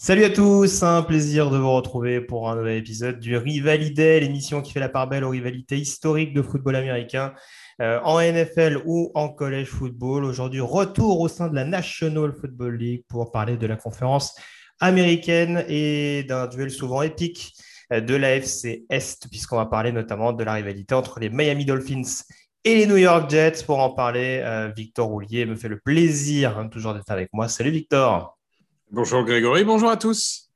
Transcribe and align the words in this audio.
Salut 0.00 0.22
à 0.22 0.30
tous, 0.30 0.84
un 0.84 1.02
plaisir 1.02 1.50
de 1.50 1.58
vous 1.58 1.72
retrouver 1.72 2.20
pour 2.20 2.48
un 2.48 2.54
nouvel 2.54 2.76
épisode 2.76 3.18
du 3.18 3.36
Rivalité, 3.36 4.20
l'émission 4.20 4.62
qui 4.62 4.70
fait 4.70 4.78
la 4.78 4.88
part 4.88 5.08
belle 5.08 5.24
aux 5.24 5.30
rivalités 5.30 5.76
historiques 5.76 6.32
de 6.32 6.40
football 6.40 6.76
américain 6.76 7.34
euh, 7.82 7.98
en 8.04 8.20
NFL 8.20 8.80
ou 8.86 9.10
en 9.16 9.28
college 9.28 9.66
football. 9.66 10.24
Aujourd'hui, 10.24 10.60
retour 10.60 11.18
au 11.18 11.26
sein 11.26 11.48
de 11.48 11.56
la 11.56 11.64
National 11.64 12.32
Football 12.32 12.76
League 12.76 13.02
pour 13.08 13.32
parler 13.32 13.56
de 13.56 13.66
la 13.66 13.74
conférence 13.74 14.36
américaine 14.78 15.64
et 15.66 16.22
d'un 16.28 16.46
duel 16.46 16.70
souvent 16.70 17.02
épique 17.02 17.54
euh, 17.92 18.00
de 18.00 18.14
la 18.14 18.36
FC 18.36 18.84
Est, 18.90 19.26
puisqu'on 19.28 19.56
va 19.56 19.66
parler 19.66 19.90
notamment 19.90 20.32
de 20.32 20.44
la 20.44 20.52
rivalité 20.52 20.94
entre 20.94 21.18
les 21.18 21.28
Miami 21.28 21.64
Dolphins 21.64 22.22
et 22.62 22.76
les 22.76 22.86
New 22.86 22.98
York 22.98 23.28
Jets. 23.28 23.64
Pour 23.66 23.80
en 23.80 23.90
parler, 23.90 24.42
euh, 24.44 24.70
Victor 24.76 25.08
Roulier 25.08 25.44
me 25.44 25.56
fait 25.56 25.66
le 25.68 25.80
plaisir 25.80 26.56
hein, 26.56 26.68
toujours 26.68 26.94
d'être 26.94 27.10
avec 27.10 27.30
moi. 27.32 27.48
Salut 27.48 27.72
Victor. 27.72 28.37
Bonjour 28.90 29.22
Grégory, 29.22 29.64
bonjour 29.64 29.90
à 29.90 29.98
tous. 29.98 30.48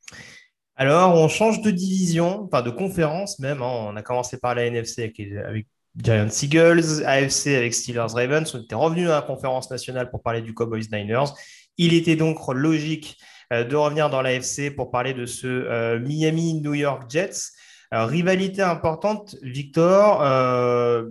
Alors, 0.74 1.16
on 1.16 1.28
change 1.28 1.60
de 1.60 1.70
division, 1.70 2.44
enfin 2.44 2.62
de 2.62 2.70
conférence 2.70 3.38
même. 3.38 3.60
Hein. 3.60 3.90
On 3.90 3.94
a 3.94 4.00
commencé 4.00 4.38
par 4.38 4.54
la 4.54 4.64
NFC 4.64 5.02
avec, 5.02 5.68
Giants 5.96 6.28
Eagles, 6.42 7.04
AFC 7.04 7.48
avec 7.48 7.74
Steelers 7.74 8.14
Ravens. 8.14 8.54
On 8.54 8.62
était 8.62 8.74
revenu 8.74 9.10
à 9.10 9.16
la 9.16 9.22
conférence 9.22 9.70
nationale 9.70 10.10
pour 10.10 10.22
parler 10.22 10.40
du 10.40 10.54
Cowboys 10.54 10.86
Niners. 10.90 11.34
Il 11.76 11.92
était 11.92 12.16
donc 12.16 12.38
logique 12.54 13.18
euh, 13.52 13.64
de 13.64 13.76
revenir 13.76 14.08
dans 14.08 14.22
l'AFC 14.22 14.74
pour 14.74 14.90
parler 14.90 15.12
de 15.12 15.26
ce 15.26 15.46
euh, 15.46 15.98
Miami 16.00 16.54
New 16.62 16.72
York 16.72 17.10
Jets. 17.10 17.50
rivalité 17.90 18.62
importante, 18.62 19.36
Victor. 19.42 20.22
Euh, 20.22 21.04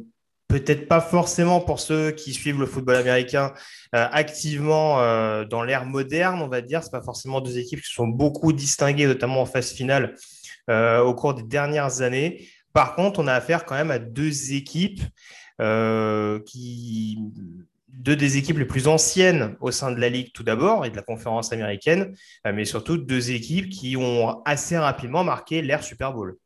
peut-être 0.51 0.87
pas 0.89 0.99
forcément 0.99 1.61
pour 1.61 1.79
ceux 1.79 2.11
qui 2.11 2.33
suivent 2.33 2.59
le 2.59 2.65
football 2.65 2.97
américain 2.97 3.53
euh, 3.95 4.05
activement 4.11 4.99
euh, 4.99 5.45
dans 5.45 5.63
l'ère 5.63 5.85
moderne, 5.85 6.41
on 6.41 6.49
va 6.49 6.61
dire. 6.61 6.83
Ce 6.83 6.89
pas 6.89 7.01
forcément 7.01 7.39
deux 7.39 7.57
équipes 7.57 7.81
qui 7.81 7.93
sont 7.93 8.07
beaucoup 8.07 8.51
distinguées, 8.51 9.07
notamment 9.07 9.41
en 9.41 9.45
phase 9.45 9.71
finale 9.71 10.15
euh, 10.69 10.99
au 10.99 11.15
cours 11.15 11.33
des 11.33 11.43
dernières 11.43 12.01
années. 12.01 12.49
Par 12.73 12.95
contre, 12.95 13.21
on 13.21 13.27
a 13.27 13.33
affaire 13.33 13.63
quand 13.65 13.75
même 13.75 13.91
à 13.91 13.99
deux 13.99 14.53
équipes 14.53 15.01
qui 16.45 17.19
deux 17.89 18.15
des 18.15 18.37
équipes 18.37 18.57
les 18.57 18.65
plus 18.65 18.87
anciennes 18.87 19.55
au 19.59 19.69
sein 19.69 19.91
de 19.91 19.99
la 19.99 20.09
Ligue 20.09 20.31
tout 20.33 20.41
d'abord 20.41 20.85
et 20.85 20.89
de 20.89 20.95
la 20.95 21.03
conférence 21.03 21.53
américaine, 21.53 22.15
mais 22.45 22.65
surtout 22.65 22.97
deux 22.97 23.29
équipes 23.29 23.69
qui 23.69 23.95
ont 23.95 24.41
assez 24.43 24.75
rapidement 24.75 25.23
marqué 25.23 25.61
l'ère 25.61 25.83
Super 25.83 26.13
Bowl. 26.13 26.37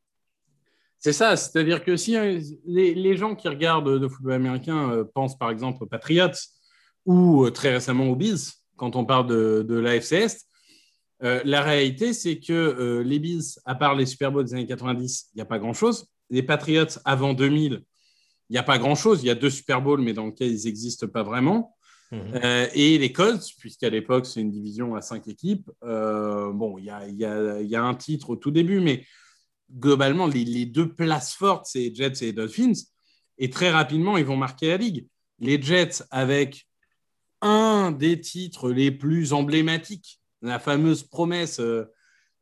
C'est 1.00 1.14
ça, 1.14 1.36
c'est-à-dire 1.36 1.84
que 1.84 1.98
si 1.98 2.18
euh, 2.18 2.40
les, 2.66 3.18
gens 3.18 3.36
qui 3.36 3.48
regardent 3.48 3.90
le 3.90 4.10
football 4.10 4.34
américain 4.34 4.90
euh, 4.90 5.04
pensent 5.04 5.38
par 5.38 5.52
exemple 5.52 5.84
aux 5.84 5.86
Patriots 5.86 6.32
ou 7.06 7.46
euh, 7.46 7.52
très 7.52 7.74
récemment 7.74 8.08
aux 8.08 8.16
Bills, 8.16 8.40
quand 8.76 8.96
on 8.96 9.06
parle 9.06 9.28
de, 9.28 9.64
de 9.68 9.76
l'AFC 9.76 10.14
Est, 10.14 10.48
la 11.22 11.62
réalité 11.62 12.14
c'est 12.14 12.40
que 12.40 13.02
les 13.04 13.20
Bills, 13.20 13.44
à 13.66 13.74
part 13.74 13.96
les 13.96 14.06
Super 14.06 14.32
Bowls 14.32 14.46
des 14.46 14.54
années 14.54 14.68
90, 14.68 15.30
il 15.34 15.38
n'y 15.38 15.42
a 15.42 15.46
pas 15.46 15.60
grand-chose. 15.60 16.08
Les 16.30 16.44
Patriots 16.44 17.00
avant 17.06 17.34
2000, 17.34 17.82
il 18.50 18.54
n'y 18.54 18.58
a 18.58 18.64
pas 18.64 18.78
grand-chose. 18.78 19.24
Il 19.24 19.28
y 19.28 19.30
a 19.30 19.36
deux 19.36 19.50
Super 19.50 19.82
Bowls, 19.82 20.02
mais 20.02 20.14
dans 20.14 20.26
lesquels 20.26 20.52
ils 20.52 20.66
n'existent 20.66 21.08
pas 21.08 21.24
vraiment. 21.24 21.76
Mhm. 22.12 22.40
et 22.76 22.98
les 22.98 23.12
Colts, 23.12 23.48
puisqu'à 23.60 23.90
l'époque 23.90 24.28
c'est 24.28 24.40
une 24.40 24.52
division 24.52 24.96
à 24.96 25.02
cinq 25.02 25.28
équipes, 25.28 25.70
bon, 25.82 26.78
il 26.78 26.86
y 26.86 26.90
a, 26.90 27.08
y, 27.08 27.68
y 27.68 27.76
a, 27.76 27.84
un 27.84 27.96
titre 27.96 28.32
au 28.32 28.36
tout 28.36 28.52
début, 28.52 28.80
mais 28.80 29.04
globalement, 29.76 30.28
les, 30.28 30.66
deux 30.66 30.94
places 30.94 31.34
fortes, 31.34 31.66
c'est 31.68 31.94
Jets 31.94 32.26
et 32.26 32.34
Dolphins. 32.34 32.74
Et 33.38 33.50
très 33.50 33.70
rapidement, 33.70 34.18
ils 34.18 34.26
vont 34.26 34.38
marquer 34.38 34.70
la 34.70 34.78
ligue. 34.78 35.08
Les 35.40 35.62
Jets 35.62 36.04
avec 36.12 36.68
un 37.42 37.92
des 37.92 38.20
titres 38.20 38.72
les 38.72 38.92
plus 38.92 39.34
emblématiques, 39.34 40.22
la 40.42 40.60
fameuse 40.60 41.04
promesse 41.04 41.60
euh, 41.60 41.86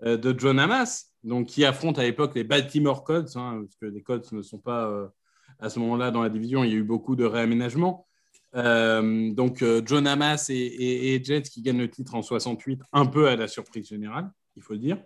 euh, 0.04 0.18
de 0.18 0.38
John 0.38 0.60
Hamas, 0.60 1.12
donc 1.24 1.48
qui 1.48 1.66
affronte 1.66 1.98
à 1.98 2.04
l'époque 2.04 2.36
les 2.36 2.44
Baltimore 2.44 3.04
Colts, 3.04 3.36
hein, 3.36 3.62
parce 3.64 3.76
que 3.76 3.86
les 3.88 4.04
Colts 4.04 4.32
ne 4.32 4.42
sont 4.42 4.60
pas 4.60 4.88
euh, 4.88 5.08
à 5.60 5.70
ce 5.70 5.80
moment-là 5.80 6.12
dans 6.12 6.22
la 6.22 6.30
division, 6.30 6.64
il 6.64 6.72
y 6.72 6.74
a 6.74 6.78
eu 6.78 6.84
beaucoup 6.84 7.16
de 7.16 7.26
réaménagements. 7.26 8.08
donc 8.54 9.64
John 9.86 10.06
Hamas 10.06 10.50
et, 10.50 10.56
et, 10.56 11.24
Jets 11.24 11.44
qui 11.44 11.62
gagnent 11.62 11.80
le 11.80 11.90
titre 11.90 12.14
en 12.16 12.22
68, 12.22 12.82
un 12.92 13.06
peu 13.06 13.28
à 13.28 13.36
la 13.36 13.48
surprise 13.48 13.88
générale, 13.88 14.30
il 14.56 14.62
faut 14.62 14.74
le 14.74 14.80
dire. 14.80 14.98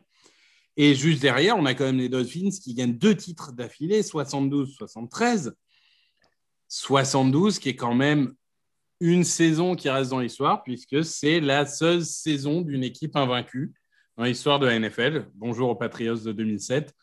Et 0.79 0.93
juste 0.93 1.23
derrière, 1.23 1.57
on 1.57 1.65
a 1.65 1.73
quand 1.73 1.85
même 1.85 1.97
les 1.97 2.07
Dolphins 2.07 2.51
qui 2.63 2.75
gagnent 2.75 2.97
deux 2.97 3.15
titres 3.15 3.51
d'affilée, 3.51 4.01
72-73. 4.01 5.51
72 6.69 7.57
qui 7.57 7.69
est 7.69 7.75
quand 7.75 7.95
même 7.95 8.33
une 8.99 9.23
saison 9.23 9.75
qui 9.75 9.89
reste 9.89 10.11
dans 10.11 10.19
l'histoire, 10.19 10.63
puisque 10.63 11.03
c'est 11.03 11.39
la 11.39 11.65
seule 11.65 12.05
saison 12.05 12.61
d'une 12.61 12.83
équipe 12.83 13.15
invaincue 13.15 13.73
dans 14.17 14.23
l'histoire 14.23 14.59
de 14.59 14.67
la 14.67 14.79
NFL. 14.79 15.27
Bonjour 15.33 15.69
aux 15.69 15.75
Patriots 15.75 16.15
de 16.17 16.31
2007. 16.31 16.93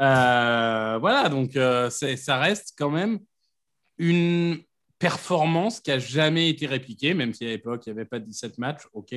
Euh, 0.00 0.98
voilà, 0.98 1.28
donc 1.28 1.56
euh, 1.56 1.88
ça 1.88 2.38
reste 2.38 2.74
quand 2.76 2.90
même 2.90 3.20
une 3.98 4.58
performance 4.98 5.80
qui 5.80 5.90
n'a 5.90 5.98
jamais 5.98 6.48
été 6.48 6.66
répliquée, 6.66 7.14
même 7.14 7.32
si 7.32 7.44
à 7.44 7.48
l'époque, 7.48 7.86
il 7.86 7.92
n'y 7.92 7.98
avait 7.98 8.08
pas 8.08 8.18
17 8.18 8.58
matchs, 8.58 8.82
ok. 8.92 9.12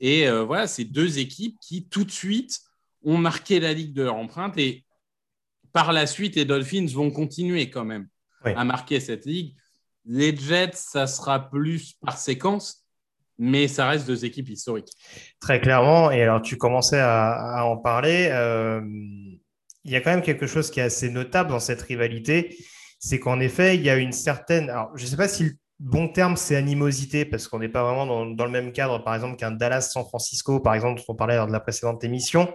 Et 0.00 0.28
euh, 0.28 0.44
voilà, 0.44 0.66
c'est 0.66 0.84
deux 0.84 1.18
équipes 1.18 1.58
qui, 1.60 1.88
tout 1.88 2.04
de 2.04 2.10
suite, 2.10 2.60
ont 3.08 3.16
marqué 3.16 3.58
la 3.58 3.72
ligue 3.72 3.94
de 3.94 4.02
leur 4.02 4.16
empreinte 4.16 4.58
et 4.58 4.84
par 5.72 5.92
la 5.92 6.06
suite, 6.06 6.36
les 6.36 6.44
Dolphins 6.44 6.86
vont 6.92 7.10
continuer 7.10 7.70
quand 7.70 7.84
même 7.84 8.08
à 8.44 8.64
marquer 8.64 9.00
cette 9.00 9.26
ligue. 9.26 9.54
Les 10.04 10.34
Jets, 10.36 10.72
ça 10.74 11.06
sera 11.06 11.50
plus 11.50 11.94
par 12.04 12.18
séquence, 12.18 12.84
mais 13.38 13.68
ça 13.68 13.88
reste 13.88 14.06
deux 14.06 14.24
équipes 14.24 14.48
historiques. 14.48 14.92
Très 15.40 15.60
clairement. 15.60 16.10
Et 16.10 16.22
alors, 16.22 16.42
tu 16.42 16.56
commençais 16.56 17.00
à, 17.00 17.64
en 17.64 17.76
parler. 17.76 18.28
Euh, 18.30 18.80
il 19.84 19.92
y 19.92 19.96
a 19.96 20.00
quand 20.00 20.10
même 20.10 20.22
quelque 20.22 20.46
chose 20.46 20.70
qui 20.70 20.80
est 20.80 20.84
assez 20.84 21.10
notable 21.10 21.50
dans 21.50 21.60
cette 21.60 21.82
rivalité. 21.82 22.56
C'est 22.98 23.18
qu'en 23.18 23.40
effet, 23.40 23.76
il 23.76 23.82
y 23.82 23.90
a 23.90 23.96
une 23.96 24.12
certaine. 24.12 24.70
Alors, 24.70 24.90
je 24.96 25.04
ne 25.04 25.08
sais 25.08 25.16
pas 25.16 25.28
si 25.28 25.44
le 25.44 25.52
bon 25.80 26.08
terme, 26.08 26.36
c'est 26.36 26.56
animosité, 26.56 27.24
parce 27.24 27.48
qu'on 27.48 27.58
n'est 27.58 27.68
pas 27.68 27.82
vraiment 27.82 28.26
dans, 28.26 28.44
le 28.44 28.50
même 28.50 28.72
cadre, 28.72 29.02
par 29.02 29.14
exemple, 29.14 29.36
qu'un 29.36 29.50
Dallas-San 29.50 30.04
Francisco, 30.04 30.60
par 30.60 30.74
exemple, 30.74 31.00
dont 31.00 31.06
on 31.08 31.14
parlait 31.14 31.36
lors 31.36 31.46
de 31.46 31.52
la 31.52 31.60
précédente 31.60 32.02
émission 32.04 32.48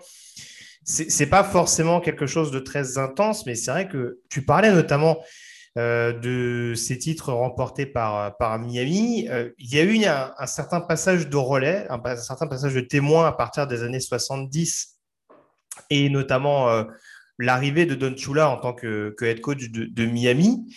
c'est 0.85 1.28
pas 1.28 1.44
forcément 1.44 2.01
quelque 2.01 2.25
chose 2.25 2.51
de 2.51 2.59
très 2.59 2.97
intense, 2.97 3.45
mais 3.45 3.56
c'est 3.56 3.72
vrai 3.72 3.88
que 3.88 4.19
tu 4.29 4.44
parlais 4.44 4.72
notamment 4.72 5.23
euh, 5.78 6.13
de 6.13 6.75
ces 6.75 6.97
titres 6.97 7.31
remportés 7.31 7.85
par, 7.85 8.38
par 8.38 8.59
Miami. 8.59 9.28
Euh, 9.29 9.50
il 9.57 9.73
y 9.73 9.79
a 9.79 9.84
eu 9.84 10.05
un, 10.05 10.45
certain 10.45 10.81
passage 10.81 11.29
de 11.29 11.38
relais, 11.38 11.88
un, 11.90 12.16
certain 12.17 12.47
passage 12.47 12.73
de 12.73 12.81
témoin 12.81 13.28
à 13.28 13.31
partir 13.31 13.66
des 13.66 13.84
années 13.84 14.00
70 14.00 15.00
et 15.90 16.09
notamment 16.09 16.69
euh, 16.69 16.84
l'arrivée 17.40 17.85
de 17.85 17.95
Don 17.95 18.16
Chula 18.16 18.50
en 18.50 18.57
tant 18.57 18.73
que, 18.73 19.16
head 19.22 19.41
coach 19.41 19.69
de, 19.69 20.05
Miami. 20.05 20.67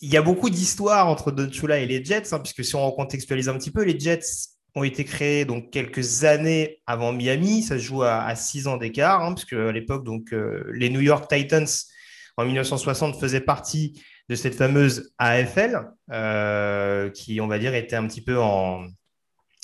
Il 0.00 0.12
y 0.12 0.16
a 0.16 0.22
beaucoup 0.22 0.50
d'histoires 0.50 1.08
entre 1.08 1.30
Don 1.30 1.50
Chula 1.50 1.78
et 1.78 1.86
les 1.86 2.04
Jets, 2.04 2.32
hein, 2.32 2.40
puisque 2.40 2.64
si 2.64 2.74
on 2.74 2.86
recontextualise 2.90 3.48
un 3.48 3.54
petit 3.54 3.70
peu, 3.70 3.82
les 3.82 3.98
Jets 3.98 4.20
ont 4.74 4.84
été 4.84 5.04
créés 5.04 5.44
donc 5.44 5.70
quelques 5.70 6.24
années 6.24 6.82
avant 6.86 7.12
Miami. 7.12 7.62
Ça 7.62 7.78
se 7.78 7.82
joue 7.84 8.02
à, 8.02 8.34
six 8.34 8.66
ans 8.66 8.76
d'écart, 8.76 9.22
hein, 9.22 9.34
puisque 9.34 9.52
à 9.52 9.72
l'époque, 9.72 10.04
donc 10.04 10.32
euh, 10.32 10.64
les 10.72 10.90
New 10.90 11.00
York 11.00 11.30
Titans 11.32 11.66
en 12.36 12.44
1960 12.44 13.20
faisaient 13.20 13.40
partie 13.40 14.02
de 14.28 14.34
cette 14.34 14.54
fameuse 14.54 15.12
AFL, 15.18 15.80
euh, 16.10 17.10
qui, 17.10 17.40
on 17.40 17.46
va 17.46 17.58
dire, 17.58 17.74
était 17.74 17.96
un 17.96 18.06
petit 18.06 18.22
peu 18.22 18.38
en 18.38 18.86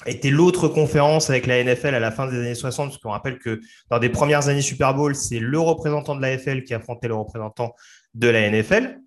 était 0.06 0.30
l'autre 0.30 0.68
conférence 0.68 1.28
avec 1.28 1.46
la 1.46 1.62
NFL 1.62 1.94
à 1.94 2.00
la 2.00 2.10
fin 2.10 2.26
des 2.26 2.38
années 2.38 2.54
60, 2.54 2.88
parce 2.88 3.02
qu'on 3.02 3.10
rappelle 3.10 3.38
que 3.38 3.60
dans 3.90 3.98
des 3.98 4.08
premières 4.08 4.48
années 4.48 4.62
Super 4.62 4.94
Bowl, 4.94 5.14
c'est 5.14 5.38
le 5.38 5.60
représentant 5.60 6.16
de 6.16 6.22
l'AFL 6.22 6.64
qui 6.64 6.72
affrontait 6.72 7.08
le 7.08 7.14
représentant 7.14 7.74
de 8.14 8.28
la 8.28 8.48
NFL. 8.50 8.98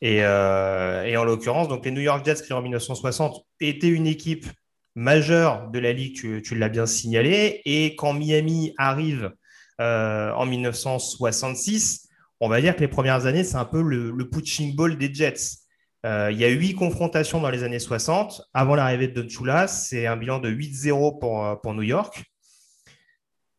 Et, 0.00 0.22
euh, 0.22 1.04
et 1.04 1.16
en 1.16 1.24
l'occurrence, 1.24 1.68
donc 1.68 1.84
les 1.84 1.90
New 1.90 2.00
York 2.00 2.24
Jets, 2.24 2.42
créés 2.42 2.52
en 2.52 2.62
1960, 2.62 3.46
étaient 3.60 3.88
une 3.88 4.06
équipe 4.06 4.46
majeur 4.94 5.70
de 5.70 5.78
la 5.78 5.92
Ligue, 5.92 6.42
tu, 6.42 6.54
l'as 6.54 6.68
bien 6.68 6.86
signalé. 6.86 7.62
Et 7.64 7.96
quand 7.96 8.12
Miami 8.12 8.74
arrive 8.76 9.32
euh, 9.80 10.32
en 10.32 10.46
1966, 10.46 12.08
on 12.40 12.48
va 12.48 12.60
dire 12.60 12.76
que 12.76 12.80
les 12.80 12.88
premières 12.88 13.26
années, 13.26 13.44
c'est 13.44 13.56
un 13.56 13.64
peu 13.64 13.82
le, 13.82 14.10
le 14.10 14.74
ball 14.74 14.98
des 14.98 15.12
Jets. 15.12 15.58
Euh, 16.04 16.30
il 16.30 16.38
y 16.38 16.44
a 16.44 16.48
huit 16.48 16.74
confrontations 16.74 17.40
dans 17.40 17.50
les 17.50 17.62
années 17.62 17.78
60. 17.78 18.42
Avant 18.52 18.74
l'arrivée 18.74 19.08
de 19.08 19.22
Don 19.22 19.28
Chula, 19.28 19.68
c'est 19.68 20.06
un 20.06 20.16
bilan 20.16 20.38
de 20.38 20.50
8-0 20.50 21.18
pour, 21.18 21.60
pour 21.62 21.74
New 21.74 21.82
York. 21.82 22.22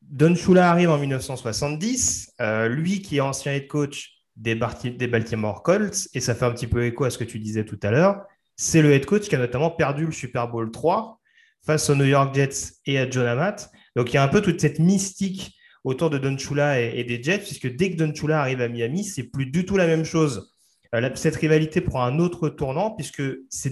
Don 0.03 0.35
Chula 0.35 0.69
arrive 0.69 0.91
en 0.91 0.99
1970. 0.99 2.35
lui 2.69 3.01
qui 3.01 3.17
est 3.17 3.21
ancien 3.21 3.53
head 3.53 3.67
coach 3.67 4.14
des, 4.35 4.55
des 4.55 5.07
Baltimore 5.07 5.63
Colts, 5.63 6.07
et 6.13 6.19
ça 6.19 6.35
fait 6.35 6.45
un 6.45 6.51
petit 6.51 6.67
peu 6.67 6.85
écho 6.85 7.03
à 7.05 7.09
ce 7.09 7.17
que 7.17 7.23
tu 7.23 7.39
disais 7.39 7.65
tout 7.65 7.79
à 7.83 7.91
l'heure, 7.91 8.25
c'est 8.55 8.81
le 8.81 8.91
head 8.93 9.05
coach 9.05 9.27
qui 9.27 9.35
a 9.35 9.37
notamment 9.37 9.69
perdu 9.69 10.05
le 10.05 10.11
Super 10.11 10.47
Bowl 10.47 10.71
3 10.71 11.19
face 11.65 11.89
aux 11.89 11.95
New 11.95 12.05
York 12.05 12.33
Jets 12.33 12.73
et 12.85 12.99
à 12.99 13.09
John 13.09 13.25
Amat. 13.25 13.69
Donc 13.95 14.11
il 14.11 14.15
y 14.15 14.17
a 14.17 14.23
un 14.23 14.27
peu 14.27 14.41
toute 14.41 14.61
cette 14.61 14.79
mystique 14.79 15.55
autour 15.83 16.09
de 16.09 16.17
Don 16.17 16.37
Chula 16.37 16.81
et, 16.81 17.03
des 17.03 17.21
Jets, 17.21 17.39
puisque 17.39 17.75
dès 17.75 17.91
que 17.91 17.97
Don 17.97 18.13
Chula 18.13 18.41
arrive 18.41 18.61
à 18.61 18.67
Miami, 18.67 19.03
c'est 19.03 19.23
plus 19.23 19.45
du 19.45 19.65
tout 19.65 19.77
la 19.77 19.87
même 19.87 20.03
chose. 20.03 20.51
Euh, 20.93 21.09
cette 21.15 21.35
rivalité 21.35 21.81
prend 21.81 22.03
un 22.03 22.19
autre 22.19 22.49
tournant, 22.49 22.91
puisque 22.91 23.23
c'est 23.49 23.71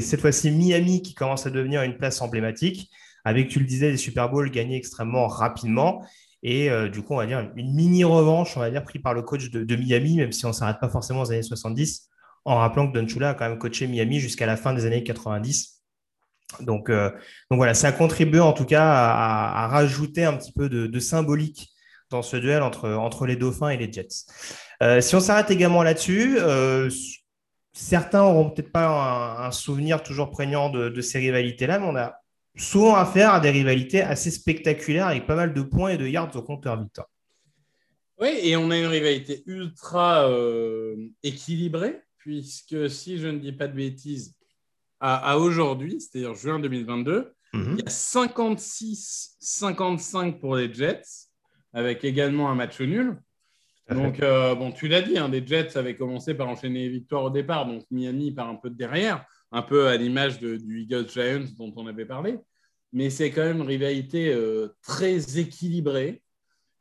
cette 0.00 0.20
fois-ci 0.20 0.50
Miami 0.50 1.02
qui 1.02 1.14
commence 1.14 1.46
à 1.46 1.50
devenir 1.50 1.82
une 1.82 1.96
place 1.96 2.20
emblématique, 2.22 2.90
avec, 3.24 3.48
tu 3.48 3.58
le 3.58 3.64
disais, 3.64 3.90
les 3.90 3.96
Super 3.96 4.28
Bowls 4.30 4.50
gagnés 4.50 4.76
extrêmement 4.76 5.26
rapidement. 5.26 6.04
Et 6.46 6.68
du 6.90 7.02
coup, 7.02 7.14
on 7.14 7.16
va 7.16 7.26
dire 7.26 7.50
une 7.56 7.74
mini 7.74 8.04
revanche, 8.04 8.56
on 8.56 8.60
va 8.60 8.70
dire, 8.70 8.84
pris 8.84 8.98
par 8.98 9.14
le 9.14 9.22
coach 9.22 9.50
de, 9.50 9.76
Miami, 9.76 10.16
même 10.16 10.30
si 10.30 10.44
on 10.44 10.48
ne 10.48 10.52
s'arrête 10.52 10.78
pas 10.78 10.90
forcément 10.90 11.22
aux 11.22 11.32
années 11.32 11.42
70, 11.42 12.10
en 12.44 12.58
rappelant 12.58 12.86
que 12.86 12.98
Don 12.98 13.06
Chula 13.06 13.30
a 13.30 13.34
quand 13.34 13.48
même 13.48 13.58
coaché 13.58 13.86
Miami 13.86 14.20
jusqu'à 14.20 14.44
la 14.44 14.58
fin 14.58 14.74
des 14.74 14.84
années 14.84 15.02
90. 15.02 15.80
Donc, 16.60 16.90
donc 16.90 17.12
voilà, 17.50 17.72
ça 17.72 17.88
a 17.88 17.92
contribué 17.92 18.40
en 18.40 18.52
tout 18.52 18.66
cas 18.66 18.84
à, 18.84 19.68
rajouter 19.68 20.24
un 20.24 20.34
petit 20.34 20.52
peu 20.52 20.68
de, 20.68 20.98
symbolique 20.98 21.70
dans 22.10 22.20
ce 22.20 22.36
duel 22.36 22.62
entre, 22.62 22.90
entre 22.90 23.24
les 23.24 23.36
Dauphins 23.36 23.70
et 23.70 23.78
les 23.78 23.90
Jets. 23.90 25.00
si 25.00 25.14
on 25.16 25.20
s'arrête 25.20 25.50
également 25.50 25.82
là-dessus, 25.82 26.38
certains 27.74 28.20
n'auront 28.20 28.50
peut-être 28.50 28.72
pas 28.72 29.46
un, 29.46 29.50
souvenir 29.50 30.02
toujours 30.02 30.30
prégnant 30.30 30.70
de, 30.70 31.00
ces 31.00 31.18
rivalités-là, 31.18 31.78
mais 31.78 31.86
on 31.86 31.96
a 31.96 32.20
souvent 32.56 32.94
affaire 32.94 33.34
à 33.34 33.40
des 33.40 33.50
rivalités 33.50 34.00
assez 34.02 34.30
spectaculaires 34.30 35.08
avec 35.08 35.26
pas 35.26 35.36
mal 35.36 35.52
de 35.54 35.62
points 35.62 35.90
et 35.90 35.98
de 35.98 36.06
yards 36.06 36.36
au 36.36 36.42
compteur 36.42 36.80
victoire. 36.80 37.08
Oui, 38.20 38.28
et 38.42 38.56
on 38.56 38.70
a 38.70 38.78
une 38.78 38.86
rivalité 38.86 39.42
ultra 39.46 40.28
euh, 40.28 40.94
équilibrée, 41.22 42.00
puisque 42.18 42.88
si 42.88 43.18
je 43.18 43.26
ne 43.28 43.38
dis 43.38 43.52
pas 43.52 43.66
de 43.66 43.74
bêtises, 43.74 44.36
à, 45.00 45.38
aujourd'hui, 45.38 46.00
c'est-à-dire 46.00 46.34
juin 46.34 46.60
2022, 46.60 47.34
mhm. 47.52 47.72
il 47.72 47.80
y 47.80 47.82
a 47.82 47.90
56-55 47.90 50.38
pour 50.38 50.54
les 50.56 50.72
Jets, 50.72 51.02
avec 51.74 52.04
également 52.04 52.50
un 52.50 52.54
match 52.54 52.80
nul. 52.80 53.18
Donc, 53.90 54.22
euh, 54.22 54.54
bon, 54.54 54.72
tu 54.72 54.88
l'as 54.88 55.02
dit, 55.02 55.18
hein, 55.18 55.28
les 55.28 55.46
Jets 55.46 55.76
avaient 55.76 55.94
commencé 55.94 56.32
par 56.32 56.48
enchaîner 56.48 56.84
les 56.84 56.88
victoires 56.88 57.24
au 57.24 57.30
départ, 57.30 57.66
donc 57.66 57.84
Miami 57.90 58.32
part 58.32 58.48
un 58.48 58.54
peu 58.54 58.70
de 58.70 58.76
derrière, 58.76 59.26
un 59.54 59.62
peu 59.62 59.88
à 59.88 59.96
l'image 59.96 60.38
du 60.40 60.82
Eagles 60.82 61.08
Giants 61.08 61.46
dont 61.56 61.72
on 61.76 61.86
avait 61.86 62.04
parlé. 62.04 62.38
Mais 62.92 63.10
c'est 63.10 63.30
quand 63.30 63.42
même 63.42 63.58
une 63.58 63.66
rivalité 63.66 64.32
euh, 64.32 64.76
très 64.82 65.38
équilibrée. 65.38 66.22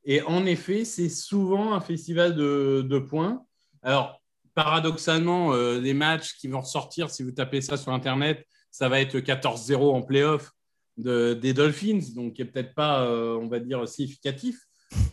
Et 0.06 0.22
en 0.22 0.46
effet, 0.46 0.84
c'est 0.84 1.10
souvent 1.10 1.74
un 1.74 1.80
festival 1.80 2.36
de, 2.36 3.00
points. 3.00 3.46
Alors, 3.82 4.22
paradoxalement, 4.54 5.54
euh, 5.54 5.80
les 5.80 5.94
matchs 5.94 6.36
qui 6.38 6.48
vont 6.48 6.62
ressortir, 6.62 7.10
si 7.10 7.24
vous 7.24 7.32
tapez 7.32 7.62
ça 7.62 7.78
sur 7.78 7.94
Internet, 7.94 8.46
ça 8.70 8.90
va 8.90 9.00
être 9.00 9.18
14-0 9.18 9.94
en 9.94 10.02
playoff 10.02 10.52
des 10.98 11.54
Dolphins, 11.54 12.02
donc 12.14 12.34
qui 12.34 12.44
n'est 12.44 12.48
peut-être 12.50 12.76
pas, 12.76 13.10
on 13.10 13.48
va 13.48 13.60
dire, 13.60 13.88
significatif. 13.88 14.60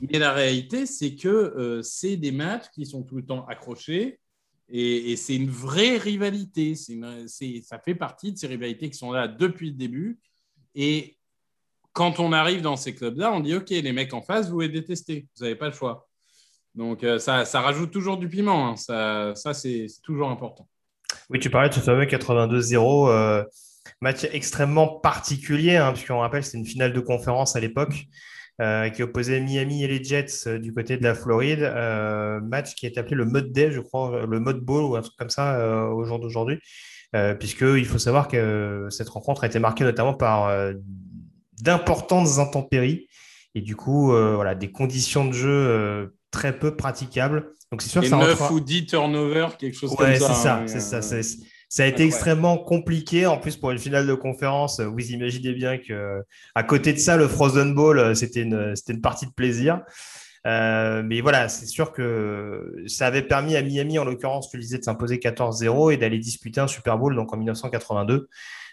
Mais 0.00 0.18
la 0.18 0.32
réalité, 0.32 0.86
c'est 0.86 1.14
que 1.14 1.28
euh, 1.28 1.82
c'est 1.82 2.16
des 2.16 2.32
matchs 2.32 2.66
qui 2.74 2.86
sont 2.86 3.02
tout 3.02 3.16
le 3.16 3.24
temps 3.24 3.46
accrochés 3.46 4.19
et, 4.72 5.16
c'est 5.16 5.36
une 5.36 5.50
vraie 5.50 5.96
rivalité. 5.96 6.74
ça 6.74 7.78
fait 7.78 7.94
partie 7.94 8.32
de 8.32 8.38
ces 8.38 8.46
rivalités 8.46 8.90
qui 8.90 8.98
sont 8.98 9.12
là 9.12 9.28
depuis 9.28 9.70
le 9.70 9.76
début. 9.76 10.18
Et 10.74 11.16
quand 11.92 12.20
on 12.20 12.32
arrive 12.32 12.62
dans 12.62 12.76
ces 12.76 12.94
clubs-là, 12.94 13.32
on 13.32 13.40
dit 13.40 13.54
OK, 13.54 13.70
les 13.70 13.92
mecs 13.92 14.14
en 14.14 14.22
face, 14.22 14.48
vous 14.50 14.60
les 14.60 14.68
détestez. 14.68 15.26
Vous 15.36 15.44
n'avez 15.44 15.56
pas 15.56 15.66
le 15.66 15.72
choix. 15.72 16.08
Donc, 16.74 17.02
euh, 17.02 17.18
ça, 17.18 17.44
rajoute 17.60 17.90
toujours 17.90 18.16
du 18.16 18.28
piment. 18.28 18.68
Hein. 18.68 18.76
Ça, 18.76 19.54
c'est 19.54 19.86
toujours 20.02 20.30
important. 20.30 20.68
Oui, 21.28 21.38
tu 21.40 21.50
parlais 21.50 21.68
de 21.68 21.74
ce 21.74 21.80
fameux 21.80 22.04
82-0, 22.04 23.10
euh, 23.10 23.44
match 24.00 24.24
extrêmement 24.32 24.86
particulier, 25.00 25.76
hein, 25.76 25.92
puisqu'on 25.92 26.20
rappelle, 26.20 26.44
c'est 26.44 26.58
une 26.58 26.66
finale 26.66 26.92
de 26.92 27.00
conférence 27.00 27.56
à 27.56 27.60
l'époque. 27.60 28.06
Euh, 28.60 28.90
qui 28.90 29.02
opposait 29.02 29.40
Miami 29.40 29.84
et 29.84 29.86
les 29.86 30.04
Jets 30.04 30.46
euh, 30.46 30.58
du 30.58 30.74
côté 30.74 30.98
de 30.98 31.02
la 31.02 31.14
Floride. 31.14 31.62
Euh, 31.62 32.40
match 32.42 32.74
qui 32.74 32.84
est 32.84 32.98
appelé 32.98 33.16
le 33.16 33.24
Mode 33.24 33.52
Day, 33.52 33.70
je 33.70 33.80
crois, 33.80 34.26
le 34.26 34.38
Mode 34.38 34.60
Ball 34.60 34.82
ou 34.82 34.96
un 34.96 35.00
truc 35.00 35.16
comme 35.16 35.30
ça 35.30 35.88
au 35.88 36.04
jour 36.04 36.18
d'aujourd'hui. 36.18 36.58
Puisqu'il 37.38 37.86
faut 37.86 37.98
savoir 37.98 38.28
que 38.28 38.86
cette 38.90 39.08
rencontre 39.08 39.44
a 39.44 39.46
été 39.46 39.58
marquée 39.58 39.82
notamment 39.82 40.14
par 40.14 40.52
d'importantes 41.60 42.38
intempéries 42.38 43.08
et 43.54 43.62
du 43.62 43.76
coup, 43.76 44.12
voilà, 44.12 44.54
des 44.54 44.70
conditions 44.70 45.24
de 45.24 45.32
jeu 45.32 46.14
très 46.30 46.56
peu 46.56 46.76
praticables. 46.76 47.52
Donc 47.72 47.82
c'est 47.82 47.88
sûr 47.88 48.02
que 48.02 48.08
ça 48.08 48.16
9 48.16 48.50
ou 48.50 48.60
10 48.60 48.86
turnovers, 48.86 49.56
quelque 49.56 49.76
chose 49.76 49.94
comme 49.96 50.14
ça. 50.16 50.58
Hein, 50.58 50.66
c'est 50.66 50.80
ça, 50.80 51.02
c'est 51.02 51.22
ça. 51.22 51.36
Ça 51.70 51.84
a 51.84 51.86
été 51.86 52.04
extrêmement 52.04 52.58
compliqué. 52.58 53.26
En 53.26 53.38
plus, 53.38 53.56
pour 53.56 53.70
une 53.70 53.78
finale 53.78 54.06
de 54.06 54.14
conférence, 54.14 54.80
vous 54.80 55.12
imaginez 55.12 55.52
bien 55.52 55.78
que 55.78 56.20
à 56.54 56.62
côté 56.64 56.92
de 56.92 56.98
ça, 56.98 57.16
le 57.16 57.28
Frozen 57.28 57.74
Bowl, 57.74 58.14
c'était 58.14 58.42
une, 58.42 58.74
c'était 58.74 58.92
une 58.92 59.00
partie 59.00 59.24
de 59.26 59.32
plaisir. 59.32 59.80
Euh, 60.46 61.02
mais 61.04 61.20
voilà, 61.20 61.48
c'est 61.48 61.66
sûr 61.66 61.92
que 61.92 62.74
ça 62.86 63.06
avait 63.06 63.22
permis 63.22 63.56
à 63.56 63.62
Miami, 63.62 63.98
en 63.98 64.04
l'occurrence, 64.04 64.50
tu 64.50 64.56
le 64.56 64.62
disais, 64.62 64.78
de 64.78 64.84
s'imposer 64.84 65.18
14-0 65.18 65.92
et 65.92 65.96
d'aller 65.96 66.18
disputer 66.18 66.60
un 66.60 66.66
Super 66.66 66.98
Bowl 66.98 67.14
donc 67.14 67.32
en 67.32 67.36
1982. 67.36 68.28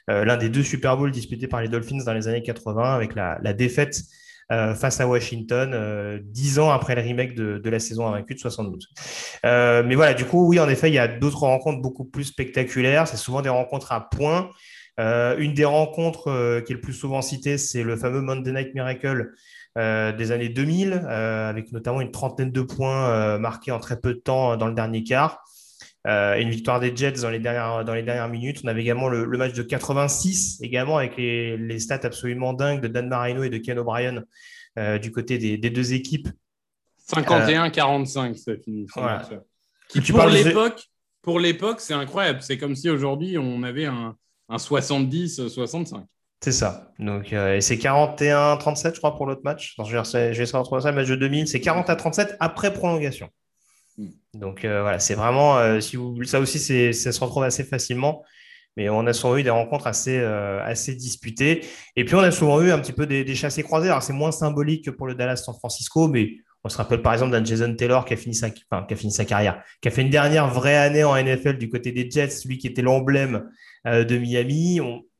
Euh, 0.10 0.24
l'un 0.24 0.38
des 0.38 0.50
deux 0.50 0.64
Super 0.64 0.96
Bowls 0.96 1.12
disputés 1.12 1.48
par 1.48 1.62
les 1.62 1.68
Dolphins 1.68 2.04
dans 2.06 2.14
les 2.14 2.28
années 2.28 2.42
80 2.42 2.96
avec 2.96 3.14
la, 3.16 3.40
la 3.42 3.54
défaite 3.54 4.04
euh, 4.50 4.74
face 4.76 5.02
à 5.02 5.08
Washington, 5.08 5.72
euh, 5.74 6.20
dix 6.24 6.58
ans 6.58 6.70
après 6.70 6.96
le 6.96 7.02
remake 7.02 7.36
de, 7.36 7.70
la 7.70 7.80
saison 7.80 8.08
invaincue 8.08 8.34
de 8.34 8.40
72. 8.40 8.88
Euh, 9.46 9.84
mais 9.86 9.96
voilà, 9.96 10.14
du 10.14 10.24
coup, 10.24 10.48
oui, 10.48 10.58
en 10.58 10.70
effet, 10.70 10.90
il 10.90 10.94
y 10.94 11.00
a 11.00 11.10
d'autres 11.10 11.44
rencontres 11.44 11.82
beaucoup 11.82 12.06
plus 12.06 12.24
spectaculaires. 12.24 13.10
C'est 13.10 13.18
souvent 13.18 13.42
des 13.42 13.50
rencontres 13.50 13.92
à 13.92 14.10
points. 14.10 14.50
une 14.98 15.54
des 15.54 15.66
rencontres 15.66 16.62
qui 16.66 16.72
est 16.72 16.76
le 16.76 16.82
plus 16.82 16.94
souvent 16.94 17.22
citée, 17.22 17.58
c'est 17.58 17.84
le 17.84 17.98
fameux 17.98 18.22
Monday 18.22 18.52
Night 18.54 18.74
Miracle 18.74 19.32
des 19.76 20.32
années 20.32 20.50
2000, 20.50 20.94
avec 20.94 21.72
notamment 21.74 22.00
une 22.00 22.12
trentaine 22.12 22.52
de 22.52 22.62
points 22.62 23.38
marqués 23.38 23.72
en 23.72 23.80
très 23.80 24.00
peu 24.00 24.14
de 24.14 24.20
temps 24.20 24.56
dans 24.56 24.68
le 24.68 24.74
dernier 24.74 25.04
quart. 25.04 25.44
Euh, 26.06 26.40
une 26.40 26.50
victoire 26.50 26.80
des 26.80 26.96
Jets 26.96 27.22
dans 27.22 27.30
les 27.30 27.40
dernières, 27.40 27.84
dans 27.84 27.94
les 27.94 28.04
dernières 28.04 28.30
minutes. 28.30 28.62
On 28.64 28.68
avait 28.68 28.82
également 28.82 29.10
le, 29.10 29.26
match 29.38 29.54
de 29.54 29.64
86, 29.64 30.60
également 30.62 30.98
avec 30.98 31.18
les, 31.18 31.80
stats 31.80 32.00
absolument 32.04 32.54
dingues 32.54 32.82
de 32.82 32.88
Dan 32.88 33.10
Marino 33.10 33.44
et 33.44 33.50
de 33.50 33.58
Ken 33.58 33.78
O'Brien 33.78 34.24
euh, 34.78 35.00
du 35.00 35.12
côté 35.12 35.38
des, 35.38 35.70
deux 35.70 35.94
équipes. 35.94 36.30
51-45, 37.12 38.36
ça 38.36 38.54
finit. 38.64 38.86
pour 40.12 40.28
l'époque, 40.28 40.84
pour 41.22 41.40
l'époque, 41.40 41.82
c'est 41.82 41.94
incroyable. 41.94 42.42
C'est 42.42 42.58
comme 42.58 42.76
si 42.76 42.90
aujourd'hui 42.90 43.38
on 43.38 43.64
avait 43.64 43.86
un, 43.86 44.16
70-65. 44.50 46.06
C'est 46.40 46.52
ça. 46.54 46.92
Donc, 47.00 47.34
euh, 47.34 47.56
et 47.56 47.62
c'est 47.62 47.76
41-37, 47.76 48.94
je 48.94 49.00
crois, 49.00 49.16
pour 49.16 49.26
l'autre 49.26 49.42
match. 49.44 49.76
je 49.84 49.98
vais, 49.98 50.34
je 50.34 50.40
vais 50.40 50.46
ça, 50.46 50.62
le 50.62 50.92
match 50.94 51.08
de 51.08 51.16
2000. 51.16 51.48
C'est 51.48 51.60
40 51.60 51.98
37 51.98 52.38
après 52.40 52.72
prolongation. 52.72 53.30
Mm. 53.98 54.10
Donc 54.36 54.66
euh, 54.66 54.82
voilà, 54.82 55.00
c'est 55.00 55.16
vraiment, 55.16 55.58
euh, 55.58 55.80
si 55.80 55.96
vous, 55.96 56.24
ça 56.24 56.40
aussi, 56.40 56.60
ça 56.94 57.12
se 57.12 57.20
retrouve 57.20 57.44
assez 57.44 57.64
facilement. 57.64 58.24
Mais 58.76 58.90
on 58.90 59.08
a 59.08 59.14
souvent 59.14 59.38
eu 59.38 59.44
des 59.44 59.50
rencontres 59.50 59.88
assez, 59.88 60.20
euh, 60.20 60.64
assez 60.64 60.94
disputées. 60.94 61.66
Et 61.96 62.06
puis, 62.06 62.14
on 62.14 62.20
a 62.20 62.30
souvent 62.30 62.62
eu 62.62 62.70
un 62.70 62.78
petit 62.78 62.94
peu 62.94 63.08
des, 63.08 63.24
des 63.24 63.34
chassés 63.34 63.64
croisés. 63.64 63.88
Alors, 63.88 64.04
c'est 64.04 64.14
moins 64.14 64.32
symbolique 64.32 64.86
que 64.86 64.92
pour 64.92 65.08
le 65.08 65.16
Dallas 65.16 65.38
San 65.38 65.56
Francisco, 65.56 66.08
mais 66.08 66.36
on 66.64 66.70
se 66.70 66.78
rappelle 66.78 67.02
par 67.02 67.14
exemple 67.14 67.32
d'un 67.32 67.44
Jason 67.44 67.74
Taylor 67.74 68.06
qui 68.06 68.14
a, 68.14 68.18
fini 68.18 68.36
sa, 68.36 68.52
qui 68.52 68.64
a 68.70 68.96
fini 68.96 69.12
sa 69.12 69.26
carrière, 69.26 69.64
qui 69.82 69.88
a 69.88 69.92
fait 69.92 70.04
une 70.04 70.12
dernière 70.12 70.48
vraie 70.50 70.76
année 70.76 71.04
en 71.04 71.16
NFL 71.16 71.58
du 71.58 71.70
côté 71.70 71.92
des 71.92 72.08
Jets, 72.12 72.30
celui 72.30 72.60
qui 72.60 72.68
était 72.68 72.84
l'emblème 72.84 73.50
de 73.86 74.18
Miami. 74.18 74.80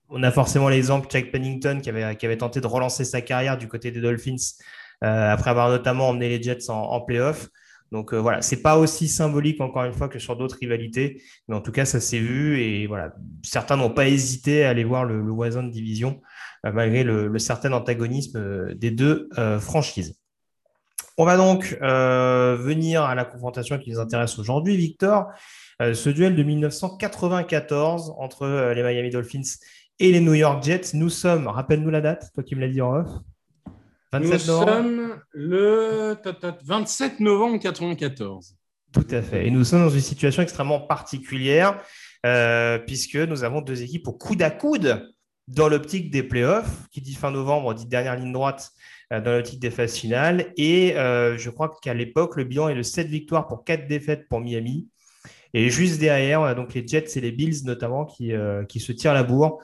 On, 0.10 0.24
a 0.24 0.32
forcément 0.32 0.70
l'exemple 0.70 1.08
de 1.08 1.12
Jack 1.12 1.32
Pennington 1.32 1.80
qui 1.82 1.90
avait, 1.90 2.16
qui 2.16 2.26
avait 2.28 2.38
tenté 2.38 2.62
de 2.62 2.68
relancer 2.68 3.06
sa 3.06 3.22
carrière 3.22 3.58
du 3.58 3.68
côté 3.68 3.90
des 3.92 4.02
Dolphins 4.02 4.36
après 5.02 5.50
avoir 5.50 5.70
notamment 5.70 6.10
emmené 6.10 6.30
les 6.30 6.44
Jets 6.44 6.70
en, 6.70 6.76
en 6.76 7.02
playoff. 7.02 7.50
Donc 7.92 8.14
euh, 8.14 8.18
voilà, 8.18 8.42
c'est 8.42 8.62
pas 8.62 8.78
aussi 8.78 9.08
symbolique 9.08 9.62
encore 9.62 9.84
une 9.86 9.94
fois 9.94 10.10
que 10.10 10.20
sur 10.20 10.36
d'autres 10.36 10.58
rivalités, 10.60 11.22
mais 11.48 11.56
en 11.56 11.62
tout 11.62 11.72
cas 11.72 11.86
ça 11.86 12.00
s'est 12.00 12.20
vu 12.20 12.60
et 12.60 12.86
voilà, 12.88 13.14
certains 13.44 13.78
n'ont 13.78 13.90
pas 13.90 14.08
hésité 14.08 14.66
à 14.66 14.70
aller 14.70 14.84
voir 14.84 15.06
le, 15.06 15.20
voisin 15.30 15.64
de 15.64 15.72
division 15.72 16.22
euh, 16.66 16.72
malgré 16.74 17.04
le, 17.04 17.38
certain 17.40 17.72
antagonisme 17.72 18.38
euh, 18.38 18.74
des 18.76 18.92
deux 18.92 19.30
franchises. 19.60 20.20
On 21.20 21.26
va 21.26 21.36
donc 21.36 21.76
venir 21.82 23.02
à 23.02 23.16
la 23.16 23.26
confrontation 23.26 23.80
qui 23.80 23.90
nous 23.90 24.00
intéresse 24.00 24.38
aujourd'hui, 24.38 24.78
Victor. 24.78 25.26
ce 25.80 26.10
duel 26.10 26.36
de 26.36 26.44
1994 26.44 28.14
entre 28.20 28.72
les 28.76 28.84
Miami 28.84 29.10
Dolphins 29.10 29.42
et 29.98 30.12
les 30.12 30.20
New 30.20 30.36
York 30.36 30.64
Jets. 30.64 30.94
Nous 30.94 31.10
sommes, 31.10 31.48
rappelle-nous 31.48 31.90
la 31.90 32.02
date, 32.02 32.30
toi 32.36 32.44
qui 32.44 32.54
me 32.54 32.62
l'as 32.62 32.68
dit 32.68 32.82
en 32.82 32.98
off. 32.98 33.10
27 34.14 34.32
Nous 34.32 34.40
sommes 34.40 35.22
le 35.34 36.16
27 36.64 37.20
novembre 37.20 37.54
1994. 37.54 38.56
Tout 38.94 39.08
à 39.12 39.22
fait. 39.22 39.48
Et 39.48 39.52
nous 39.52 39.64
sommes 39.64 39.82
dans 39.82 39.90
une 39.90 40.00
situation 40.00 40.42
extrêmement 40.42 40.80
particulière 40.80 41.82
euh, 42.26 42.80
puisque 42.80 43.16
nous 43.16 43.44
avons 43.44 43.62
deux 43.62 43.84
équipes 43.84 44.08
au 44.08 44.14
coude 44.14 44.42
à 44.42 44.50
coude 44.50 45.14
dans 45.48 45.70
l'optique 45.70 46.10
des 46.10 46.24
playoffs, 46.24 46.88
qui 46.92 47.02
dit 47.02 47.14
fin 47.14 47.32
novembre, 47.32 47.74
dit 47.74 47.86
dernière 47.86 48.16
ligne 48.16 48.34
droite 48.34 48.72
euh, 49.14 49.22
dans 49.22 49.32
l'optique 49.32 49.60
des 49.60 49.72
phases 49.72 49.96
finales. 49.96 50.54
Et 50.58 50.96
euh, 50.98 51.38
je 51.38 51.50
crois 51.50 51.74
qu'à 51.82 51.94
l'époque, 51.94 52.36
le 52.38 52.44
bilan 52.44 52.70
est 52.70 52.76
de 52.76 52.82
7 52.82 53.08
victoires 53.08 53.48
pour 53.48 53.64
4 53.64 53.88
défaites 53.88 54.28
pour 54.30 54.40
Miami. 54.40 54.88
Et 55.54 55.70
juste 55.70 56.00
derrière, 56.00 56.42
on 56.42 56.46
a 56.46 56.54
donc 56.54 56.74
les 56.74 56.86
Jets 56.86 57.18
et 57.18 57.22
les 57.22 57.32
Bills 57.32 57.64
notamment 57.66 58.06
qui, 58.06 58.34
qui 58.68 58.80
se 58.82 58.92
tirent 58.92 59.14
la 59.14 59.24
bourre 59.24 59.60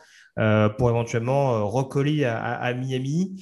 pour 0.78 0.90
éventuellement 0.90 1.68
recoller 1.68 2.24
à 2.24 2.74
Miami. 2.74 3.36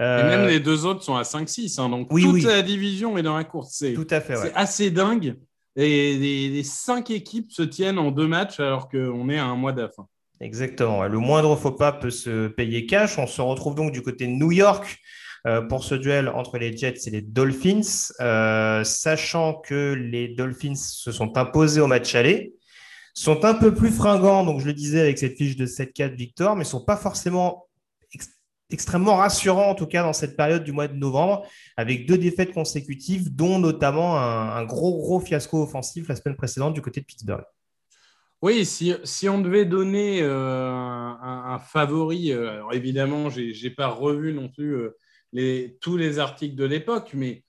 Et 0.00 0.02
même 0.02 0.42
euh, 0.42 0.48
les 0.48 0.60
deux 0.60 0.86
autres 0.86 1.02
sont 1.02 1.16
à 1.16 1.22
5-6. 1.22 1.80
Hein, 1.80 1.88
donc 1.88 2.08
toute 2.08 2.42
la 2.44 2.62
division 2.62 3.18
est 3.18 3.22
dans 3.22 3.36
la 3.36 3.44
course. 3.44 3.70
C'est, 3.72 3.94
Tout 3.94 4.06
à 4.10 4.20
fait. 4.20 4.36
C'est 4.36 4.54
assez 4.54 4.90
dingue. 4.90 5.36
Et 5.74 6.16
les, 6.16 6.62
cinq 6.62 7.10
équipes 7.10 7.52
se 7.52 7.62
tiennent 7.62 7.98
en 7.98 8.10
deux 8.10 8.26
matchs 8.26 8.60
alors 8.60 8.88
qu'on 8.88 9.28
est 9.28 9.38
à 9.38 9.44
un 9.44 9.56
mois 9.56 9.72
de 9.72 9.82
la 9.82 9.88
fin. 9.88 10.06
Exactement. 10.40 11.06
Le 11.06 11.18
moindre 11.18 11.56
faux 11.56 11.72
pas 11.72 11.92
peut 11.92 12.10
se 12.10 12.48
payer 12.48 12.86
cash. 12.86 13.18
On 13.18 13.26
se 13.26 13.40
retrouve 13.40 13.74
donc 13.74 13.92
du 13.92 14.02
côté 14.02 14.26
de 14.26 14.32
New 14.32 14.52
York 14.52 14.98
euh, 15.46 15.62
pour 15.62 15.84
ce 15.84 15.94
duel 15.94 16.28
entre 16.28 16.58
les 16.58 16.76
Jets 16.76 17.06
et 17.06 17.10
les 17.10 17.22
Dolphins, 17.22 18.10
euh, 18.20 18.82
sachant 18.82 19.54
que 19.54 19.94
les 19.94 20.28
Dolphins 20.28 20.74
se 20.74 21.12
sont 21.12 21.38
imposés 21.38 21.80
au 21.80 21.86
match 21.86 22.14
aller, 22.16 22.54
sont 23.14 23.44
un 23.44 23.54
peu 23.54 23.72
plus 23.72 23.90
fringants, 23.90 24.44
donc 24.44 24.60
je 24.60 24.66
le 24.66 24.72
disais 24.72 25.00
avec 25.00 25.16
cette 25.16 25.36
fiche 25.36 25.56
de 25.56 25.64
7-4 25.64 26.16
victoire, 26.16 26.56
mais 26.56 26.64
ne 26.64 26.68
sont 26.68 26.84
pas 26.84 26.96
forcément 26.96 27.67
extrêmement 28.70 29.16
rassurants, 29.16 29.70
en 29.70 29.74
tout 29.74 29.86
cas 29.86 30.02
dans 30.02 30.12
cette 30.12 30.36
période 30.36 30.64
du 30.64 30.72
mois 30.72 30.88
de 30.88 30.96
novembre, 30.96 31.46
avec 31.76 32.06
deux 32.06 32.18
défaites 32.18 32.52
consécutives, 32.52 33.34
dont 33.34 33.58
notamment 33.58 34.18
un, 34.18 34.64
gros, 34.64 34.96
gros 34.98 35.20
fiasco 35.20 35.62
offensif 35.62 36.08
la 36.08 36.16
semaine 36.16 36.36
précédente 36.36 36.74
du 36.74 36.82
côté 36.82 37.00
de 37.00 37.06
Pittsburgh. 37.06 37.44
Oui, 38.40 38.64
si, 38.64 38.94
si 39.02 39.28
on 39.28 39.40
devait 39.40 39.64
donner 39.64 40.20
euh, 40.22 40.68
un, 40.68 41.58
favori, 41.58 42.32
alors 42.32 42.72
évidemment, 42.72 43.30
je 43.30 43.40
n'ai 43.40 43.70
pas 43.70 43.88
revu 43.88 44.32
non 44.32 44.48
plus 44.48 44.76
les, 45.32 45.76
tous 45.80 45.96
les 45.96 46.18
articles 46.18 46.54
de 46.54 46.64
l'époque, 46.64 47.10
mais 47.14 47.42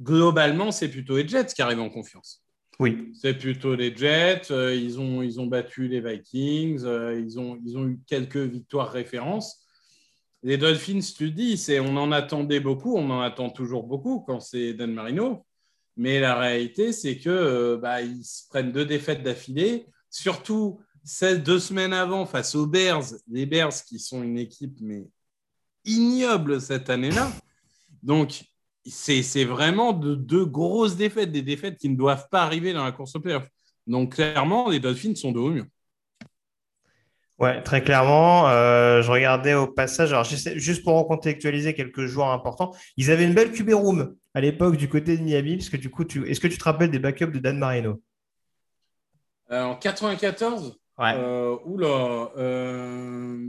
globalement, 0.00 0.70
c'est 0.70 0.88
plutôt 0.88 1.16
les 1.16 1.28
Jets 1.28 1.46
qui 1.54 1.62
arrivent 1.62 1.80
en 1.80 1.90
confiance. 1.90 2.42
Oui. 2.78 3.10
C'est 3.14 3.34
plutôt 3.34 3.74
les 3.74 3.94
Jets. 3.94 4.50
Euh, 4.50 4.74
ils, 4.74 4.98
ont, 4.98 5.22
ils 5.22 5.40
ont 5.40 5.46
battu 5.46 5.88
les 5.88 6.00
Vikings. 6.00 6.82
Euh, 6.84 7.20
ils, 7.20 7.38
ont, 7.38 7.58
ils 7.64 7.76
ont 7.76 7.86
eu 7.86 8.00
quelques 8.06 8.36
victoires 8.36 8.90
références. 8.90 9.61
Les 10.42 10.58
Dolphins, 10.58 11.00
tu 11.16 11.30
dis, 11.30 11.56
c'est, 11.56 11.78
on 11.78 11.96
en 11.96 12.10
attendait 12.10 12.60
beaucoup. 12.60 12.96
On 12.96 13.10
en 13.10 13.20
attend 13.20 13.50
toujours 13.50 13.84
beaucoup 13.84 14.20
quand 14.20 14.40
c'est 14.40 14.74
Dan 14.74 14.92
Marino. 14.92 15.46
Mais 15.96 16.20
la 16.20 16.34
réalité, 16.34 16.92
c'est 16.92 17.18
que 17.18 17.30
euh, 17.30 17.76
bah, 17.76 18.02
ils 18.02 18.24
se 18.24 18.48
prennent 18.48 18.72
deux 18.72 18.86
défaites 18.86 19.22
d'affilée. 19.22 19.86
Surtout, 20.10 20.80
deux 21.44 21.58
semaines 21.58 21.92
avant, 21.92 22.26
face 22.26 22.54
aux 22.54 22.66
Bears. 22.66 23.04
Les 23.28 23.46
Bears 23.46 23.84
qui 23.86 23.98
sont 23.98 24.22
une 24.22 24.38
équipe 24.38 24.78
mais 24.80 25.06
ignoble 25.84 26.60
cette 26.60 26.90
année-là. 26.90 27.30
Donc, 28.02 28.44
c'est 28.84 29.44
vraiment 29.44 29.92
de 29.92 30.14
deux 30.14 30.44
grosses 30.44 30.96
défaites, 30.96 31.30
des 31.30 31.42
défaites 31.42 31.78
qui 31.78 31.88
ne 31.88 31.96
doivent 31.96 32.28
pas 32.30 32.42
arriver 32.42 32.72
dans 32.72 32.84
la 32.84 32.92
course 32.92 33.14
au 33.14 33.20
playoff. 33.20 33.46
Donc, 33.86 34.14
clairement, 34.14 34.68
les 34.68 34.80
Dolphins 34.80 35.14
sont 35.14 35.32
de 35.32 35.38
haut 35.38 35.50
mieux. 35.50 35.66
Ouais, 37.42 37.60
très 37.60 37.82
clairement. 37.82 38.48
Euh, 38.50 39.02
je 39.02 39.10
regardais 39.10 39.54
au 39.54 39.66
passage, 39.66 40.12
alors 40.12 40.24
juste 40.24 40.84
pour 40.84 40.94
recontextualiser 40.94 41.74
quelques 41.74 42.06
joueurs 42.06 42.30
importants, 42.30 42.72
ils 42.96 43.10
avaient 43.10 43.24
une 43.24 43.34
belle 43.34 43.50
QB 43.50 43.70
room 43.70 44.14
à 44.32 44.40
l'époque 44.40 44.76
du 44.76 44.88
côté 44.88 45.18
de 45.18 45.24
Miami, 45.24 45.56
parce 45.56 45.68
que 45.68 45.76
du 45.76 45.90
coup, 45.90 46.04
tu... 46.04 46.24
est-ce 46.30 46.38
que 46.38 46.46
tu 46.46 46.56
te 46.56 46.62
rappelles 46.62 46.92
des 46.92 47.00
backups 47.00 47.32
de 47.32 47.40
Dan 47.40 47.58
Marino? 47.58 48.00
Euh, 49.50 49.64
En 49.64 49.74
94 49.74 50.78
Ouais. 50.98 51.14
Euh, 51.16 51.56
oula, 51.64 52.30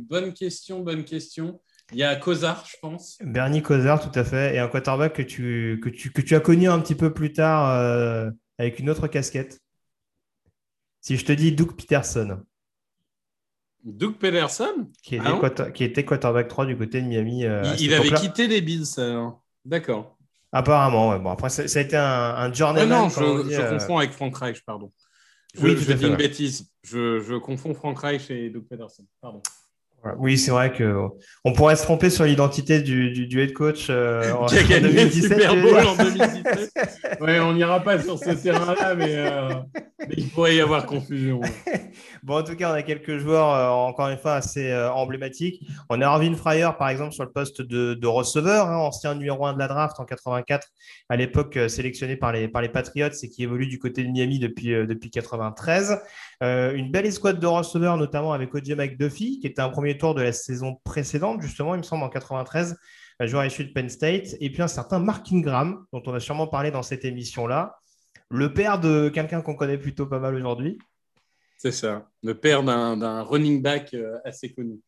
bonne 0.09 0.33
question, 0.33 0.79
bonne 0.79 1.03
question. 1.03 1.61
Il 1.91 1.99
y 1.99 2.03
a 2.03 2.15
Cozart, 2.15 2.65
je 2.65 2.77
pense. 2.81 3.19
Bernie 3.21 3.61
Cozart, 3.61 4.09
tout 4.09 4.17
à 4.17 4.23
fait. 4.23 4.55
Et 4.55 4.59
un 4.59 4.69
quarterback 4.69 5.13
que 5.13 5.21
tu, 5.21 5.79
que 5.83 5.89
tu, 5.89 6.11
que 6.11 6.21
tu 6.21 6.33
as 6.33 6.39
connu 6.39 6.67
un 6.67 6.79
petit 6.79 6.95
peu 6.95 7.13
plus 7.13 7.31
tard 7.31 8.31
avec 8.57 8.79
une 8.79 8.89
autre 8.89 9.07
casquette. 9.07 9.59
Si 11.01 11.15
je 11.15 11.25
te 11.25 11.33
dis 11.33 11.51
Doug 11.51 11.75
Peterson. 11.75 12.39
Doug 13.83 14.15
qui 15.01 15.15
était, 15.15 15.25
ah 15.27 15.71
qui 15.71 15.83
était 15.83 16.05
quarterback 16.05 16.47
3 16.47 16.65
du 16.65 16.77
côté 16.77 17.01
de 17.01 17.07
Miami. 17.07 17.45
Euh, 17.45 17.63
il, 17.79 17.93
avait 17.93 18.11
quitté 18.11 18.47
les 18.47 18.61
Bills. 18.61 18.85
D'accord. 19.65 20.17
Apparemment, 20.53 21.17
bon, 21.19 21.31
après, 21.31 21.49
ça, 21.49 21.63
a 21.63 21.81
été 21.81 21.97
un, 21.97 22.03
un 22.03 22.53
journeyman. 22.53 23.03
non, 23.03 23.09
je, 23.09 23.23
euh, 23.23 23.69
confonds 23.71 23.97
avec 23.97 24.11
Frank 24.11 24.37
Reich, 24.37 24.63
pardon. 24.65 24.91
Je, 25.55 25.61
oui, 25.63 25.75
je 25.77 25.93
dis 25.93 26.05
une 26.05 26.15
bêtise. 26.15 26.71
Je, 26.83 27.19
je 27.19 27.35
confonds 27.35 27.73
Frank 27.73 27.99
Reich 27.99 28.29
et 28.29 28.49
Doug 28.49 28.63
Peterson. 28.69 29.03
Pardon. 29.19 29.41
Oui, 30.17 30.37
c'est 30.37 30.51
vrai 30.51 30.73
que 30.73 31.07
on 31.45 31.53
pourrait 31.53 31.77
se 31.77 31.83
tromper 31.83 32.09
sur 32.09 32.25
l'identité 32.25 32.81
du, 32.81 33.11
du, 33.11 33.41
head 33.41 33.53
coach 33.53 33.87
euh, 33.89 34.33
en, 34.33 34.47
qui 34.47 34.57
a 34.57 34.63
gagné 34.63 34.89
2017, 34.89 35.41
Super 35.41 35.55
Bowl 35.55 35.85
en 35.85 35.95
2017. 36.03 36.71
ouais, 37.21 37.39
on 37.39 37.53
n'ira 37.53 37.79
pas 37.79 37.97
sur 38.01 38.19
ce 38.19 38.31
terrain-là, 38.31 38.95
mais, 38.95 39.15
euh, 39.15 39.53
mais, 39.99 40.15
il 40.17 40.29
pourrait 40.29 40.57
y 40.57 40.61
avoir 40.61 40.85
confusion. 40.85 41.39
bon, 42.23 42.37
en 42.39 42.43
tout 42.43 42.57
cas, 42.57 42.71
on 42.71 42.73
a 42.73 42.81
quelques 42.81 43.17
joueurs, 43.17 43.53
euh, 43.53 43.69
encore 43.69 44.09
une 44.09 44.17
fois, 44.17 44.33
assez 44.33 44.73
emblématiques. 44.93 45.65
On 45.89 46.01
a 46.01 46.05
Arvin 46.05 46.35
Fryer, 46.35 46.69
par 46.77 46.89
exemple, 46.89 47.13
sur 47.13 47.23
le 47.23 47.31
poste 47.31 47.61
de, 47.61 47.93
de 47.93 48.07
receveur, 48.07 48.67
hein, 48.67 48.77
ancien 48.77 49.15
numéro 49.15 49.45
1 49.45 49.53
de 49.53 49.59
la 49.59 49.69
draft 49.69 49.97
en 50.01 50.05
84, 50.05 50.67
à 51.07 51.15
l'époque 51.15 51.57
sélectionné 51.69 52.17
par 52.17 52.33
les, 52.33 52.49
par 52.49 52.61
les 52.61 52.69
Patriots 52.69 53.07
et 53.21 53.29
qui 53.29 53.43
évolue 53.43 53.67
du 53.67 53.79
côté 53.79 54.03
de 54.03 54.09
Miami 54.09 54.39
depuis, 54.39 54.71
depuis 54.85 55.09
93. 55.09 56.01
une 56.41 56.91
belle 56.91 57.05
escouade 57.05 57.39
de 57.39 57.47
receveurs, 57.47 57.95
notamment 57.95 58.33
avec 58.33 58.53
O.J. 58.53 58.75
McDuffie, 58.75 59.39
qui 59.39 59.47
était 59.47 59.61
un 59.61 59.69
premier 59.69 59.92
tour 59.97 60.15
de 60.15 60.21
la 60.21 60.33
saison 60.33 60.77
précédente, 60.83 61.41
justement, 61.41 61.75
il 61.75 61.79
me 61.79 61.83
semble, 61.83 62.03
en 62.03 62.09
93, 62.09 62.77
joueur 63.21 63.45
issu 63.45 63.65
de 63.65 63.71
Penn 63.71 63.89
State, 63.89 64.35
et 64.39 64.51
puis 64.51 64.61
un 64.61 64.67
certain 64.67 64.99
Mark 64.99 65.31
Ingram, 65.31 65.85
dont 65.93 66.03
on 66.05 66.13
a 66.13 66.19
sûrement 66.19 66.47
parlé 66.47 66.71
dans 66.71 66.83
cette 66.83 67.05
émission-là, 67.05 67.77
le 68.29 68.53
père 68.53 68.79
de 68.79 69.09
quelqu'un 69.09 69.41
qu'on 69.41 69.55
connaît 69.55 69.77
plutôt 69.77 70.05
pas 70.05 70.19
mal 70.19 70.35
aujourd'hui. 70.35 70.77
C'est 71.57 71.71
ça, 71.71 72.09
le 72.23 72.33
père 72.35 72.63
d'un 72.63 73.21
running 73.23 73.61
back 73.61 73.93
euh, 73.93 74.17
assez 74.25 74.51
connu. 74.51 74.79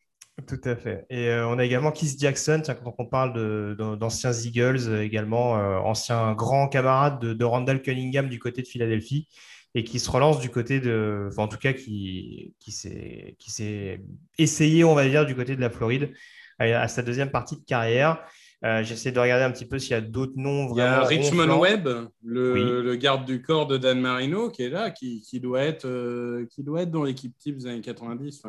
Tout 0.46 0.60
à 0.64 0.76
fait. 0.76 1.06
Et 1.08 1.30
euh, 1.30 1.48
on 1.48 1.58
a 1.58 1.64
également 1.64 1.90
Keith 1.90 2.20
Jackson, 2.20 2.60
tiens, 2.62 2.74
quand 2.74 2.94
on 2.98 3.06
parle 3.06 3.76
d'anciens 3.96 4.32
Eagles, 4.32 4.88
euh, 4.88 5.02
également 5.02 5.52
ancien 5.86 6.34
grand 6.34 6.68
camarade 6.68 7.20
de, 7.20 7.32
de, 7.32 7.44
Randall 7.44 7.80
Cunningham 7.80 8.28
du 8.28 8.38
côté 8.38 8.60
de 8.60 8.66
Philadelphie, 8.66 9.28
et 9.76 9.84
qui 9.84 10.00
se 10.00 10.10
relance 10.10 10.40
du 10.40 10.48
côté 10.48 10.80
de, 10.80 11.26
enfin, 11.28 11.42
en 11.42 11.48
tout 11.48 11.58
cas 11.58 11.74
qui, 11.74 12.54
qui 12.58 12.72
s'est 12.72 14.00
essayé, 14.38 14.84
on 14.84 14.94
va 14.94 15.06
dire, 15.06 15.26
du 15.26 15.36
côté 15.36 15.54
de 15.54 15.60
la 15.60 15.68
Floride 15.68 16.14
à, 16.58 16.88
sa 16.88 17.02
deuxième 17.02 17.30
partie 17.30 17.56
de 17.56 17.64
carrière. 17.64 18.24
Euh, 18.64 18.82
j'essaie 18.82 19.12
de 19.12 19.20
regarder 19.20 19.44
un 19.44 19.50
petit 19.50 19.66
peu 19.66 19.78
s'il 19.78 19.90
y 19.90 19.94
a 19.94 20.00
d'autres 20.00 20.32
noms. 20.36 20.72
Il 20.72 20.78
y 20.78 20.80
a 20.80 21.02
Richmond 21.04 21.60
Webb, 21.60 22.08
le, 22.24 22.94
garde 22.94 23.26
du 23.26 23.42
corps 23.42 23.66
de 23.66 23.76
Dan 23.76 24.00
Marino, 24.00 24.48
qui 24.48 24.62
est 24.62 24.70
là, 24.70 24.90
qui, 24.90 25.20
qui 25.20 25.40
doit, 25.40 25.60
être, 25.60 25.84
euh, 25.84 26.46
qui 26.50 26.62
doit 26.62 26.80
être 26.80 26.90
dans 26.90 27.04
l'équipe 27.04 27.36
type 27.36 27.58
des 27.58 27.66
années 27.66 27.82
90. 27.82 28.44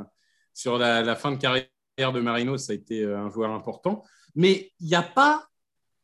sur 0.53 0.77
la, 0.77 1.01
la, 1.01 1.15
fin 1.17 1.33
de 1.33 1.37
carrière 1.37 1.67
de 2.13 2.21
Marino, 2.21 2.57
ça 2.57 2.71
a 2.71 2.75
été 2.77 3.03
euh, 3.03 3.19
un 3.19 3.29
joueur 3.29 3.51
important. 3.51 4.01
Mais 4.33 4.71
il 4.79 4.87
n'y 4.87 4.95
a 4.95 5.03
pas 5.03 5.49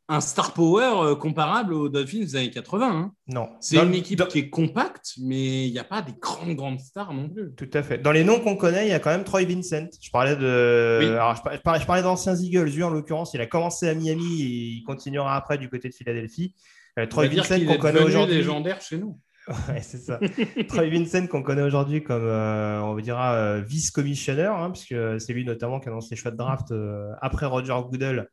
un 0.10 0.20
star 0.20 0.54
power 0.54 0.92
euh, 0.98 1.16
comparable 1.16 1.74
aux 1.74 1.88
Dolphins 1.88 2.20
des 2.20 2.36
années 2.36 2.50
80. 2.50 2.88
Hein. 2.88 3.12
Non. 3.28 3.50
C'est 3.62 3.78
une 3.78 3.94
équipe 3.94 4.26
qui 4.28 4.40
est 4.40 4.50
compacte, 4.50 5.14
mais 5.22 5.68
il 5.68 5.72
n'y 5.72 5.80
a 5.80 5.84
pas 5.84 6.02
des 6.02 6.14
grandes, 6.20 6.56
grandes 6.56 6.80
stars 6.80 7.14
non 7.14 7.30
plus. 7.30 7.54
Tout 7.56 7.70
à 7.74 7.84
fait. 7.84 8.00
Dans 8.00 8.12
les 8.12 8.24
noms 8.24 8.40
qu'on 8.40 8.58
connaît, 8.58 8.86
il 8.88 8.90
y 8.90 8.94
a 8.94 9.00
quand 9.00 9.12
même 9.12 9.24
Troy 9.24 9.46
Vincent. 9.46 9.88
Je 10.02 10.12
parlais 10.12 10.36
de. 10.36 11.02
je 11.02 11.62
parlais, 11.62 11.80
je 11.80 11.86
parlais 11.86 12.02
d'anciens 12.02 12.36
Eagles. 12.36 12.70
Lui, 12.70 12.84
en 12.84 12.90
l'occurrence, 12.90 13.34
il 13.34 13.42
a 13.42 13.46
commencé 13.46 13.88
à 13.88 13.94
Miami 13.94 14.42
et 14.42 14.46
il 14.46 14.84
continuera 14.84 15.36
après 15.36 15.58
du 15.58 15.70
côté 15.70 15.90
de 15.90 15.94
Philadelphie. 15.94 16.54
Euh, 17.00 17.06
Troy 17.08 17.28
Vincent 17.28 17.60
qu'on 17.66 17.78
connaît 17.78 18.02
aujourd'hui. 18.02 18.36
légendaire 18.36 18.82
chez 18.82 18.98
nous. 18.98 19.18
ouais, 19.48 19.82
c'est 19.82 19.98
ça. 19.98 20.20
Troy 20.68 20.90
Vincent 20.90 21.28
qu'on 21.28 21.44
connaît 21.44 21.64
aujourd'hui 21.64 22.04
comme, 22.04 22.26
euh, 22.26 22.82
on 22.82 22.96
dira, 23.00 23.62
vice-commissionnaire, 23.62 24.54
hein, 24.54 24.72
puisque 24.72 24.96
c'est 25.20 25.34
lui 25.34 25.46
notamment 25.46 25.80
qui 25.80 25.88
annonce 25.88 26.10
les 26.12 26.18
choix 26.18 26.32
de 26.32 26.38
draft 26.38 26.74
après 27.22 27.46
Roger 27.46 27.76
Goodell 27.90 28.20
euh, 28.20 28.26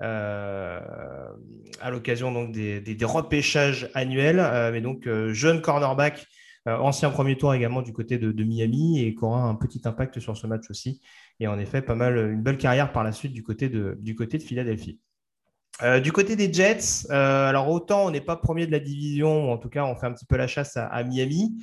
à 0.00 1.90
l'occasion 1.90 2.32
donc 2.32 2.52
des, 2.52 2.96
repêchages 3.02 3.90
annuels, 3.94 4.40
euh, 4.40 4.72
mais 4.72 4.80
donc 4.80 5.06
euh, 5.06 5.32
jeune 5.32 5.60
cornerback, 5.60 6.26
ancien 6.66 7.10
premier 7.10 7.36
tour 7.36 7.52
également 7.52 7.82
du 7.82 7.92
côté 7.92 8.16
de, 8.16 8.42
Miami 8.42 9.00
et 9.00 9.14
qui 9.14 9.22
aura 9.22 9.42
un 9.42 9.54
petit 9.54 9.82
impact 9.84 10.18
sur 10.18 10.34
ce 10.34 10.46
match 10.46 10.70
aussi. 10.70 11.02
Et 11.38 11.46
en 11.46 11.58
effet, 11.58 11.82
pas 11.82 11.94
mal, 11.94 12.16
une 12.16 12.42
belle 12.42 12.56
carrière 12.56 12.90
par 12.90 13.04
la 13.04 13.12
suite 13.12 13.34
du 13.34 13.42
côté 13.42 13.68
de, 13.68 13.98
du 14.00 14.14
côté 14.14 14.38
de 14.38 14.42
Philadelphie. 14.42 14.98
du 16.02 16.10
côté 16.10 16.36
des 16.36 16.50
Jets, 16.50 17.10
alors 17.10 17.68
autant 17.68 18.06
on 18.06 18.10
n'est 18.10 18.22
pas 18.22 18.36
premier 18.36 18.66
de 18.66 18.72
la 18.72 18.80
division, 18.80 19.52
en 19.52 19.58
tout 19.58 19.68
cas 19.68 19.84
on 19.84 19.94
fait 19.94 20.06
un 20.06 20.12
petit 20.12 20.24
peu 20.24 20.36
la 20.36 20.46
chasse 20.46 20.78
à 20.78 21.04
Miami. 21.04 21.62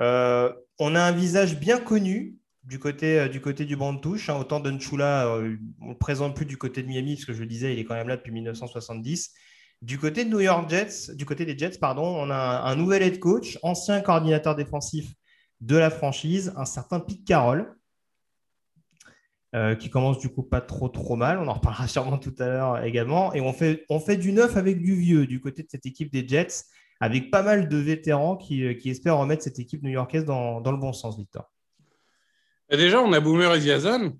on 0.00 0.94
a 0.94 1.00
un 1.00 1.12
visage 1.12 1.60
bien 1.60 1.78
connu 1.78 2.39
du 2.70 2.78
côté, 2.78 3.18
euh, 3.18 3.28
du 3.28 3.40
côté 3.40 3.64
du 3.64 3.76
banc 3.76 3.92
de 3.92 3.98
touche. 3.98 4.30
Hein, 4.30 4.36
autant 4.38 4.60
Dunchula, 4.60 5.26
euh, 5.26 5.56
on 5.80 5.86
ne 5.86 5.90
le 5.90 5.98
présente 5.98 6.36
plus 6.36 6.46
du 6.46 6.56
côté 6.56 6.82
de 6.82 6.88
Miami, 6.88 7.16
parce 7.16 7.26
que 7.26 7.32
je 7.34 7.40
le 7.40 7.46
disais, 7.46 7.74
il 7.74 7.80
est 7.80 7.84
quand 7.84 7.96
même 7.96 8.08
là 8.08 8.16
depuis 8.16 8.32
1970. 8.32 9.34
Du 9.82 9.98
côté 9.98 10.24
de 10.24 10.30
New 10.30 10.40
York 10.40 10.70
Jets, 10.70 11.14
du 11.14 11.26
côté 11.26 11.44
des 11.44 11.58
Jets, 11.58 11.78
pardon, 11.80 12.04
on 12.04 12.30
a 12.30 12.36
un, 12.36 12.76
nouvel 12.76 13.02
head 13.02 13.18
coach, 13.18 13.58
ancien 13.62 14.00
coordinateur 14.00 14.54
défensif 14.54 15.12
de 15.60 15.76
la 15.76 15.90
franchise, 15.90 16.52
un 16.56 16.64
certain 16.64 17.00
Pete 17.00 17.24
Carroll, 17.24 17.74
euh, 19.56 19.74
qui 19.74 19.90
commence 19.90 20.20
du 20.20 20.28
coup 20.28 20.44
pas 20.44 20.60
trop 20.60 20.88
trop 20.88 21.16
mal. 21.16 21.38
On 21.38 21.48
en 21.48 21.54
reparlera 21.54 21.88
sûrement 21.88 22.18
tout 22.18 22.34
à 22.38 22.46
l'heure 22.46 22.84
également. 22.84 23.34
Et 23.34 23.40
on 23.40 23.52
fait, 23.52 23.84
on 23.88 23.98
fait 23.98 24.16
du 24.16 24.32
neuf 24.32 24.56
avec 24.56 24.80
du 24.80 24.94
vieux 24.94 25.26
du 25.26 25.40
côté 25.40 25.64
de 25.64 25.68
cette 25.68 25.86
équipe 25.86 26.12
des 26.12 26.26
Jets, 26.28 26.66
avec 27.00 27.32
pas 27.32 27.42
mal 27.42 27.68
de 27.68 27.76
vétérans 27.78 28.36
qui, 28.36 28.62
espèrent 28.64 29.18
remettre 29.18 29.42
cette 29.42 29.58
équipe 29.58 29.82
new-yorkaise 29.82 30.24
dans, 30.24 30.60
dans 30.60 30.70
le 30.70 30.78
bon 30.78 30.92
sens, 30.92 31.18
Victor. 31.18 31.50
Déjà, 32.70 33.02
on 33.02 33.12
a 33.12 33.20
Boomer 33.20 33.52
Esiason, 33.52 33.98
mhm. 34.00 34.14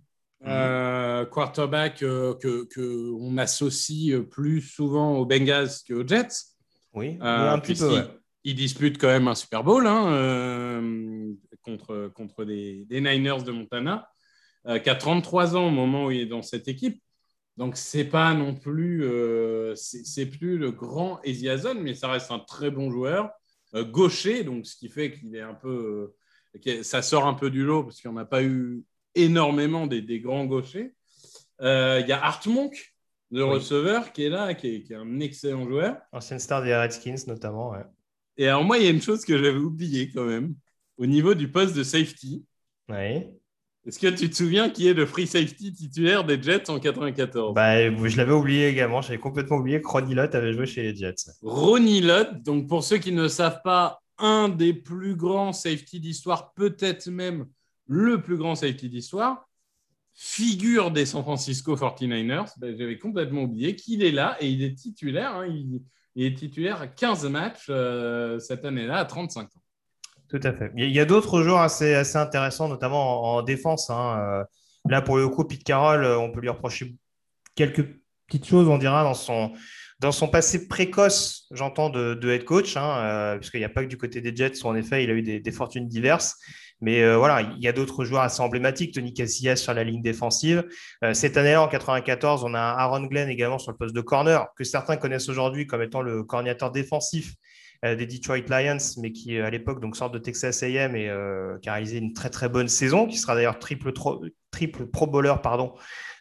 euh, 0.47 1.25
quarterback 1.27 2.03
euh, 2.03 2.35
que 2.35 2.67
qu'on 2.75 3.39
associe 3.39 4.21
plus 4.29 4.61
souvent 4.61 5.17
aux 5.17 5.25
Bengals 5.25 5.71
qu'aux 5.87 6.07
Jets. 6.07 6.57
Oui, 6.93 7.17
euh, 7.23 7.51
un 7.51 7.59
petit 7.61 7.75
peu. 7.75 8.03
Il, 8.43 8.57
dispute 8.57 8.99
quand 8.99 9.09
même 9.09 9.29
un 9.29 9.35
Super 9.35 9.63
Bowl, 9.63 9.87
hein, 9.87 10.83
contre, 11.63 12.11
contre 12.15 12.45
des, 12.45 12.87
Niners 12.91 13.45
de 13.45 13.53
Montana, 13.53 14.09
qui 14.83 14.89
a 14.89 14.95
33 14.95 15.57
ans 15.57 15.69
au 15.69 15.71
moment 15.71 16.07
où 16.07 16.11
il 16.11 16.21
est 16.21 16.27
dans 16.27 16.43
cette 16.43 16.67
équipe. 16.67 17.03
Donc, 17.59 17.77
c'est 17.77 18.07
pas 18.07 18.33
non 18.33 18.55
plus, 18.55 19.05
c'est 19.75 20.25
plus 20.25 20.57
le 20.57 20.73
grand 20.73 21.21
Eziazon, 21.23 21.75
mais 21.75 21.95
ça 21.95 22.11
reste 22.11 22.31
un 22.31 22.39
très 22.39 22.71
bon 22.71 22.91
joueur, 22.91 23.31
gaucher, 23.75 24.43
donc 24.43 24.67
ce 24.67 24.75
qui 24.75 24.89
fait 24.89 25.13
qu'il 25.13 25.37
est 25.37 25.43
un 25.43 25.55
peu, 25.55 26.15
ça 26.83 27.03
sort 27.03 27.27
un 27.27 27.35
peu 27.35 27.51
du 27.51 27.65
lot 27.65 27.85
parce 27.85 28.01
qu'on 28.01 28.13
n'a 28.13 28.25
pas 28.25 28.43
eu 28.43 28.85
énormément 29.15 29.87
des, 29.87 30.03
des 30.03 30.21
grands 30.21 30.45
gauchers. 30.45 30.95
Il 31.61 32.05
y 32.09 32.13
a 32.13 32.25
Art 32.25 32.43
Monk, 32.47 32.95
le 33.31 33.45
receveur 33.45 34.13
qui 34.13 34.25
est 34.25 34.29
là, 34.29 34.55
qui 34.55 34.87
est, 34.89 34.95
un 34.95 35.21
excellent 35.21 35.67
joueur. 35.69 35.97
Ancienne 36.13 36.39
star 36.39 36.63
des 36.63 36.75
Redskins 36.75 37.27
notamment. 37.27 37.75
Et 38.37 38.49
alors 38.49 38.65
moi, 38.65 38.79
il 38.79 38.85
y 38.85 38.87
a 38.87 38.91
une 38.91 39.03
chose 39.03 39.25
que 39.25 39.37
j'avais 39.37 39.59
oubliée 39.59 40.11
quand 40.11 40.25
même, 40.25 40.55
au 40.99 41.07
niveau 41.07 41.35
du 41.35 41.51
poste 41.51 41.77
de 41.77 41.83
safety. 41.83 42.45
Oui. 42.89 43.27
Est-ce 43.87 43.99
que 43.99 44.09
tu 44.09 44.29
te 44.29 44.37
souviens 44.37 44.69
qui 44.69 44.89
est 44.89 44.95
le 44.95 45.07
free 45.07 45.27
safety 45.27 45.73
titulaire 45.73 46.25
des 46.25 46.41
Jets 46.43 46.69
en 46.69 46.79
94 46.79 47.55
bah, 47.55 47.91
Je 47.91 48.17
l'avais 48.17 48.33
oublié 48.33 48.69
également, 48.69 49.01
j'avais 49.01 49.19
complètement 49.19 49.57
oublié 49.57 49.81
que 49.81 49.89
Ronnie 49.89 50.15
Lott 50.15 50.35
avait 50.35 50.53
joué 50.53 50.67
chez 50.67 50.83
les 50.83 50.95
Jets. 50.95 51.31
Ronnie 51.43 52.03
Lott, 52.03 52.43
donc 52.43 52.69
pour 52.69 52.85
ceux 52.85 52.99
qui 52.99 53.13
ne 53.13 53.27
savent 53.27 53.63
pas, 53.63 54.03
un 54.21 54.49
des 54.49 54.73
plus 54.73 55.17
grands 55.17 55.53
safety 55.53 56.01
d'histoire, 56.01 56.53
peut-être 56.55 57.09
même 57.09 57.47
le 57.87 58.23
plus 58.23 58.37
grand 58.37 58.55
safety 58.55 58.89
d'histoire 58.89 59.47
figure 60.23 60.91
des 60.91 61.07
San 61.07 61.23
Francisco 61.23 61.75
49ers. 61.77 62.53
Ben, 62.59 62.77
j'avais 62.77 62.99
complètement 62.99 63.45
oublié 63.45 63.75
qu'il 63.75 64.05
est 64.05 64.11
là 64.11 64.37
et 64.41 64.51
il 64.51 64.63
est 64.63 64.75
titulaire. 64.75 65.35
Hein. 65.35 65.47
il, 65.47 66.27
est 66.27 66.37
titulaire 66.37 66.83
à 66.83 66.87
15 66.89 67.25
matchs 67.31 67.67
euh, 67.71 68.39
cette 68.39 68.67
année-là 68.67 68.99
à 68.99 69.05
35 69.07 69.45
ans. 69.45 69.63
Tout 70.29 70.41
à 70.43 70.53
fait. 70.53 70.71
Il 70.77 70.91
y 70.91 71.01
a 71.01 71.07
d'autres 71.07 71.43
joueurs 71.43 71.61
assez, 71.61 71.95
assez 71.95 72.19
intéressants, 72.19 72.69
notamment 72.69 73.35
en, 73.35 73.43
défense. 73.43 73.89
Hein. 73.89 74.19
Euh, 74.21 74.45
là, 74.91 75.01
pour 75.01 75.17
le 75.17 75.27
coup, 75.29 75.45
Pete 75.45 75.65
Carroll, 75.65 76.05
euh, 76.05 76.19
on 76.19 76.31
peut 76.31 76.41
lui 76.41 76.51
reprocher 76.51 76.97
quelques 77.55 77.87
petites 78.27 78.47
choses, 78.47 78.69
on 78.69 78.77
dira, 78.77 79.03
dans 79.03 79.15
son, 79.15 79.53
dans 80.01 80.13
son 80.13 80.29
passé 80.29 80.67
précoce, 80.67 81.47
j'entends, 81.51 81.91
de, 81.91 82.31
head 82.31 82.45
coach, 82.45 82.77
hein, 82.77 83.37
puisqu'il 83.39 83.59
n'y 83.59 83.65
a 83.65 83.69
pas 83.69 83.83
que 83.83 83.89
du 83.89 83.97
côté 83.97 84.21
des 84.21 84.35
Jets 84.35 84.65
où, 84.65 84.67
en 84.67 84.75
effet, 84.75 85.05
il 85.05 85.11
a 85.11 85.15
eu 85.15 85.23
des 85.41 85.53
fortunes 85.53 85.89
diverses. 85.89 86.37
Mais 86.81 87.03
euh, 87.03 87.17
voilà, 87.17 87.43
il 87.43 87.63
y 87.63 87.69
a 87.69 87.73
d'autres 87.73 88.05
joueurs 88.05 88.23
assez 88.23 88.41
emblématiques. 88.41 88.95
Tony 88.95 89.13
Casillas 89.13 89.57
sur 89.57 89.75
la 89.75 89.85
ligne 89.85 90.03
défensive. 90.03 90.65
Euh, 91.05 91.15
cette 91.15 91.37
année-là, 91.37 91.63
en 91.63 91.69
94, 91.69 92.45
on 92.45 92.55
a 92.55 92.61
Aaron 92.61 93.05
Glenn 93.05 93.29
également 93.29 93.59
sur 93.59 93.73
le 93.73 93.77
poste 93.77 93.95
de 93.95 94.01
corner, 94.01 94.47
que 94.57 94.65
certains 94.65 94.97
connaissent 94.97 95.29
aujourd'hui 95.29 95.67
comme 95.67 95.83
étant 95.83 96.03
le 96.03 96.25
coordinateur 96.25 96.71
défensif 96.71 97.35
euh, 97.85 97.97
des 97.97 98.07
Detroit 98.07 98.39
Lions, 98.49 98.79
mais 98.99 99.13
qui 99.13 99.39
à 99.39 99.51
l'époque 99.51 99.81
donc 99.81 99.97
sort 99.97 100.11
de 100.11 100.19
Texas 100.19 100.63
A&M 100.63 100.97
et 100.97 101.11
qui 101.61 101.69
a 101.69 101.73
réalisé 101.73 101.99
une 101.99 102.13
très 102.13 102.31
très 102.31 102.49
bonne 102.49 102.69
saison, 102.69 103.07
qui 103.07 103.19
sera 103.19 103.35
d'ailleurs 103.35 103.59
triple, 103.59 103.93
triple 104.51 104.87
Pro 104.87 105.07
Bowler 105.07 105.35
pardon, 105.43 105.75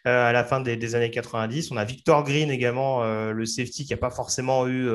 à 0.04 0.32
la 0.32 0.44
fin 0.44 0.60
des, 0.60 0.94
années 0.94 1.10
90. 1.10 1.70
On 1.70 1.76
a 1.76 1.84
Victor 1.84 2.24
Green 2.24 2.50
également, 2.50 3.02
le 3.04 3.46
safety 3.46 3.84
qui 3.84 3.92
n'a 3.92 3.96
pas 3.96 4.10
forcément 4.10 4.66
eu 4.66 4.88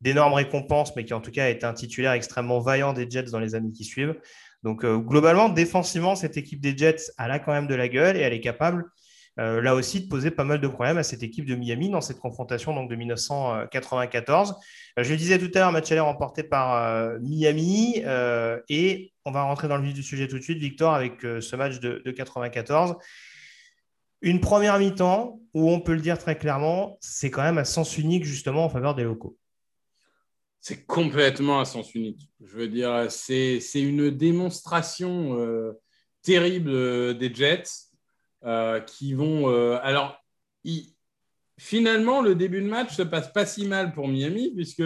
d'énormes 0.00 0.34
récompenses, 0.34 0.94
mais 0.96 1.04
qui 1.04 1.14
en 1.14 1.20
tout 1.20 1.30
cas 1.30 1.44
a 1.44 1.48
été 1.48 1.66
un 1.66 1.74
titulaire 1.74 2.12
extrêmement 2.12 2.60
vaillant 2.60 2.92
des 2.92 3.08
Jets 3.08 3.24
dans 3.24 3.40
les 3.40 3.54
années 3.54 3.72
qui 3.72 3.84
suivent. 3.84 4.16
Donc, 4.62 4.84
euh, 4.84 4.98
globalement, 4.98 5.48
défensivement, 5.48 6.16
cette 6.16 6.36
équipe 6.36 6.60
des 6.60 6.76
Jets, 6.76 7.12
elle 7.18 7.30
a 7.30 7.38
quand 7.38 7.52
même 7.52 7.66
de 7.66 7.74
la 7.74 7.88
gueule 7.88 8.16
et 8.16 8.20
elle 8.20 8.32
est 8.32 8.40
capable, 8.40 8.84
euh, 9.38 9.60
là 9.60 9.74
aussi, 9.74 10.00
de 10.00 10.08
poser 10.08 10.30
pas 10.32 10.44
mal 10.44 10.60
de 10.60 10.66
problèmes 10.66 10.98
à 10.98 11.04
cette 11.04 11.22
équipe 11.22 11.46
de 11.46 11.54
Miami 11.54 11.90
dans 11.90 12.00
cette 12.00 12.18
confrontation 12.18 12.74
donc, 12.74 12.90
de 12.90 12.96
1994. 12.96 14.56
Euh, 14.98 15.04
je 15.04 15.10
le 15.10 15.16
disais 15.16 15.38
tout 15.38 15.50
à 15.54 15.60
l'heure, 15.60 15.72
match 15.72 15.90
aller 15.92 16.00
remporté 16.00 16.42
par 16.42 17.18
Miami. 17.20 18.02
et 18.68 19.12
on 19.28 19.32
va 19.32 19.42
rentrer 19.42 19.68
dans 19.68 19.76
le 19.76 19.84
vif 19.84 19.94
du 19.94 20.02
sujet 20.02 20.26
tout 20.26 20.38
de 20.38 20.42
suite, 20.42 20.58
Victor, 20.58 20.94
avec 20.94 21.20
ce 21.20 21.56
match 21.56 21.80
de, 21.80 22.02
de 22.04 22.10
94. 22.10 22.96
Une 24.20 24.40
première 24.40 24.78
mi-temps 24.78 25.40
où 25.54 25.70
on 25.70 25.80
peut 25.80 25.94
le 25.94 26.00
dire 26.00 26.18
très 26.18 26.36
clairement, 26.36 26.98
c'est 27.00 27.30
quand 27.30 27.42
même 27.42 27.58
à 27.58 27.64
sens 27.64 27.98
unique 27.98 28.24
justement 28.24 28.64
en 28.64 28.68
faveur 28.68 28.94
des 28.94 29.04
locaux 29.04 29.36
c'est 30.60 30.84
complètement 30.84 31.60
à 31.60 31.64
sens 31.64 31.94
unique. 31.94 32.30
Je 32.44 32.56
veux 32.56 32.68
dire, 32.68 33.06
c'est 33.10 33.60
une 33.74 34.10
démonstration 34.10 35.38
euh, 35.40 35.72
terrible 36.22 36.70
euh, 36.70 37.14
des 37.14 37.32
Jets 37.32 37.62
euh, 38.44 38.80
qui 38.80 39.14
vont. 39.14 39.48
alors, 39.78 40.22
finalement, 41.58 42.20
le 42.20 42.34
début 42.34 42.60
de 42.60 42.68
match 42.68 42.94
se 42.94 43.02
passe 43.02 43.32
pas 43.32 43.46
si 43.46 43.66
mal 43.66 43.92
pour 43.92 44.08
Miami, 44.08 44.52
puisque 44.54 44.84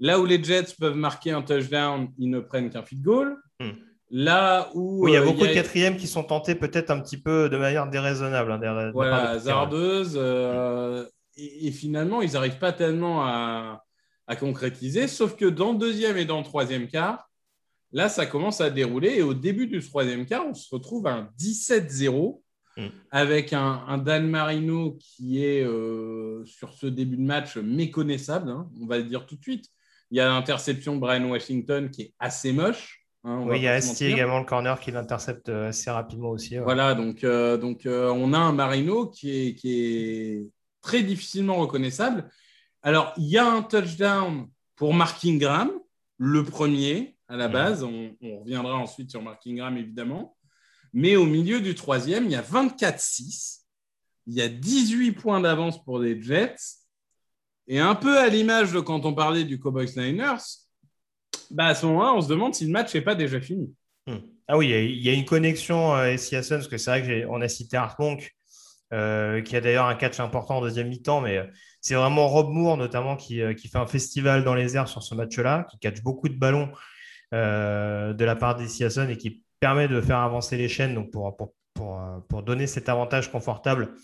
là 0.00 0.18
où 0.18 0.26
les 0.26 0.42
Jets 0.42 0.74
peuvent 0.78 0.96
marquer 0.96 1.30
un 1.30 1.42
touchdown, 1.42 2.08
ils 2.18 2.30
ne 2.30 2.40
prennent 2.40 2.70
qu'un 2.70 2.82
field 2.82 3.02
goal. 3.02 3.36
Hmm. 3.60 3.70
Là 4.10 4.70
où. 4.74 5.06
il 5.06 5.14
y 5.14 5.16
a 5.16 5.22
beaucoup 5.22 5.46
de 5.46 5.54
quatrièmes 5.54 5.96
qui 5.96 6.08
sont 6.08 6.24
tentés 6.24 6.56
peut-être 6.56 6.90
un 6.90 6.98
petit 6.98 7.16
peu 7.16 7.48
de 7.48 7.56
manière 7.56 7.88
déraisonnable. 7.88 8.50
Hein, 8.50 8.90
voilà, 8.92 9.30
hasardeuse. 9.30 10.16
Et, 11.36 11.68
et, 11.68 11.70
finalement, 11.70 12.20
ils 12.20 12.32
n'arrivent 12.32 12.58
pas 12.58 12.72
tellement 12.72 13.24
à 13.24 13.84
à 14.30 14.36
concrétiser. 14.36 15.08
Sauf 15.08 15.34
que 15.34 15.44
dans 15.44 15.72
le 15.72 15.78
deuxième 15.78 16.16
et 16.16 16.24
dans 16.24 16.38
le 16.38 16.44
troisième 16.44 16.86
quart, 16.86 17.28
là, 17.90 18.08
ça 18.08 18.26
commence 18.26 18.60
à 18.60 18.70
dérouler. 18.70 19.16
Et 19.16 19.22
au 19.22 19.34
début 19.34 19.66
du 19.66 19.80
troisième 19.80 20.24
quart, 20.24 20.46
on 20.46 20.54
se 20.54 20.72
retrouve 20.72 21.08
à 21.08 21.14
un 21.14 21.30
17-0 21.36 22.40
mm. 22.76 22.86
avec 23.10 23.52
un, 23.52 23.98
Dan 23.98 24.28
Marino 24.28 24.96
qui 25.00 25.44
est 25.44 25.64
euh, 25.64 26.44
sur 26.44 26.72
ce 26.74 26.86
début 26.86 27.16
de 27.16 27.22
match 27.22 27.56
méconnaissable, 27.56 28.50
hein, 28.50 28.70
on 28.80 28.86
va 28.86 28.98
le 28.98 29.04
dire 29.04 29.26
tout 29.26 29.34
de 29.34 29.42
suite. 29.42 29.66
Il 30.10 30.18
y 30.18 30.20
a 30.20 30.28
l'interception 30.28 30.96
de 30.96 31.00
Brian 31.00 31.24
Washington 31.28 31.90
qui 31.90 32.02
est 32.02 32.14
assez 32.18 32.52
moche. 32.52 33.06
Hein, 33.24 33.44
oui, 33.46 33.58
il 33.58 33.62
y 33.62 33.68
a 33.68 33.74
Asti 33.74 34.06
également, 34.06 34.38
le 34.38 34.46
corner, 34.46 34.80
qui 34.80 34.90
l'intercepte 34.90 35.50
euh, 35.50 35.68
assez 35.68 35.90
rapidement 35.90 36.30
aussi. 36.30 36.56
Voilà, 36.56 36.94
donc, 36.94 37.22
euh, 37.22 37.56
donc 37.58 37.82
on 37.86 38.32
a 38.32 38.38
un 38.38 38.52
Marino 38.52 39.06
qui 39.06 39.48
est, 39.48 39.54
qui 39.54 39.82
est 39.82 40.46
très 40.80 41.02
difficilement 41.02 41.56
reconnaissable. 41.56 42.28
Alors, 42.82 43.12
il 43.18 43.26
y 43.26 43.36
a 43.36 43.46
un 43.46 43.62
touchdown 43.62 44.48
pour 44.76 44.94
Mark 44.94 45.22
Ingram, 45.24 45.70
le 46.16 46.44
premier 46.44 47.16
à 47.28 47.36
la 47.36 47.48
base. 47.48 47.84
On, 47.84 48.14
reviendra 48.40 48.76
ensuite 48.76 49.10
sur 49.10 49.22
Mark 49.22 49.46
Ingram, 49.46 49.76
évidemment. 49.76 50.36
Mais 50.92 51.16
au 51.16 51.26
milieu 51.26 51.60
du 51.60 51.74
troisième, 51.74 52.24
il 52.24 52.32
y 52.32 52.36
a 52.36 52.42
24-6. 52.42 53.60
Il 54.26 54.34
y 54.34 54.42
a 54.42 54.48
18 54.48 55.12
points 55.12 55.40
d'avance 55.40 55.82
pour 55.84 55.98
les 55.98 56.20
Jets. 56.20 56.56
Et 57.70 57.78
un 57.78 57.94
peu 57.94 58.18
à 58.18 58.26
l'image 58.26 58.72
de 58.72 58.80
quand 58.80 59.06
on 59.06 59.14
parlait 59.14 59.44
du 59.44 59.60
Cowboys 59.60 59.96
Niners, 59.96 60.42
bah 61.52 61.66
à 61.66 61.74
ce 61.76 61.86
moment-là, 61.86 62.14
on 62.14 62.20
se 62.20 62.28
demande 62.28 62.52
si 62.52 62.66
le 62.66 62.72
match 62.72 62.92
n'est 62.94 63.00
pas 63.00 63.14
déjà 63.14 63.40
fini. 63.40 63.72
Hmm. 64.08 64.16
Ah 64.48 64.58
oui, 64.58 64.70
il 64.70 65.00
y, 65.00 65.08
a 65.08 65.12
une 65.12 65.24
connexion 65.24 65.94
euh, 65.94 66.16
parce 66.16 66.66
que 66.66 66.76
c'est 66.76 66.90
vrai 66.90 67.24
qu'on 67.24 67.40
a 67.40 67.48
cité 67.48 67.76
Art 67.76 67.94
Monk, 68.00 68.34
euh, 68.92 69.40
qui 69.40 69.54
a 69.54 69.60
d'ailleurs 69.60 69.86
un 69.86 69.94
catch 69.94 70.18
important 70.18 70.56
en 70.56 70.60
deuxième 70.62 70.88
mi-temps, 70.88 71.20
mais 71.20 71.38
euh, 71.38 71.44
c'est 71.80 71.94
vraiment 71.94 72.26
Rob 72.26 72.48
Moore 72.48 72.76
notamment 72.76 73.16
euh, 73.30 73.54
qui, 73.54 73.68
fait 73.68 73.78
un 73.78 73.86
festival 73.86 74.42
dans 74.42 74.54
les 74.54 74.76
airs 74.76 74.88
sur 74.88 75.04
ce 75.04 75.14
match-là, 75.14 75.68
qui 75.70 75.78
catch 75.78 76.02
beaucoup 76.02 76.28
de 76.28 76.34
ballons 76.34 76.72
de 77.30 78.24
la 78.24 78.34
part 78.34 78.56
des 78.56 78.66
Siason 78.66 79.08
et 79.08 79.16
qui 79.16 79.44
permet 79.60 79.86
de 79.86 80.00
faire 80.00 80.18
avancer 80.18 80.56
les 80.56 80.68
chaînes 80.68 80.96
donc 80.96 81.12
pour, 81.12 82.42
donner 82.42 82.66
cet 82.66 82.88
avantage 82.88 83.30
confortable 83.30 83.94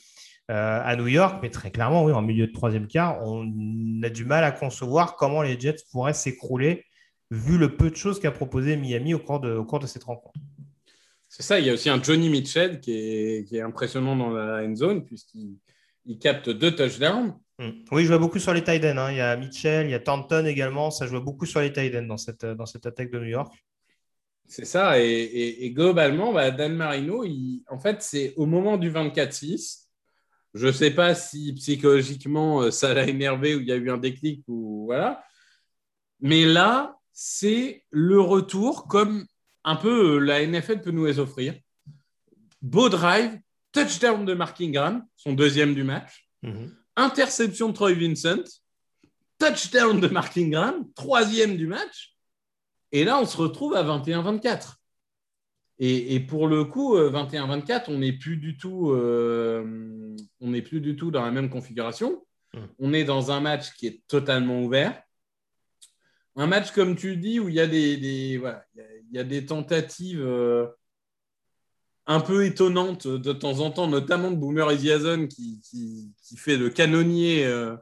à 0.48 0.94
New 0.96 1.08
York. 1.08 1.38
Mais 1.42 1.50
très 1.50 1.70
clairement, 1.70 2.04
oui, 2.04 2.12
en 2.12 2.22
milieu 2.22 2.46
de 2.46 2.52
troisième 2.52 2.86
quart, 2.86 3.20
on 3.26 4.02
a 4.02 4.08
du 4.08 4.24
mal 4.24 4.44
à 4.44 4.52
concevoir 4.52 5.16
comment 5.16 5.42
les 5.42 5.58
Jets 5.58 5.84
pourraient 5.90 6.14
s'écrouler 6.14 6.84
vu 7.30 7.58
le 7.58 7.76
peu 7.76 7.90
de 7.90 7.96
choses 7.96 8.20
qu'a 8.20 8.30
proposé 8.30 8.76
Miami 8.76 9.14
au 9.14 9.18
cours 9.18 9.40
de, 9.40 9.52
au 9.54 9.64
cours 9.64 9.80
de 9.80 9.86
cette 9.86 10.04
rencontre. 10.04 10.38
C'est 11.28 11.42
ça, 11.42 11.58
il 11.58 11.66
y 11.66 11.70
a 11.70 11.72
aussi 11.72 11.90
un 11.90 12.02
Johnny 12.02 12.28
Mitchell 12.28 12.80
qui 12.80 12.92
est, 12.92 13.60
impressionnant 13.60 14.16
dans 14.16 14.30
la 14.30 14.64
end 14.64 14.74
zone 14.74 15.04
puisqu'il 15.04 16.18
capte 16.18 16.48
deux 16.48 16.74
touchdowns. 16.74 17.34
Hmm. 17.58 17.70
Oui, 17.90 18.02
je 18.02 18.08
vois 18.08 18.18
beaucoup 18.18 18.38
sur 18.38 18.54
les 18.54 18.62
tight 18.62 18.84
ends. 18.84 18.96
Hein. 18.96 19.10
Il 19.10 19.16
y 19.16 19.20
a 19.20 19.36
Mitchell, 19.36 19.86
il 19.86 19.90
y 19.90 19.94
a 19.94 19.98
Thornton 19.98 20.46
également. 20.46 20.90
Ça 20.90 21.06
joue 21.06 21.20
beaucoup 21.20 21.46
sur 21.46 21.60
les 21.60 21.72
tight 21.72 21.94
ends 21.96 22.06
dans 22.06 22.16
cette, 22.16 22.44
dans 22.44 22.66
cette 22.66 22.86
attaque 22.86 23.10
de 23.10 23.18
New 23.18 23.26
York. 23.26 23.52
C'est 24.46 24.64
ça. 24.64 25.00
Et, 25.00 25.70
globalement, 25.74 26.32
bah, 26.32 26.50
Dan 26.50 26.74
Marino, 26.74 27.24
en 27.68 27.78
fait, 27.78 28.02
c'est 28.02 28.34
au 28.36 28.46
moment 28.46 28.76
du 28.76 28.90
24-6. 28.90 29.85
Je 30.56 30.68
ne 30.68 30.72
sais 30.72 30.90
pas 30.90 31.14
si 31.14 31.52
psychologiquement 31.52 32.62
euh, 32.62 32.70
ça 32.70 32.94
l'a 32.94 33.06
énervé 33.06 33.54
ou 33.54 33.60
il 33.60 33.66
y 33.66 33.72
a 33.72 33.76
eu 33.76 33.90
un 33.90 33.98
déclic 33.98 34.42
ou 34.48 34.86
voilà. 34.86 35.22
Mais 36.20 36.46
là, 36.46 36.98
c'est 37.12 37.84
le 37.90 38.20
retour 38.20 38.88
comme 38.88 39.26
un 39.64 39.76
peu 39.76 40.16
euh, 40.16 40.18
la 40.18 40.46
NFL 40.46 40.80
peut 40.80 40.92
nous 40.92 41.04
les 41.04 41.18
offrir. 41.18 41.54
Beau 42.62 42.88
drive, 42.88 43.38
touchdown 43.72 44.24
de 44.24 44.32
Mark 44.32 44.58
Ingram, 44.60 45.04
son 45.16 45.34
deuxième 45.34 45.74
du 45.74 45.84
match. 45.84 46.26
Mhm. 46.42 46.74
Interception 46.96 47.68
de 47.68 47.74
Troy 47.74 47.92
Vincent, 47.92 48.44
touchdown 49.38 50.00
de 50.00 50.08
Mark 50.08 50.38
Ingram, 50.38 50.86
troisième 50.94 51.58
du 51.58 51.66
match. 51.66 52.16
Et 52.92 53.04
là, 53.04 53.18
on 53.18 53.26
se 53.26 53.36
retrouve 53.36 53.74
à 53.74 53.82
21-24. 53.82 54.76
Et, 55.78 56.20
pour 56.20 56.48
le 56.48 56.64
coup, 56.64 56.96
21-24, 56.96 57.70
euh, 57.70 57.80
on 57.88 57.98
n'est 57.98 58.12
plus 58.12 58.38
du 58.38 58.56
tout, 58.56 58.92
euh, 58.92 60.16
on 60.40 60.50
n'est 60.50 60.62
plus 60.62 60.80
du 60.80 60.96
tout 60.96 61.10
dans 61.10 61.22
la 61.22 61.30
même 61.30 61.50
configuration. 61.50 62.24
Mhm. 62.54 62.68
On 62.78 62.92
est 62.94 63.04
dans 63.04 63.30
un 63.30 63.40
match 63.40 63.74
qui 63.74 63.86
est 63.86 64.02
totalement 64.08 64.62
ouvert. 64.62 65.02
Un 66.36 66.46
match, 66.46 66.70
comme 66.70 66.96
tu 66.96 67.16
dis, 67.16 67.40
où 67.40 67.48
il 67.48 67.54
y 67.54 67.60
a 67.60 67.66
des, 67.66 68.40
y 69.12 69.18
a 69.18 69.24
des 69.24 69.46
tentatives 69.46 70.22
euh, 70.22 70.66
un 72.06 72.20
peu 72.20 72.44
étonnantes 72.44 73.06
de 73.06 73.32
temps 73.32 73.60
en 73.60 73.70
temps, 73.70 73.88
notamment 73.88 74.30
de 74.30 74.36
Boomer 74.36 74.70
Esiason 74.70 75.26
qui, 75.26 75.60
qui, 75.60 76.12
qui, 76.22 76.36
fait 76.36 76.56
le 76.56 76.70
canonnier 76.70 77.44
euh, 77.44 77.76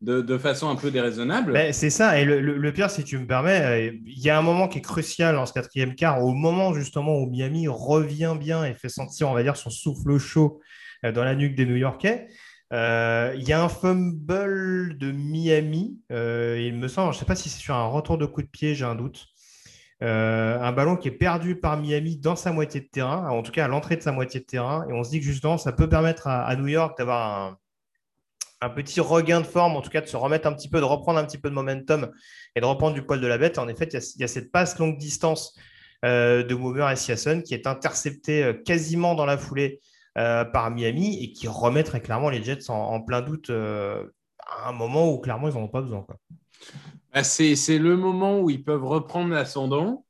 de, 0.00 0.38
façon 0.38 0.68
un 0.68 0.76
peu 0.76 0.90
déraisonnable. 0.90 1.52
Ben, 1.52 1.72
c'est 1.72 1.90
ça, 1.90 2.20
et 2.20 2.24
le, 2.24 2.40
le, 2.40 2.72
pire, 2.72 2.90
si 2.90 3.04
tu 3.04 3.18
me 3.18 3.26
permets, 3.26 3.98
il 4.06 4.18
y 4.18 4.30
a 4.30 4.38
un 4.38 4.42
moment 4.42 4.68
qui 4.68 4.78
est 4.78 4.82
crucial 4.82 5.34
dans 5.34 5.46
ce 5.46 5.52
quatrième 5.52 5.94
quart, 5.94 6.22
au 6.24 6.32
moment 6.32 6.74
justement 6.74 7.16
où 7.18 7.28
Miami 7.28 7.66
revient 7.68 8.36
bien 8.38 8.64
et 8.64 8.74
fait 8.74 8.88
sentir, 8.88 9.28
on 9.28 9.34
va 9.34 9.42
dire, 9.42 9.56
son 9.56 9.70
souffle 9.70 10.18
chaud 10.18 10.60
dans 11.02 11.24
la 11.24 11.34
nuque 11.34 11.54
des 11.54 11.66
New-Yorkais. 11.66 12.28
Euh, 12.72 13.34
il 13.36 13.48
y 13.48 13.52
a 13.52 13.62
un 13.62 13.68
fumble 13.68 14.98
de 14.98 15.10
Miami, 15.10 15.98
euh, 16.12 16.60
il 16.60 16.74
me 16.74 16.86
semble, 16.88 17.12
je 17.12 17.16
ne 17.16 17.20
sais 17.20 17.26
pas 17.26 17.34
si 17.34 17.48
c'est 17.48 17.60
sur 17.60 17.74
un 17.74 17.86
retour 17.86 18.18
de 18.18 18.26
coup 18.26 18.42
de 18.42 18.48
pied, 18.48 18.74
j'ai 18.74 18.84
un 18.84 18.94
doute. 18.94 19.26
Euh, 20.02 20.60
un 20.60 20.70
ballon 20.72 20.96
qui 20.96 21.08
est 21.08 21.12
perdu 21.12 21.56
par 21.56 21.76
Miami 21.76 22.18
dans 22.18 22.36
sa 22.36 22.52
moitié 22.52 22.80
de 22.80 22.86
terrain, 22.86 23.28
en 23.30 23.42
tout 23.42 23.50
cas 23.50 23.64
à 23.64 23.68
l'entrée 23.68 23.96
de 23.96 24.02
sa 24.02 24.12
moitié 24.12 24.40
de 24.40 24.44
terrain. 24.44 24.86
Et 24.88 24.92
on 24.92 25.02
se 25.02 25.10
dit 25.10 25.18
que 25.18 25.24
justement, 25.24 25.58
ça 25.58 25.72
peut 25.72 25.88
permettre 25.88 26.28
à, 26.28 26.54
New 26.56 26.68
York 26.68 26.96
d'avoir 26.98 27.52
un, 27.52 27.58
petit 28.74 29.00
regain 29.00 29.40
de 29.40 29.46
forme, 29.46 29.76
en 29.76 29.82
tout 29.82 29.90
cas 29.90 30.00
de 30.00 30.06
se 30.06 30.16
remettre 30.16 30.48
un 30.48 30.52
petit 30.52 30.68
peu, 30.68 30.80
de 30.80 30.84
reprendre 30.84 31.18
un 31.18 31.24
petit 31.24 31.38
peu 31.38 31.48
de 31.48 31.54
momentum 31.54 32.10
et 32.56 32.60
de 32.60 32.66
reprendre 32.66 32.94
du 32.94 33.02
poil 33.02 33.20
de 33.20 33.26
la 33.26 33.38
bête. 33.38 33.58
En 33.58 33.68
effet, 33.68 33.88
il 33.92 34.20
y 34.20 34.24
a, 34.24 34.28
cette 34.28 34.50
passe 34.50 34.78
longue 34.78 34.98
distance 34.98 35.56
de 36.02 36.54
Mover 36.54 36.88
et 36.92 36.96
Siason 36.96 37.42
qui 37.42 37.54
est 37.54 37.66
interceptée 37.66 38.52
quasiment 38.64 39.14
dans 39.14 39.26
la 39.26 39.38
foulée 39.38 39.80
euh, 40.18 40.44
par 40.44 40.72
Miami 40.72 41.22
et 41.22 41.32
qui 41.32 41.46
remet 41.46 41.84
très 41.84 42.00
clairement 42.00 42.28
les 42.28 42.42
Jets 42.42 42.70
en, 42.70 43.00
plein 43.00 43.20
doute 43.20 43.50
euh, 43.50 44.04
à 44.48 44.70
un 44.70 44.72
moment 44.72 45.12
où 45.12 45.18
clairement 45.18 45.48
ils 45.48 45.54
n'en 45.54 45.64
ont 45.64 45.68
pas 45.68 45.80
besoin. 45.80 46.04
Bah, 47.14 47.22
c'est 47.22 47.78
le 47.78 47.96
moment 47.96 48.40
où 48.40 48.50
ils 48.50 48.64
peuvent 48.64 48.84
reprendre 48.84 49.32
l'ascendant 49.32 50.04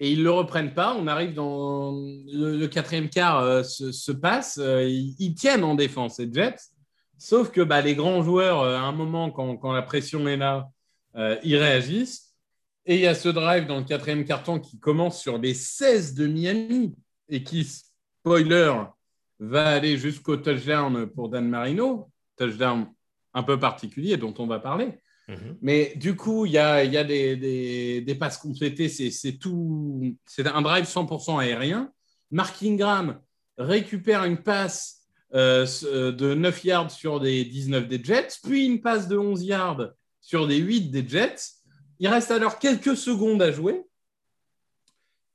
et 0.00 0.10
ils 0.10 0.18
ne 0.18 0.24
le 0.24 0.32
reprennent 0.32 0.74
pas. 0.74 0.94
On 0.98 1.06
arrive 1.06 1.32
dans 1.32 1.92
le, 1.92 2.66
quatrième 2.66 3.08
quart 3.08 3.38
euh, 3.38 3.62
se, 3.62 4.12
passe, 4.12 4.60
ils, 4.62 5.34
tiennent 5.34 5.64
en 5.64 5.76
défense 5.76 6.18
les 6.18 6.30
Jets, 6.30 6.56
sauf 7.22 7.50
que 7.50 7.60
bah, 7.60 7.80
les 7.80 7.94
grands 7.94 8.22
joueurs, 8.22 8.62
à 8.64 8.80
un 8.80 8.92
moment 8.92 9.30
quand, 9.30 9.56
quand 9.56 9.72
la 9.72 9.82
pression 9.82 10.26
est 10.26 10.36
là, 10.36 10.68
ils 11.44 11.56
réagissent. 11.56 12.34
Et 12.84 12.96
il 12.96 13.00
y 13.02 13.06
a 13.06 13.14
ce 13.14 13.28
drive 13.28 13.66
dans 13.66 13.78
le 13.78 13.84
quatrième 13.84 14.24
carton 14.24 14.58
qui 14.58 14.78
commence 14.78 15.20
sur 15.20 15.38
les 15.38 15.54
16 15.54 16.14
de 16.14 16.26
Miami 16.26 16.94
et 17.28 17.44
qui, 17.44 17.64
spoiler, 17.64 18.74
va 19.38 19.68
aller 19.68 19.96
jusqu'au 19.96 20.36
touchdown 20.36 21.06
pour 21.06 21.28
Dan 21.28 21.48
Marino, 21.48 22.10
touchdown 22.36 22.86
un 23.34 23.42
peu 23.42 23.58
particulier 23.58 24.16
dont 24.16 24.34
on 24.38 24.46
va 24.46 24.58
parler. 24.58 24.98
Mhm. 25.28 25.58
Mais 25.62 25.92
du 25.96 26.16
coup, 26.16 26.44
il 26.46 26.52
y 26.52 26.58
a, 26.58 26.84
y 26.84 26.96
a 26.96 27.04
des, 27.04 28.00
des, 28.00 28.14
passes 28.16 28.38
complétées, 28.38 28.88
c'est 28.88 29.38
tout, 29.38 30.16
c'est 30.26 30.46
un 30.46 30.62
drive 30.62 30.84
100% 30.84 31.38
aérien. 31.40 31.92
Mark 32.30 32.60
Ingram 32.62 33.20
récupère 33.56 34.24
une 34.24 34.38
passe 34.38 35.01
euh, 35.34 35.66
de 36.12 36.34
9 36.34 36.64
yards 36.64 36.90
sur 36.90 37.20
des 37.20 37.44
19 37.44 37.88
des 37.88 38.02
Jets, 38.02 38.38
puis 38.42 38.66
une 38.66 38.80
passe 38.80 39.08
de 39.08 39.16
11 39.16 39.44
yards 39.44 39.90
sur 40.20 40.46
des 40.46 40.58
8 40.58 40.90
des 40.90 41.06
Jets. 41.06 41.36
Il 41.98 42.08
reste 42.08 42.30
alors 42.30 42.58
quelques 42.58 42.96
secondes 42.96 43.42
à 43.42 43.52
jouer. 43.52 43.82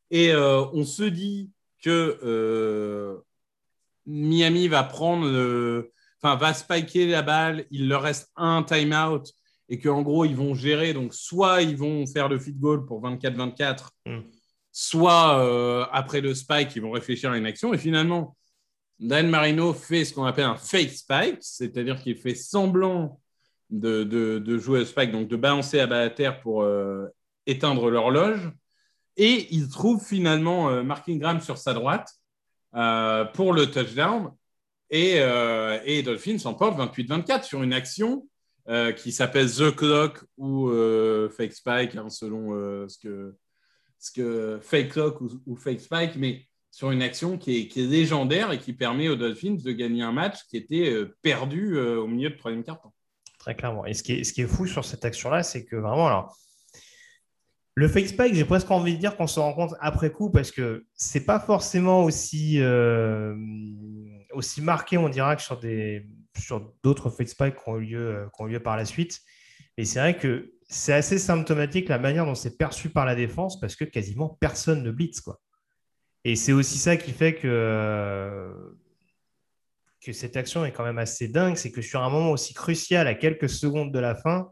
Et 0.10 0.32
euh, 0.32 0.66
on 0.74 0.84
se 0.84 1.04
dit 1.04 1.52
que 1.84 2.20
euh, 2.24 3.18
Miami 4.06 4.68
va 4.68 4.84
prendre, 4.84 5.28
enfin, 6.22 6.36
va 6.36 6.54
spiker 6.54 7.08
la 7.08 7.22
balle, 7.22 7.66
il 7.72 7.88
leur 7.88 8.04
reste 8.04 8.32
un 8.36 8.64
timeout 8.64 9.24
et 9.70 9.80
qu'en 9.80 10.02
gros, 10.02 10.26
ils 10.26 10.36
vont 10.36 10.54
gérer. 10.54 10.94
Donc, 10.94 11.14
soit 11.14 11.62
ils 11.62 11.76
vont 11.76 12.06
faire 12.08 12.30
le 12.30 12.40
feed 12.40 12.60
goal 12.60 12.86
pour 12.86 13.02
24-24, 13.02 13.90
hmm. 14.06 14.20
soit 14.72 15.40
euh, 15.40 15.86
après 15.92 16.22
le 16.22 16.34
spike, 16.34 16.76
ils 16.76 16.82
vont 16.82 16.92
réfléchir 16.92 17.32
à 17.32 17.38
une 17.38 17.46
action. 17.46 17.74
Et 17.74 17.78
finalement, 17.78 18.36
Dan 19.00 19.30
Marino 19.30 19.74
fait 19.74 20.06
ce 20.06 20.14
qu'on 20.14 20.26
appelle 20.26 20.46
un 20.46 20.56
fake 20.56 20.90
spike, 20.90 21.38
c'est-à-dire 21.42 22.02
qu'il 22.02 22.16
fait 22.16 22.36
semblant 22.36 23.20
de, 23.70 24.58
jouer 24.58 24.82
au 24.82 24.86
spike, 24.86 25.12
donc 25.12 25.28
de 25.28 25.36
balancer 25.36 25.80
à 25.80 25.88
bas 25.88 26.02
à 26.02 26.10
terre 26.10 26.40
pour 26.40 26.64
euh, 26.64 27.08
éteindre 27.46 27.90
l'horloge. 27.90 28.52
Et 29.18 29.48
il 29.54 29.70
trouve 29.70 30.04
finalement 30.04 30.70
euh, 30.70 30.84
Mark 30.84 31.08
Ingram 31.10 31.42
sur 31.42 31.58
sa 31.58 31.74
droite. 31.74 32.10
Euh, 32.76 33.26
pour 33.26 33.54
le 33.54 33.72
touchdown. 33.72 34.32
Et, 34.90 35.16
euh, 35.18 35.80
et 35.86 36.04
Dolphins 36.04 36.38
s'emporte 36.38 36.78
28-24 36.78 37.44
sur 37.44 37.64
une 37.64 37.74
action 37.74 38.28
qui 38.98 39.14
s'appelle 39.14 39.50
The 39.50 39.74
Clock 39.74 40.26
ou 40.36 40.70
Fake 41.30 41.54
Spike, 41.54 41.96
hein, 41.96 42.10
selon 42.10 42.50
ce, 42.90 42.98
que, 42.98 43.34
ce 43.98 44.12
que 44.12 44.60
Fake 44.62 44.90
Clock 44.90 45.22
ou, 45.22 45.56
Fake 45.56 45.80
Spike, 45.80 46.18
mais 46.18 46.46
sur 46.78 46.92
une 46.92 47.02
action 47.02 47.40
qui 47.40 47.58
est, 47.58 47.76
légendaire 47.76 48.52
et 48.52 48.60
qui 48.60 48.72
permet 48.72 49.10
aux 49.10 49.16
Dolphins 49.16 49.56
de 49.56 49.72
gagner 49.72 50.04
un 50.04 50.12
match 50.12 50.36
qui 50.48 50.58
était 50.58 50.94
perdu 51.24 51.76
au 51.76 52.06
milieu 52.06 52.30
de 52.30 52.36
troisième 52.36 52.64
quart-temps. 52.64 52.94
Très 53.40 53.56
clairement. 53.56 53.84
Et 53.88 53.96
ce 53.96 54.04
qui 54.04 54.12
est, 54.14 54.46
fou 54.46 54.68
sur 54.68 54.86
cette 54.86 55.04
action-là, 55.04 55.42
c'est 55.42 55.66
que 55.66 55.76
vraiment, 55.76 56.06
alors, 56.06 56.38
le 57.74 57.88
fake 57.88 58.10
spike, 58.10 58.36
j'ai 58.36 58.46
presque 58.46 58.70
envie 58.70 58.94
de 58.94 59.00
dire 59.00 59.18
qu'on 59.18 59.26
se 59.26 59.40
rend 59.40 59.54
compte 59.54 59.74
après 59.80 60.12
coup 60.12 60.30
parce 60.30 60.52
que 60.52 60.86
c'est 60.94 61.26
pas 61.26 61.40
forcément 61.40 62.04
aussi, 62.04 62.60
euh, 62.62 63.34
marqué, 64.60 65.00
on 65.00 65.10
dira, 65.10 65.36
que 65.36 65.42
sur, 65.42 66.74
d'autres 66.84 67.10
fake 67.10 67.30
spikes 67.30 67.56
qui 67.56 67.70
ont, 67.70 67.78
lieu, 67.78 68.18
euh, 68.18 68.26
qui 68.36 68.44
ont 68.44 68.48
eu 68.48 68.52
lieu 68.52 68.60
par 68.60 68.78
la 68.78 68.86
suite. 68.86 69.20
Et 69.78 69.86
c'est 69.86 69.98
vrai 69.98 70.16
que 70.16 70.54
c'est 70.70 70.94
assez 70.94 71.18
symptomatique 71.18 71.90
la 71.90 71.98
manière 71.98 72.28
dont 72.28 72.36
c'est 72.36 72.56
perçu 72.56 72.90
par 72.90 73.08
la 73.08 73.16
défense 73.16 73.60
parce 73.60 73.76
que 73.76 73.84
quasiment 73.84 74.38
personne 74.40 74.84
ne 74.84 74.92
blitz. 74.92 75.22
Quoi. 75.22 75.40
Et 76.28 76.36
c'est 76.36 76.52
aussi 76.52 76.78
ça 76.78 76.98
qui 76.98 77.14
fait 77.14 77.36
que, 77.36 78.52
que 80.04 80.12
cette 80.12 80.36
action 80.36 80.66
est 80.66 80.74
quand 80.74 80.84
même 80.84 80.98
assez 80.98 81.30
dingue. 81.30 81.56
C'est 81.56 81.72
que 81.72 81.82
sur 81.82 82.04
un 82.04 82.10
moment 82.10 82.32
aussi 82.32 82.54
crucial, 82.54 83.08
à 83.08 83.16
quelques 83.16 83.48
secondes 83.48 83.94
de 83.94 84.00
la 84.00 84.14
fin, 84.14 84.50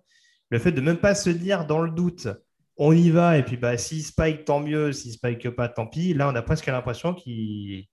le 0.51 0.57
fait 0.57 0.71
de 0.71 0.79
même 0.79 0.95
pas 0.95 1.15
se 1.15 1.29
dire 1.29 1.67
dans 1.67 1.81
le 1.81 1.91
doute 1.91 2.29
on 2.77 2.93
y 2.93 3.09
va, 3.09 3.37
et 3.37 3.43
puis 3.43 3.57
bah, 3.57 3.77
s'ils 3.77 4.03
spike, 4.03 4.45
tant 4.45 4.61
mieux, 4.61 4.93
s'ils 4.93 5.13
spike 5.13 5.49
pas, 5.49 5.67
tant 5.67 5.85
pis. 5.85 6.13
Là, 6.13 6.29
on 6.29 6.35
a 6.35 6.41
presque 6.41 6.67
l'impression 6.67 7.13
qu'ils 7.13 7.87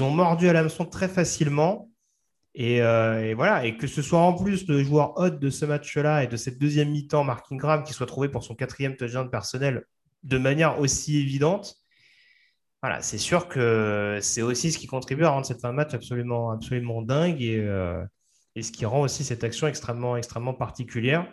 ont 0.00 0.10
mordu 0.10 0.48
à 0.48 0.52
l'hameçon 0.52 0.84
très 0.84 1.08
facilement. 1.08 1.90
Euh, 2.58 3.20
et, 3.20 3.34
voilà, 3.34 3.64
et 3.64 3.76
que 3.76 3.86
ce 3.86 4.02
soit 4.02 4.18
en 4.18 4.32
plus 4.34 4.66
le 4.66 4.82
joueur 4.82 5.16
hot 5.16 5.30
de 5.30 5.48
ce 5.48 5.64
match-là 5.64 6.24
et 6.24 6.26
de 6.26 6.36
cette 6.36 6.58
deuxième 6.58 6.90
mi-temps, 6.90 7.22
Mark 7.22 7.46
Ingram, 7.52 7.84
qui 7.84 7.92
soit 7.92 8.06
trouvé 8.06 8.28
pour 8.28 8.42
son 8.42 8.56
quatrième 8.56 8.96
touchdown 8.96 9.30
personnel 9.30 9.84
de 10.24 10.38
manière 10.38 10.80
aussi 10.80 11.18
évidente, 11.18 11.81
voilà, 12.82 13.00
c'est 13.00 13.18
sûr 13.18 13.46
que 13.46 14.18
c'est 14.20 14.42
aussi 14.42 14.72
ce 14.72 14.78
qui 14.78 14.88
contribue 14.88 15.24
à 15.24 15.30
rendre 15.30 15.46
cette 15.46 15.60
fin 15.60 15.70
de 15.70 15.76
match 15.76 15.94
absolument, 15.94 16.50
absolument 16.50 17.00
dingue 17.00 17.40
et, 17.40 17.56
euh, 17.58 18.04
ce 18.60 18.72
qui 18.72 18.84
rend 18.84 19.02
aussi 19.02 19.22
cette 19.22 19.44
action 19.44 19.68
extrêmement, 19.68 20.16
extrêmement 20.16 20.52
particulière. 20.52 21.32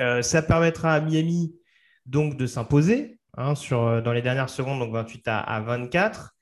Euh, 0.00 0.20
ça 0.20 0.42
permettra 0.42 0.92
à 0.92 1.00
Miami 1.00 1.54
donc 2.04 2.36
de 2.36 2.46
s'imposer 2.46 3.18
hein, 3.38 3.54
euh, 3.72 4.02
dans 4.02 4.12
les 4.12 4.20
dernières 4.20 4.50
secondes, 4.50 4.78
donc 4.80 4.92
28 4.92 5.22
à, 5.28 5.60
24, 5.62 6.32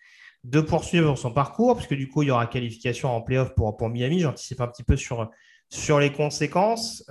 de 0.43 0.61
poursuivre 0.61 1.17
son 1.17 1.33
parcours, 1.33 1.77
puisque 1.77 1.95
du 1.95 2.09
coup, 2.09 2.23
il 2.23 2.29
y 2.29 2.31
aura 2.33 2.49
qualification 2.49 3.15
en 3.15 3.23
playoff 3.23 3.55
pour, 3.55 3.77
pour 3.77 3.89
Miami. 3.89 4.19
J'anticipe 4.19 4.61
un 4.61 4.67
petit 4.67 4.83
peu 4.83 4.97
sur, 4.97 5.31
sur 5.69 6.01
les 6.01 6.13
conséquences. 6.13 7.05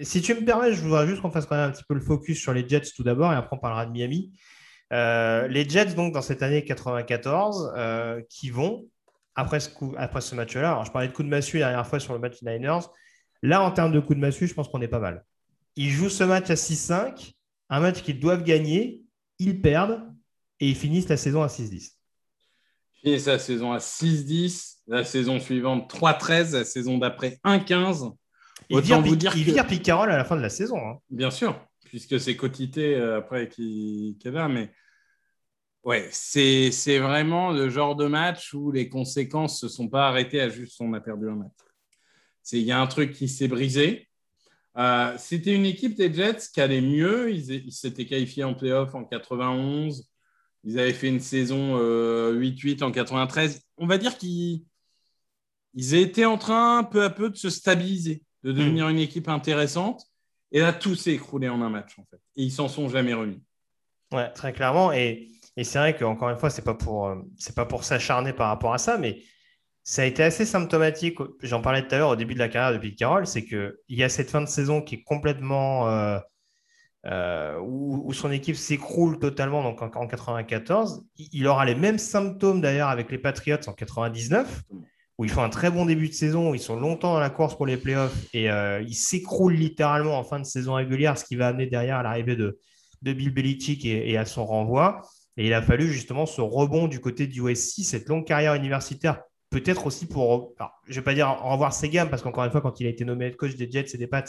Si 0.00 0.22
tu 0.22 0.34
me 0.34 0.42
permets, 0.42 0.72
je 0.72 0.80
voudrais 0.80 1.06
juste 1.06 1.20
qu'on 1.20 1.30
fasse 1.30 1.44
quand 1.44 1.56
même 1.56 1.68
un 1.68 1.72
petit 1.72 1.84
peu 1.86 1.94
le 1.94 2.00
focus 2.00 2.40
sur 2.40 2.54
les 2.54 2.66
Jets 2.66 2.92
tout 2.96 3.02
d'abord, 3.02 3.30
et 3.34 3.36
après 3.36 3.54
on 3.54 3.60
parlera 3.60 3.84
de 3.84 3.92
Miami. 3.92 4.32
Euh, 4.92 5.48
les 5.48 5.68
Jets, 5.68 5.94
donc, 5.94 6.12
dans 6.14 6.22
cette 6.22 6.42
année 6.42 6.64
94, 6.64 7.72
qui 8.28 8.50
vont, 8.50 8.86
après 9.34 9.60
ce, 9.60 9.70
après 9.96 10.20
ce 10.20 10.34
match-là, 10.34 10.82
je 10.84 10.90
parlais 10.90 11.08
de 11.08 11.12
coup 11.12 11.22
de 11.22 11.28
massue 11.28 11.58
la 11.58 11.68
dernière 11.68 11.86
fois 11.86 12.00
sur 12.00 12.14
le 12.14 12.18
match 12.18 12.42
Niners. 12.42 12.88
Là, 13.42 13.62
en 13.62 13.70
termes 13.70 13.92
de 13.92 14.00
coup 14.00 14.14
de 14.14 14.20
massue, 14.20 14.46
je 14.46 14.54
pense 14.54 14.68
qu'on 14.68 14.80
est 14.80 14.88
pas 14.88 14.98
mal. 14.98 15.24
Ils 15.76 15.90
jouent 15.90 16.08
ce 16.08 16.24
match 16.24 16.48
à 16.50 16.54
6-5, 16.54 17.34
un 17.68 17.80
match 17.80 18.02
qu'ils 18.02 18.18
doivent 18.18 18.42
gagner, 18.42 19.02
ils 19.38 19.60
perdent 19.60 20.02
et 20.60 20.70
ils 20.70 20.76
finissent 20.76 21.08
la 21.08 21.18
saison 21.18 21.42
à 21.42 21.48
6-10. 21.48 21.92
Ils 22.94 23.00
finissent 23.00 23.26
la 23.26 23.38
saison 23.38 23.72
à 23.72 23.78
6-10, 23.78 24.76
la 24.86 25.04
saison 25.04 25.38
suivante 25.38 25.92
3-13, 25.92 26.54
la 26.54 26.64
saison 26.64 26.96
d'après 26.96 27.38
1-15. 27.44 28.14
Ils 28.70 28.80
virent, 28.80 29.02
vous 29.02 29.16
dire 29.16 29.32
Pete 29.66 29.82
Carroll 29.82 30.10
à 30.10 30.16
la 30.16 30.24
fin 30.24 30.34
de 30.34 30.40
la 30.40 30.48
saison. 30.48 30.78
Hein. 30.78 30.96
Bien 31.10 31.30
sûr, 31.30 31.60
puisque 31.96 32.20
c'est 32.20 32.36
Cotité 32.36 32.94
euh, 32.94 33.16
après 33.16 33.48
qui, 33.48 34.18
qui 34.20 34.28
est 34.28 34.30
là, 34.30 34.48
mais 34.48 34.70
ouais, 35.82 36.06
c'est 36.12 36.98
vraiment 36.98 37.52
le 37.52 37.70
genre 37.70 37.96
de 37.96 38.04
match 38.04 38.52
où 38.52 38.70
les 38.70 38.90
conséquences 38.90 39.62
ne 39.62 39.68
se 39.70 39.74
sont 39.74 39.88
pas 39.88 40.08
arrêtées 40.08 40.42
à 40.42 40.50
juste 40.50 40.78
on 40.82 40.92
a 40.92 41.00
perdu 41.00 41.30
un 41.30 41.36
match. 41.36 41.52
Il 42.52 42.60
y 42.60 42.70
a 42.70 42.78
un 42.78 42.86
truc 42.86 43.12
qui 43.12 43.28
s'est 43.28 43.48
brisé. 43.48 44.10
Euh, 44.76 45.14
c'était 45.16 45.54
une 45.54 45.64
équipe 45.64 45.96
des 45.96 46.12
Jets 46.12 46.50
qui 46.52 46.60
allait 46.60 46.82
mieux. 46.82 47.32
Ils 47.32 47.72
s'étaient 47.72 48.04
qualifiés 48.04 48.44
en 48.44 48.52
playoff 48.52 48.94
en 48.94 49.04
91. 49.04 50.06
Ils 50.64 50.78
avaient 50.78 50.92
fait 50.92 51.08
une 51.08 51.20
saison 51.20 51.78
8-8 51.78 52.82
euh, 52.82 52.86
en 52.88 52.92
93. 52.92 53.62
On 53.78 53.86
va 53.86 53.96
dire 53.96 54.18
qu'ils 54.18 54.66
étaient 55.94 56.26
en 56.26 56.36
train 56.36 56.84
peu 56.84 57.04
à 57.04 57.08
peu 57.08 57.30
de 57.30 57.36
se 57.36 57.48
stabiliser, 57.48 58.22
de 58.42 58.52
devenir 58.52 58.86
hmm. 58.86 58.90
une 58.90 58.98
équipe 58.98 59.30
intéressante. 59.30 60.06
Et 60.52 60.60
là, 60.60 60.72
tout 60.72 60.94
s'est 60.94 61.12
écroulé 61.12 61.48
en 61.48 61.60
un 61.62 61.70
match, 61.70 61.98
en 61.98 62.04
fait. 62.04 62.20
Et 62.36 62.44
ils 62.44 62.52
s'en 62.52 62.68
sont 62.68 62.88
jamais 62.88 63.14
remis. 63.14 63.42
Ouais, 64.12 64.30
très 64.32 64.52
clairement. 64.52 64.92
Et, 64.92 65.28
c'est 65.62 65.78
vrai 65.78 65.96
qu'encore 65.96 66.28
une 66.28 66.36
fois, 66.36 66.50
ce 66.50 66.60
n'est 66.60 66.64
pas 66.64 66.74
pour, 66.74 67.10
pas 67.54 67.64
pour 67.64 67.84
s'acharner 67.84 68.32
par 68.32 68.48
rapport 68.48 68.74
à 68.74 68.78
ça, 68.78 68.98
mais 68.98 69.22
ça 69.82 70.02
a 70.02 70.04
été 70.04 70.22
assez 70.22 70.44
symptomatique. 70.44 71.18
J'en 71.42 71.62
parlais 71.62 71.86
tout 71.86 71.94
à 71.94 71.98
l'heure 71.98 72.10
au 72.10 72.16
début 72.16 72.34
de 72.34 72.38
la 72.38 72.48
carrière 72.48 72.78
de 72.78 72.78
Pete 72.78 72.98
Carroll, 72.98 73.26
c'est 73.26 73.44
qu'il 73.44 73.72
y 73.88 74.02
a 74.02 74.08
cette 74.08 74.30
fin 74.30 74.42
de 74.42 74.48
saison 74.48 74.82
qui 74.82 74.96
est 74.96 75.02
complètement. 75.02 75.88
Euh, 75.88 76.18
euh, 77.06 77.60
où, 77.60 78.12
son 78.12 78.32
équipe 78.32 78.56
s'écroule 78.56 79.20
totalement 79.20 79.62
donc 79.62 79.80
en, 79.80 79.86
1994. 79.86 80.46
94. 80.46 81.04
Il 81.18 81.46
aura 81.46 81.64
les 81.64 81.76
mêmes 81.76 81.98
symptômes 81.98 82.60
d'ailleurs 82.60 82.88
avec 82.88 83.12
les 83.12 83.18
Patriots 83.18 83.58
en 83.68 83.72
99, 83.72 84.64
où 85.18 85.24
ils 85.24 85.30
font 85.30 85.42
un 85.42 85.48
très 85.48 85.70
bon 85.70 85.86
début 85.86 86.08
de 86.08 86.14
saison, 86.14 86.50
où 86.50 86.54
ils 86.54 86.60
sont 86.60 86.76
longtemps 86.76 87.14
dans 87.14 87.20
la 87.20 87.30
course 87.30 87.56
pour 87.56 87.66
les 87.66 87.76
playoffs 87.76 88.16
et 88.34 88.50
euh, 88.50 88.82
ils 88.82 88.94
s'écroulent 88.94 89.54
littéralement 89.54 90.18
en 90.18 90.24
fin 90.24 90.38
de 90.38 90.44
saison 90.44 90.74
régulière, 90.74 91.16
ce 91.16 91.24
qui 91.24 91.36
va 91.36 91.48
amener 91.48 91.66
derrière 91.66 92.02
l'arrivée 92.02 92.36
de, 92.36 92.58
de, 93.02 93.12
Bill 93.12 93.32
Belichick 93.32 93.84
et, 93.84 94.16
à 94.18 94.26
son 94.26 94.44
renvoi. 94.44 95.00
Et 95.38 95.46
il 95.46 95.54
a 95.54 95.62
fallu 95.62 95.90
justement 95.90 96.26
ce 96.26 96.40
rebond 96.40 96.88
du 96.88 97.00
côté 97.00 97.26
du 97.26 97.40
USC, 97.40 97.82
cette 97.84 98.08
longue 98.08 98.26
carrière 98.26 98.54
universitaire 98.54 99.20
peut-être 99.50 99.86
aussi 99.86 100.06
pour, 100.06 100.54
je 100.86 100.90
ne 100.90 100.94
vais 100.96 101.02
pas 101.02 101.14
dire 101.14 101.28
revoir 101.28 101.72
ses 101.72 101.88
gammes, 101.88 102.10
parce 102.10 102.22
qu'encore 102.22 102.44
une 102.44 102.50
fois, 102.50 102.60
quand 102.60 102.80
il 102.80 102.86
a 102.86 102.90
été 102.90 103.04
nommé 103.04 103.26
head 103.26 103.36
coach 103.36 103.54
des 103.56 103.70
Jets 103.70 103.94
et 103.94 103.98
des 103.98 104.06
Pats, 104.06 104.24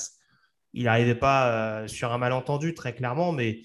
il 0.74 0.84
n'arrivait 0.84 1.16
pas 1.16 1.52
euh, 1.82 1.88
sur 1.88 2.12
un 2.12 2.18
malentendu, 2.18 2.74
très 2.74 2.94
clairement, 2.94 3.32
mais 3.32 3.62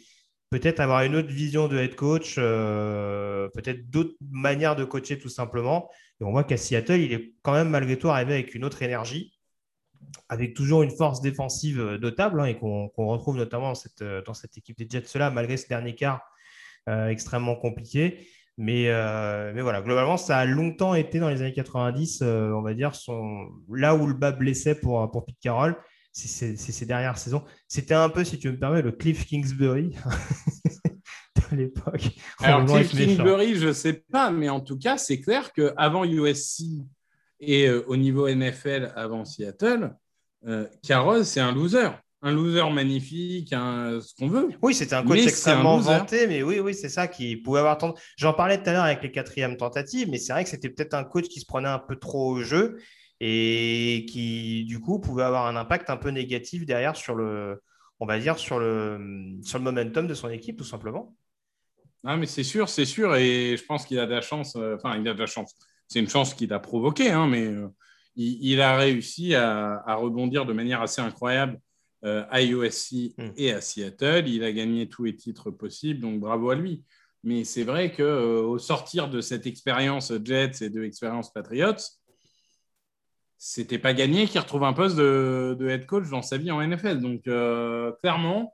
peut-être 0.51 0.81
avoir 0.81 1.03
une 1.03 1.17
autre 1.17 1.29
vision 1.29 1.69
de 1.69 1.79
head 1.79 1.95
coach, 1.95 2.37
euh, 2.39 3.49
peut-être 3.55 3.91
d'autres 3.91 4.15
manières 4.31 4.77
de 4.77 4.85
coacher 4.85 5.19
tout 5.19 5.29
simplement. 5.29 5.91
Et 6.23 6.25
on 6.25 6.31
voit 6.31 6.45
qu'à 6.45 6.57
Seattle, 6.57 7.01
il 7.01 7.13
est 7.13 7.35
quand 7.43 7.53
même 7.53 7.69
malgré 7.69 7.99
tout 7.99 8.09
arrivé 8.09 8.35
avec 8.35 8.55
une 8.55 8.65
autre 8.65 8.83
énergie, 8.83 9.39
avec 10.29 10.55
toujours 10.55 10.83
une 10.83 10.91
force 10.91 11.21
défensive 11.21 11.81
euh, 11.81 11.99
notable, 11.99 12.41
hein, 12.41 12.47
et 12.47 12.57
qu'on 12.57 12.89
retrouve 12.97 13.37
notamment 13.37 13.69
dans 13.69 13.75
cette, 13.75 14.03
dans 14.03 14.35
cette 14.35 14.57
équipe 14.57 14.79
des 14.79 14.87
Jets-là, 14.89 15.31
malgré 15.31 15.57
ce 15.59 15.69
dernier 15.69 15.95
quart 15.95 16.23
extrêmement 16.89 17.55
compliqué. 17.55 18.27
Mais, 18.59 18.89
euh, 18.89 19.53
mais 19.55 19.63
voilà, 19.63 19.81
globalement, 19.81 20.17
ça 20.17 20.39
a 20.39 20.45
longtemps 20.45 20.95
été 20.95 21.19
dans 21.19 21.29
les 21.31 21.41
années 21.41 21.53
90, 21.53 22.21
euh, 22.23 22.51
on 22.53 22.63
va 22.63 22.75
dire, 22.75 22.95
son... 22.95 23.49
là 23.71 23.95
où 23.95 24.07
le 24.07 24.15
bas 24.15 24.33
blessait 24.33 24.75
pour, 24.75 25.11
pour 25.11 25.25
Pete 25.25 25.39
Carroll, 25.41 25.77
c'est 26.13 26.57
ces 26.57 26.87
dernières 26.87 27.17
saisons. 27.17 27.43
C'était 27.67 27.95
un 27.95 28.11
peu, 28.11 28.23
si 28.25 28.39
tu 28.39 28.51
me 28.51 28.59
permets, 28.59 28.83
le 28.83 28.93
Cliff 28.93 29.25
Kingsbury 29.27 29.97
de 31.51 31.57
l'époque. 31.57 32.11
Alors, 32.41 32.65
Kingsbury, 32.67 33.57
je 33.57 33.69
ne 33.69 33.73
sais 33.73 34.05
pas, 34.11 34.31
mais 34.31 34.49
en 34.49 34.61
tout 34.61 34.79
cas, 34.79 34.99
c'est 34.99 35.21
clair 35.21 35.53
qu'avant 35.53 36.05
USC 36.05 36.65
et 37.41 37.67
euh, 37.67 37.85
au 37.89 37.97
niveau 37.97 38.29
NFL 38.29 38.93
avant 38.97 39.25
Seattle, 39.25 39.95
Carroll, 40.83 41.25
c'est 41.25 41.41
un 41.41 41.53
loser 41.53 41.91
un 42.23 42.33
loser 42.33 42.71
magnifique, 42.71 43.49
ce 43.51 44.15
qu'on 44.15 44.29
veut. 44.29 44.51
Oui, 44.63 44.75
c'était 44.75 44.95
un 44.95 45.03
coach 45.03 45.19
extrêmement 45.27 45.79
vanté, 45.79 46.29
mais 46.29 46.43
oui, 46.43 46.61
oui, 46.61 46.73
c'est 46.73 46.89
ça 46.89 47.09
qui 47.09 47.37
pouvait 47.37 47.59
avoir 47.59 47.79
tendance. 47.79 48.01
J'en 48.17 48.33
parlais 48.33 48.63
tout 48.63 48.71
à 48.71 48.73
l'heure 48.73 48.85
avec 48.85 49.03
les 49.03 49.11
quatrièmes 49.11 49.57
tentatives, 49.57 50.09
mais 50.09 50.19
c'est 50.19 50.33
vrai 50.33 50.45
que 50.45 50.51
c'était 50.51 50.69
peut-être 50.69 50.95
un 50.95 51.03
coach 51.03 51.27
qui 51.27 51.41
se 51.41 51.47
prenait 51.47 51.69
un 51.69 51.81
peu 51.81 51.97
trop 51.97 52.31
au 52.31 52.43
jeu 52.43 52.79
et 53.19 54.07
qui, 54.09 54.65
du 54.65 54.79
coup, 54.79 55.01
pouvait 55.01 55.25
avoir 55.25 55.47
un 55.47 55.57
impact 55.57 55.91
un 55.91 55.97
peu 55.97 56.11
négatif 56.11 56.65
derrière 56.65 56.95
sur 56.95 57.17
le, 57.17 57.61
on 57.99 58.07
va 58.07 58.21
dire, 58.21 58.39
sur 58.39 58.61
le, 58.61 59.39
sur 59.43 59.59
le 59.59 59.65
momentum 59.65 60.07
de 60.07 60.15
son 60.15 60.29
équipe, 60.29 60.57
tout 60.57 60.65
simplement. 60.65 61.17
Ah, 62.05 62.17
mais 62.17 62.27
c'est 62.27 62.43
sûr, 62.43 62.69
c'est 62.69 62.85
sûr, 62.85 63.15
et 63.15 63.57
je 63.57 63.65
pense 63.65 63.87
qu'il 63.87 63.99
a 63.99 64.07
de 64.07 64.11
la 64.11 64.21
chance. 64.21 64.57
Euh, 64.57 64.77
enfin, 64.77 64.99
il 64.99 65.07
a 65.09 65.15
de 65.15 65.21
la 65.21 65.27
chance. 65.27 65.55
C'est 65.89 66.01
une 66.01 66.09
chance 66.09 66.35
qu'il 66.35 66.53
a 66.53 66.59
provoquée, 66.59 67.11
hein, 67.11 67.29
mais 67.29 67.47
euh, 67.47 67.69
il, 68.17 68.61
a 68.61 68.77
réussi 68.77 69.35
à, 69.35 69.83
à 69.87 69.95
rebondir 69.95 70.45
de 70.47 70.53
manière 70.53 70.83
assez 70.83 71.01
incroyable 71.01 71.61
euh, 72.05 72.25
à 72.31 72.43
USC 72.43 73.15
hmm. 73.17 73.31
et 73.37 73.53
à 73.53 73.61
Seattle. 73.61 74.27
Il 74.27 74.43
a 74.43 74.51
gagné 74.51 74.89
tous 74.89 75.05
les 75.05 75.15
titres 75.15 75.53
possibles, 75.53 76.01
donc 76.01 76.19
bravo 76.19 76.51
à 76.51 76.57
lui. 76.57 76.83
Mais 77.23 77.45
c'est 77.45 77.63
vrai 77.63 77.93
qu'au 77.93 78.03
euh, 78.03 78.59
sortir 78.59 79.09
de 79.09 79.21
cette 79.21 79.47
expérience 79.47 80.13
Jets 80.25 80.65
et 80.65 80.69
de 80.71 80.81
l'expérience 80.81 81.33
Patriots, 81.33 81.77
c'était 83.39 83.79
pas 83.79 83.95
gagné 83.95 84.27
qu'il 84.27 84.41
retrouve 84.41 84.65
un 84.65 84.73
poste 84.73 84.97
de, 84.97 85.57
head 85.69 85.87
coach 85.87 86.09
dans 86.09 86.23
sa 86.23 86.39
vie 86.39 86.51
en 86.51 86.61
NFL. 86.61 86.99
Donc 86.99 87.29
euh, 87.29 87.93
clairement, 88.03 88.53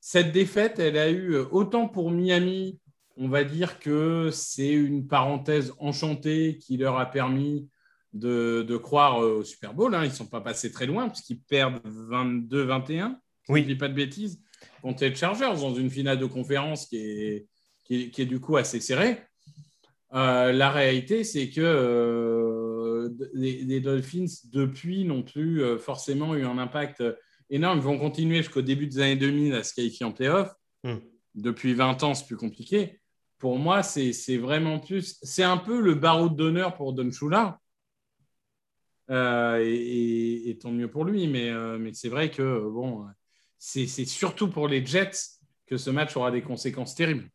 cette 0.00 0.32
défaite, 0.32 0.78
elle 0.78 0.96
a 0.96 1.10
eu 1.10 1.36
autant 1.36 1.88
pour 1.88 2.10
Miami, 2.10 2.80
on 3.16 3.28
va 3.28 3.44
dire 3.44 3.78
que 3.78 4.30
c'est 4.32 4.72
une 4.72 5.06
parenthèse 5.06 5.72
enchantée 5.78 6.58
qui 6.58 6.76
leur 6.76 6.98
a 6.98 7.06
permis 7.06 7.68
de, 8.12 8.76
croire 8.76 9.22
euh, 9.22 9.38
au 9.38 9.44
Super 9.44 9.74
Bowl. 9.74 9.94
Hein. 9.94 10.04
Ils 10.04 10.10
ne 10.10 10.14
sont 10.14 10.26
pas 10.26 10.40
passés 10.40 10.70
très 10.70 10.86
loin 10.86 11.08
puisqu'ils 11.08 11.40
perdent 11.40 11.80
22-21, 11.84 13.16
oui. 13.48 13.60
je 13.60 13.64
ne 13.64 13.68
dis 13.72 13.76
pas 13.76 13.88
de 13.88 13.94
bêtises, 13.94 14.40
contre 14.82 15.04
les 15.04 15.14
Chargers 15.14 15.60
dans 15.60 15.74
une 15.74 15.90
finale 15.90 16.18
de 16.18 16.26
conférence 16.26 16.86
qui 16.86 16.96
est, 16.96 17.46
qui 17.84 18.12
est, 18.16 18.26
du 18.26 18.40
coup 18.40 18.56
assez 18.56 18.80
serrée. 18.80 19.18
Euh, 20.14 20.52
la 20.52 20.70
réalité, 20.70 21.24
c'est 21.24 21.50
que 21.50 21.60
euh, 21.60 23.08
les, 23.34 23.80
Dolphins, 23.80 24.26
depuis, 24.52 25.04
n'ont 25.04 25.22
plus 25.22 25.62
forcément 25.78 26.34
eu 26.34 26.44
un 26.44 26.58
impact 26.58 27.02
énorme. 27.50 27.78
Ils 27.78 27.84
vont 27.84 27.98
continuer 27.98 28.38
jusqu'au 28.38 28.62
début 28.62 28.86
des 28.86 28.98
années 29.00 29.16
2000 29.16 29.54
à 29.54 29.62
se 29.62 29.74
qualifier 29.74 30.06
en 30.06 30.12
playoff. 30.12 30.52
Hmm. 30.84 30.96
Depuis 31.34 31.74
20 31.74 32.02
ans, 32.02 32.14
c'est 32.14 32.26
plus 32.26 32.36
compliqué. 32.36 32.98
Pour 33.38 33.58
moi, 33.58 33.82
c'est 33.82 34.38
vraiment 34.38 34.78
plus. 34.78 35.18
C'est 35.22 35.42
un 35.42 35.58
peu 35.58 35.80
le 35.80 35.94
barreau 35.94 36.28
d'honneur 36.28 36.74
pour 36.74 36.92
Don 36.94 37.10
Shula. 37.10 37.58
Euh, 39.10 39.62
et, 39.64 40.58
tant 40.60 40.70
mieux 40.70 40.88
pour 40.88 41.04
lui. 41.04 41.28
Mais, 41.28 41.50
euh, 41.50 41.90
c'est 41.92 42.08
vrai 42.08 42.30
que 42.30 42.68
bon, 42.70 43.06
c'est 43.58 43.86
surtout 43.86 44.48
pour 44.48 44.68
les 44.68 44.84
Jets 44.84 45.10
que 45.66 45.76
ce 45.76 45.90
match 45.90 46.16
aura 46.16 46.30
des 46.30 46.42
conséquences 46.42 46.94
terribles. 46.94 47.28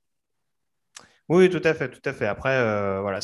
Oui, 1.30 1.50
tout 1.50 1.62
à 1.64 1.74
fait, 1.74 1.90
tout 1.90 2.02
à 2.04 2.14
fait. 2.14 2.28
Après, 2.28 2.58
euh, 2.58 3.00
voilà, 3.02 3.20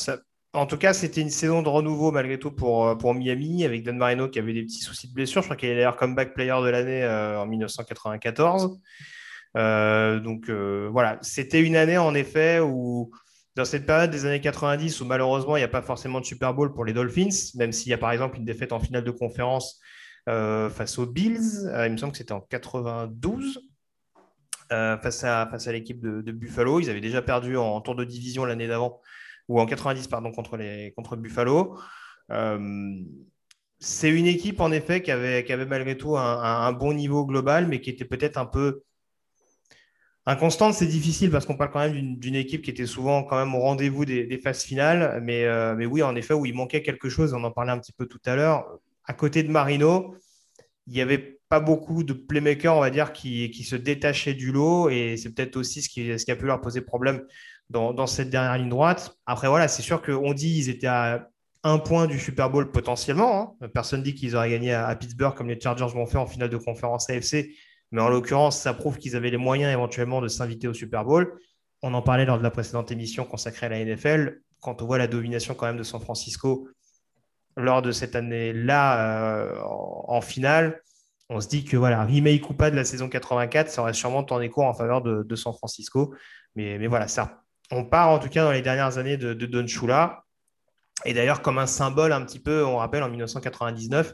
en 0.53 0.65
tout 0.65 0.77
cas, 0.77 0.93
c'était 0.93 1.21
une 1.21 1.29
saison 1.29 1.61
de 1.61 1.67
renouveau 1.67 2.11
malgré 2.11 2.39
tout 2.39 2.51
pour, 2.51 2.97
pour 2.97 3.13
Miami, 3.13 3.65
avec 3.65 3.83
Dan 3.83 3.97
Marino 3.97 4.29
qui 4.29 4.39
avait 4.39 4.53
des 4.53 4.63
petits 4.63 4.79
soucis 4.79 5.09
de 5.09 5.13
blessure. 5.13 5.41
Je 5.41 5.47
crois 5.47 5.57
qu'il 5.57 5.69
est 5.69 5.75
d'ailleurs 5.75 5.97
comeback 5.97 6.33
player 6.33 6.55
de 6.61 6.69
l'année 6.69 7.05
en 7.05 7.45
1994. 7.47 8.79
Donc 9.55 10.49
voilà, 10.49 11.17
c'était 11.21 11.61
une 11.61 11.75
année 11.75 11.97
en 11.97 12.13
effet 12.15 12.59
où 12.59 13.11
dans 13.57 13.65
cette 13.65 13.87
période 13.87 14.11
des 14.11 14.25
années 14.25 14.39
90 14.39 15.01
où 15.01 15.05
malheureusement 15.05 15.57
il 15.57 15.61
n'y 15.61 15.65
a 15.65 15.69
pas 15.69 15.81
forcément 15.81 16.21
de 16.21 16.25
Super 16.25 16.53
Bowl 16.53 16.73
pour 16.73 16.85
les 16.85 16.93
Dolphins, 16.93 17.53
même 17.55 17.71
s'il 17.71 17.89
y 17.89 17.93
a 17.93 17.97
par 17.97 18.11
exemple 18.11 18.37
une 18.37 18.45
défaite 18.45 18.71
en 18.71 18.79
finale 18.79 19.03
de 19.03 19.11
conférence 19.11 19.81
euh, 20.29 20.69
face 20.69 20.99
aux 20.99 21.05
Bills, 21.05 21.67
euh, 21.67 21.87
il 21.87 21.93
me 21.93 21.97
semble 21.97 22.11
que 22.11 22.17
c'était 22.17 22.33
en 22.33 22.41
92, 22.41 23.59
euh, 24.71 24.97
face 24.97 25.23
à, 25.23 25.47
face 25.49 25.67
à 25.67 25.71
l'équipe 25.71 26.01
de, 26.01 26.31
Buffalo. 26.31 26.79
Ils 26.79 26.89
avaient 26.89 27.01
déjà 27.01 27.21
perdu 27.21 27.55
en, 27.57 27.79
tour 27.81 27.95
de 27.95 28.03
division 28.03 28.43
l'année 28.45 28.67
d'avant, 28.67 29.01
ou 29.47 29.59
en 29.59 29.65
90, 29.65 30.07
pardon, 30.07 30.31
contre, 30.31 30.57
les, 30.57 30.93
contre 30.95 31.15
Buffalo. 31.15 31.79
c'est 33.79 34.09
une 34.09 34.27
équipe 34.27 34.59
en 34.59 34.71
effet 34.71 35.01
qui 35.01 35.11
avait, 35.11 35.43
qui 35.45 35.53
avait 35.53 35.65
malgré 35.65 35.97
tout 35.97 36.17
un 36.17 36.71
bon 36.73 36.93
niveau 36.93 37.25
global, 37.25 37.67
mais 37.67 37.79
qui 37.79 37.89
était 37.89 38.05
peut-être 38.05 38.37
un 38.37 38.45
peu 38.45 38.83
Inconstante, 40.29 40.73
c'est 40.73 40.87
difficile 40.87 41.31
parce 41.31 41.45
qu'on 41.45 41.55
parle 41.55 41.71
quand 41.71 41.79
même 41.79 42.17
d'une 42.17 42.35
équipe 42.35 42.61
qui 42.61 42.69
était 42.69 42.85
souvent 42.85 43.23
quand 43.23 43.37
même 43.37 43.55
au 43.55 43.61
rendez-vous 43.61 44.03
des, 44.03 44.37
phases 44.43 44.61
finales. 44.61 45.21
Mais, 45.23 45.45
euh, 45.45 45.73
mais, 45.73 45.85
oui, 45.85 46.03
en 46.03 46.17
effet, 46.17 46.33
où 46.33 46.45
il 46.45 46.53
manquait 46.53 46.81
quelque 46.81 47.07
chose, 47.07 47.33
on 47.33 47.45
en 47.45 47.51
parlait 47.51 47.71
un 47.71 47.79
petit 47.79 47.93
peu 47.93 48.07
tout 48.07 48.19
à 48.25 48.35
l'heure. 48.35 48.67
À 49.05 49.13
côté 49.13 49.41
de 49.41 49.49
Marino, 49.49 50.15
il 50.85 50.93
n'y 50.93 50.99
avait 50.99 51.39
pas 51.47 51.61
beaucoup 51.61 52.03
de 52.03 52.11
playmakers, 52.11 52.75
on 52.75 52.81
va 52.81 52.89
dire, 52.89 53.13
qui, 53.13 53.63
se 53.63 53.77
détachaient 53.77 54.33
du 54.33 54.51
lot. 54.51 54.89
Et 54.89 55.15
c'est 55.15 55.33
peut-être 55.33 55.55
aussi 55.55 55.81
ce 55.81 55.87
qui, 55.87 56.11
a 56.11 56.35
pu 56.35 56.45
leur 56.45 56.59
poser 56.59 56.81
problème 56.81 57.23
dans, 57.69 58.05
cette 58.05 58.29
dernière 58.29 58.57
ligne 58.57 58.67
droite. 58.67 59.17
Après, 59.25 59.47
voilà, 59.47 59.69
c'est 59.69 59.81
sûr 59.81 60.01
qu'on 60.01 60.33
dit 60.33 60.55
qu'ils 60.55 60.69
étaient 60.69 60.87
à 60.87 61.29
un 61.63 61.79
point 61.79 62.05
du 62.05 62.19
Super 62.19 62.49
Bowl 62.49 62.69
potentiellement. 62.73 63.57
Hein. 63.61 63.69
Personne 63.73 64.03
dit 64.03 64.13
qu'ils 64.13 64.35
auraient 64.35 64.49
gagné 64.49 64.73
à, 64.73 64.93
Pittsburgh 64.93 65.35
comme 65.35 65.47
les 65.47 65.57
Chargers 65.57 65.87
l'ont 65.95 66.05
fait 66.05 66.17
en 66.17 66.27
finale 66.27 66.49
de 66.49 66.57
conférence 66.57 67.09
AFC. 67.09 67.47
Mais 67.91 68.01
en 68.01 68.09
l'occurrence, 68.09 68.59
ça 68.59 68.73
prouve 68.73 68.97
qu'ils 68.97 69.15
avaient 69.15 69.29
les 69.29 69.37
moyens 69.37 69.71
éventuellement 69.71 70.21
de 70.21 70.27
s'inviter 70.27 70.67
au 70.67 70.73
Super 70.73 71.05
Bowl. 71.05 71.39
On 71.81 71.93
en 71.93 72.01
parlait 72.01 72.25
lors 72.25 72.37
de 72.37 72.43
la 72.43 72.51
précédente 72.51 72.91
émission 72.91 73.23
consacrée 73.23 73.67
à 73.67 73.69
la 73.69 73.83
NFL. 73.83 74.41
Quand 74.61 74.81
on 74.81 74.85
voit 74.85 74.97
la 74.97 75.07
domination 75.07 75.53
quand 75.53 75.67
même 75.67 75.77
de 75.77 75.83
San 75.83 76.01
Francisco 76.01 76.67
lors 77.55 77.81
de 77.81 77.91
cette 77.91 78.15
année-là 78.15 79.39
euh, 79.39 79.61
en, 79.63 80.21
finale, 80.21 80.81
on 81.29 81.39
se 81.41 81.47
dit 81.47 81.63
que 81.65 81.75
voilà, 81.77 82.03
remake 82.03 82.49
ou 82.49 82.53
pas 82.53 82.69
de 82.69 82.75
la 82.75 82.85
saison 82.85 83.09
84, 83.09 83.69
ça 83.69 83.81
aurait 83.81 83.93
sûrement 83.93 84.23
tourné 84.23 84.49
court 84.49 84.65
en 84.65 84.73
faveur 84.73 85.01
de, 85.01 85.35
San 85.35 85.53
Francisco. 85.53 86.13
Mais, 86.55 86.85
voilà, 86.87 87.07
ça, 87.07 87.41
on 87.71 87.85
part 87.85 88.09
en 88.09 88.19
tout 88.19 88.29
cas 88.29 88.43
dans 88.43 88.51
les 88.51 88.61
dernières 88.61 88.97
années 88.97 89.17
de, 89.17 89.33
de 89.33 89.45
Don 89.45 89.65
Shula. 89.65 90.23
Et 91.05 91.13
d'ailleurs, 91.13 91.41
comme 91.41 91.57
un 91.57 91.67
symbole 91.67 92.11
un 92.11 92.23
petit 92.25 92.39
peu, 92.39 92.65
on 92.65 92.77
rappelle 92.77 93.03
en 93.03 93.09
1999, 93.09 94.13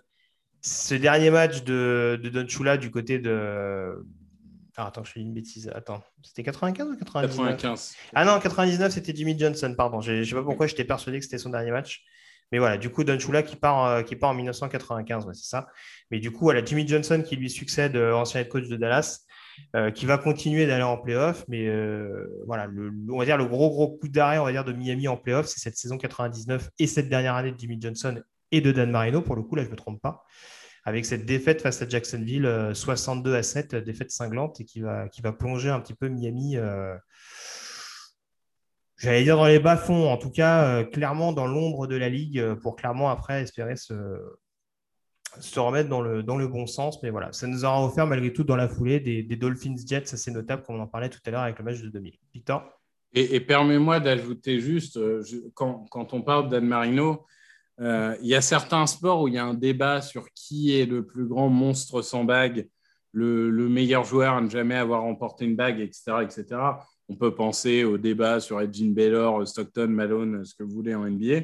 ce 0.64 0.96
dernier 0.96 1.30
match 1.30 1.64
de, 1.64 2.20
de 2.24 2.30
Don 2.30 2.48
Chula 2.48 2.78
du 2.78 2.90
côté 2.90 3.20
de. 3.20 4.06
Ah, 4.78 4.88
attends, 4.88 5.04
je 5.04 5.12
fais 5.12 5.20
une 5.20 5.34
bêtise. 5.34 5.70
Attends, 5.76 6.02
c'était 6.24 6.42
95 6.42 6.88
ou 6.88 6.98
99 6.98 7.36
95. 7.36 7.96
Ah 8.16 8.26
non, 8.26 8.40
99, 8.40 8.92
c'était 8.92 9.14
Jimmy 9.14 9.38
Johnson, 9.38 9.76
pardon. 9.78 10.02
Je 10.02 10.14
ne 10.14 10.24
sais 10.24 10.34
pas 10.34 10.42
pourquoi 10.42 10.66
j'étais 10.66 10.86
persuadé 10.86 11.20
que 11.20 11.26
c'était 11.26 11.38
son 11.38 11.50
dernier 11.50 11.72
match. 11.72 12.04
Mais 12.52 12.60
voilà, 12.60 12.78
du 12.78 12.90
coup, 12.90 13.04
Don 13.04 13.20
Chula 13.20 13.44
qui 13.44 13.56
part, 13.56 13.86
euh, 13.86 14.02
qui 14.04 14.16
part 14.16 14.30
en 14.30 14.34
1995, 14.36 15.26
c'est 15.34 15.50
ça. 15.50 15.68
Mais 16.12 16.20
du 16.20 16.32
coup, 16.32 16.46
voilà, 16.46 16.64
Jimmy 16.64 16.88
Johnson 16.88 17.24
qui 17.26 17.36
lui 17.36 17.50
succède, 17.50 17.96
euh, 17.96 18.14
ancien 18.14 18.42
head 18.42 18.48
coach 18.48 18.68
de 18.68 18.78
Dallas. 18.78 19.20
qui 19.94 20.08
va 20.08 20.18
continuer 20.18 20.66
d'aller 20.66 20.84
en 20.84 20.98
playoff. 20.98 21.44
Mais 21.50 21.68
voilà, 22.48 22.68
on 23.12 23.20
va 23.20 23.26
dire 23.26 23.38
le 23.38 23.46
gros, 23.46 23.70
gros 23.70 23.98
coup 23.98 24.08
d'arrêt 24.08 24.40
on 24.40 24.46
va 24.46 24.52
dire, 24.52 24.64
de 24.64 24.72
Miami 24.72 25.08
en 25.08 25.18
playoff, 25.18 25.46
c'est 25.46 25.60
cette 25.60 25.78
saison 25.78 25.98
99 25.98 26.70
et 26.80 26.88
cette 26.88 27.10
dernière 27.10 27.36
année 27.36 27.52
de 27.52 27.60
Jimmy 27.60 27.78
Johnson 27.80 28.24
et 28.54 28.62
de 28.62 28.72
Dan 28.72 28.92
Marino. 28.92 29.22
Pour 29.22 29.36
le 29.36 29.44
coup, 29.44 29.56
là, 29.56 29.64
je 29.64 29.68
ne 29.68 29.72
me 29.72 29.78
trompe 29.78 30.02
pas 30.02 30.24
avec 30.86 31.06
cette 31.06 31.26
défaite 31.26 31.62
face 31.62 31.82
à 31.82 31.88
Jacksonville, 31.88 32.72
62 32.74 33.36
à 33.36 33.44
7, 33.44 33.76
défaite 33.76 34.12
cinglante, 34.12 34.60
et 34.60 34.66
qui 34.66 34.82
va, 34.82 35.08
qui 35.08 35.22
va 35.22 35.32
plonger 35.32 35.70
un 35.70 35.80
petit 35.80 35.94
peu 35.94 36.10
Miami 36.10 36.58
j'allais 39.04 39.24
dire 39.24 39.38
dans 39.38 39.48
les 39.48 39.60
bas-fonds, 39.60 40.10
en 40.10 40.18
tout 40.18 40.32
cas, 40.32 40.66
euh, 40.66 40.84
clairement 40.84 41.34
dans 41.34 41.46
l'ombre 41.46 41.88
de 41.88 41.96
la 41.96 42.10
ligue, 42.10 42.40
euh, 42.40 42.56
pour 42.56 42.76
clairement 42.76 43.10
après 43.10 43.42
espérer 43.42 43.76
se, 43.76 43.94
se 45.40 45.60
remettre 45.60 45.90
dans 45.90 46.02
le, 46.02 46.24
dans 46.24 46.38
le 46.38 46.48
bon 46.48 46.66
sens. 46.66 47.02
Mais 47.04 47.10
voilà, 47.10 47.32
ça 47.34 47.48
nous 47.48 47.66
aura 47.66 47.84
offert 47.86 48.08
malgré 48.08 48.32
tout 48.32 48.44
dans 48.44 48.56
la 48.56 48.70
foulée 48.70 49.00
des, 49.00 49.24
Dolphins 49.36 49.76
Jets 49.86 50.14
assez 50.14 50.32
notable, 50.32 50.64
comme 50.64 50.78
on 50.78 50.82
en 50.82 50.88
parlait 50.88 51.10
tout 51.10 51.20
à 51.26 51.32
l'heure 51.32 51.42
avec 51.42 51.60
le 51.60 51.66
match 51.66 51.82
de 51.82 51.90
2000. 51.90 52.14
Victor? 52.34 52.64
Et, 53.16 53.40
permets-moi 53.42 54.00
d'ajouter 54.00 54.60
juste, 54.60 54.98
euh, 54.98 55.22
quand, 55.54 55.86
quand, 55.92 56.14
on 56.14 56.24
parle 56.24 56.50
d'Anne 56.50 56.66
Marino, 56.66 57.28
il 57.80 58.28
y 58.28 58.36
a 58.36 58.42
certains 58.42 58.86
sports 58.88 59.22
où 59.22 59.28
il 59.28 59.34
y 59.34 59.38
a 59.38 59.46
un 59.46 59.54
débat 59.54 60.02
sur 60.02 60.26
qui 60.36 60.80
est 60.80 60.86
le 60.86 61.06
plus 61.06 61.26
grand 61.26 61.50
monstre 61.50 62.02
sans 62.02 62.24
bague, 62.24 62.68
le, 63.12 63.50
le 63.50 63.70
meilleur 63.70 64.04
joueur 64.04 64.36
à 64.36 64.42
ne 64.42 64.50
jamais 64.50 64.76
avoir 64.76 65.02
remporté 65.02 65.46
une 65.46 65.56
bague, 65.56 65.80
etc. 65.80 66.14
etc. 66.22 66.46
On 67.10 67.16
peut 67.16 67.36
penser 67.36 67.84
au 67.84 67.98
débat 67.98 68.40
sur 68.40 68.62
Edgin 68.62 68.94
Baylor, 68.94 69.48
Stockton, 69.48 69.88
Malone, 69.88 70.46
ce 70.46 70.56
que 70.56 70.64
vous 70.64 70.72
voulez 70.72 70.96
en 70.96 71.06
NBA. 71.06 71.42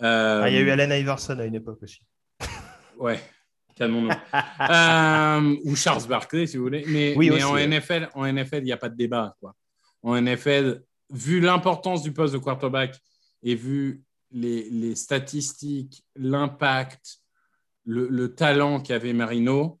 Ah, 0.00 0.44
il 0.48 0.54
y 0.54 0.56
a 0.56 0.60
eu 0.60 0.68
euh, 0.68 0.72
Allen 0.72 0.92
Iverson 0.92 1.38
à 1.38 1.44
une 1.44 1.54
époque 1.54 1.82
aussi. 1.82 2.00
ouais, 2.98 3.20
canon 3.74 4.08
euh, 4.08 5.56
ou 5.64 5.76
Charles 5.76 6.06
Barkley, 6.08 6.46
si 6.46 6.56
vous 6.56 6.64
voulez. 6.64 6.84
Mais, 6.86 7.14
oui, 7.16 7.30
en, 7.42 7.56
NFL, 7.56 8.08
en 8.14 8.32
NFL, 8.32 8.58
il 8.58 8.64
n'y 8.64 8.72
a 8.72 8.76
pas 8.76 8.88
de 8.88 8.96
débat. 8.96 9.34
Quoi. 9.40 9.54
En 10.02 10.20
NFL, 10.20 10.82
vu 11.10 11.40
l'importance 11.40 12.02
du 12.02 12.12
poste 12.12 12.34
de 12.34 12.38
quarterback 12.38 12.96
et 13.42 13.54
vu 13.54 14.02
les, 14.30 14.94
statistiques, 14.94 16.04
l'impact, 16.16 17.18
le, 17.84 18.34
talent 18.34 18.80
qu'avait 18.80 19.12
Marino 19.12 19.80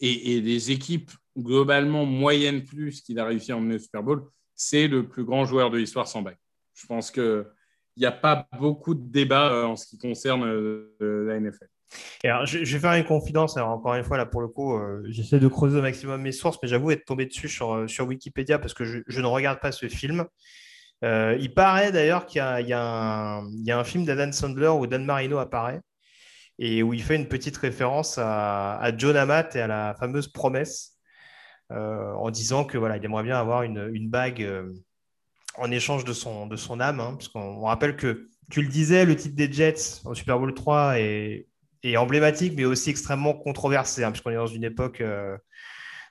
et, 0.00 0.36
et 0.36 0.40
les 0.40 0.70
équipes 0.70 1.10
globalement 1.38 2.04
moyennes 2.04 2.64
plus 2.64 3.00
qu'il 3.02 3.18
a 3.18 3.24
réussi 3.24 3.52
à 3.52 3.56
emmener 3.56 3.76
au 3.76 3.78
Super 3.78 4.02
Bowl, 4.02 4.28
c'est 4.54 4.88
le 4.88 5.06
plus 5.06 5.24
grand 5.24 5.44
joueur 5.44 5.70
de 5.70 5.78
l'histoire 5.78 6.08
sans 6.08 6.22
bac. 6.22 6.38
Je 6.74 6.86
pense 6.86 7.10
qu'il 7.10 7.44
n'y 7.96 8.06
a 8.06 8.12
pas 8.12 8.48
beaucoup 8.58 8.94
de 8.94 9.10
débats 9.10 9.52
euh, 9.52 9.64
en 9.64 9.76
ce 9.76 9.86
qui 9.86 9.98
concerne 9.98 10.44
euh, 10.44 10.94
la 11.00 11.38
NFL. 11.38 11.68
alors, 12.24 12.46
je, 12.46 12.58
vais 12.58 12.80
faire 12.80 12.94
une 12.94 13.04
confidence. 13.04 13.56
Alors, 13.56 13.70
encore 13.70 13.94
une 13.94 14.04
fois, 14.04 14.16
là, 14.16 14.26
pour 14.26 14.40
le 14.40 14.48
coup, 14.48 14.76
euh, 14.76 15.02
j'essaie 15.06 15.38
de 15.38 15.48
creuser 15.48 15.78
au 15.78 15.82
maximum 15.82 16.22
mes 16.22 16.32
sources, 16.32 16.58
mais 16.62 16.68
j'avoue 16.68 16.90
être 16.90 17.04
tombé 17.04 17.26
dessus 17.26 17.48
sur, 17.48 17.88
sur 17.88 18.06
Wikipédia 18.06 18.58
parce 18.58 18.74
que 18.74 18.84
je, 18.84 19.20
ne 19.20 19.26
regarde 19.26 19.60
pas 19.60 19.72
ce 19.72 19.88
film. 19.88 20.26
Il 21.02 21.52
paraît 21.54 21.92
d'ailleurs 21.92 22.26
qu'il 22.26 22.38
y, 22.38 22.72
a 22.72 23.40
un 23.40 23.84
film 23.84 24.04
d'Adam 24.04 24.32
Sandler 24.32 24.68
où 24.68 24.86
Dan 24.86 25.04
Marino 25.04 25.38
apparaît 25.38 25.80
et 26.58 26.82
où 26.82 26.94
il 26.94 27.02
fait 27.02 27.16
une 27.16 27.28
petite 27.28 27.56
référence 27.56 28.18
à, 28.18 28.90
John 28.96 29.16
Amat 29.16 29.54
et 29.54 29.60
à 29.60 29.66
la 29.66 29.94
fameuse 29.98 30.28
promesse. 30.28 30.92
Euh, 31.72 32.12
en 32.12 32.30
disant 32.30 32.64
que 32.64 32.78
voilà, 32.78 32.96
il 32.96 33.04
aimerait 33.04 33.24
bien 33.24 33.36
avoir 33.36 33.64
une, 33.64 34.08
bague 34.08 34.40
euh, 34.40 34.72
en 35.56 35.70
échange 35.72 36.04
de 36.04 36.12
son, 36.12 36.46
de 36.46 36.56
son 36.56 36.80
âme. 36.80 37.00
Hein, 37.00 37.16
puisqu'on 37.16 37.62
rappelle 37.62 37.96
que 37.96 38.28
tu 38.50 38.62
le 38.62 38.68
disais, 38.68 39.04
le 39.04 39.16
titre 39.16 39.34
des 39.34 39.52
Jets 39.52 40.00
au 40.04 40.14
Super 40.14 40.38
Bowl 40.38 40.54
3 40.54 41.00
est, 41.00 41.46
emblématique, 41.96 42.54
mais 42.56 42.64
aussi 42.64 42.90
extrêmement 42.90 43.32
controversé, 43.32 44.02
hein, 44.02 44.10
puisqu'on 44.10 44.30
est 44.30 44.36
dans 44.36 44.48
une 44.48 44.64
époque 44.64 45.00
euh, 45.00 45.36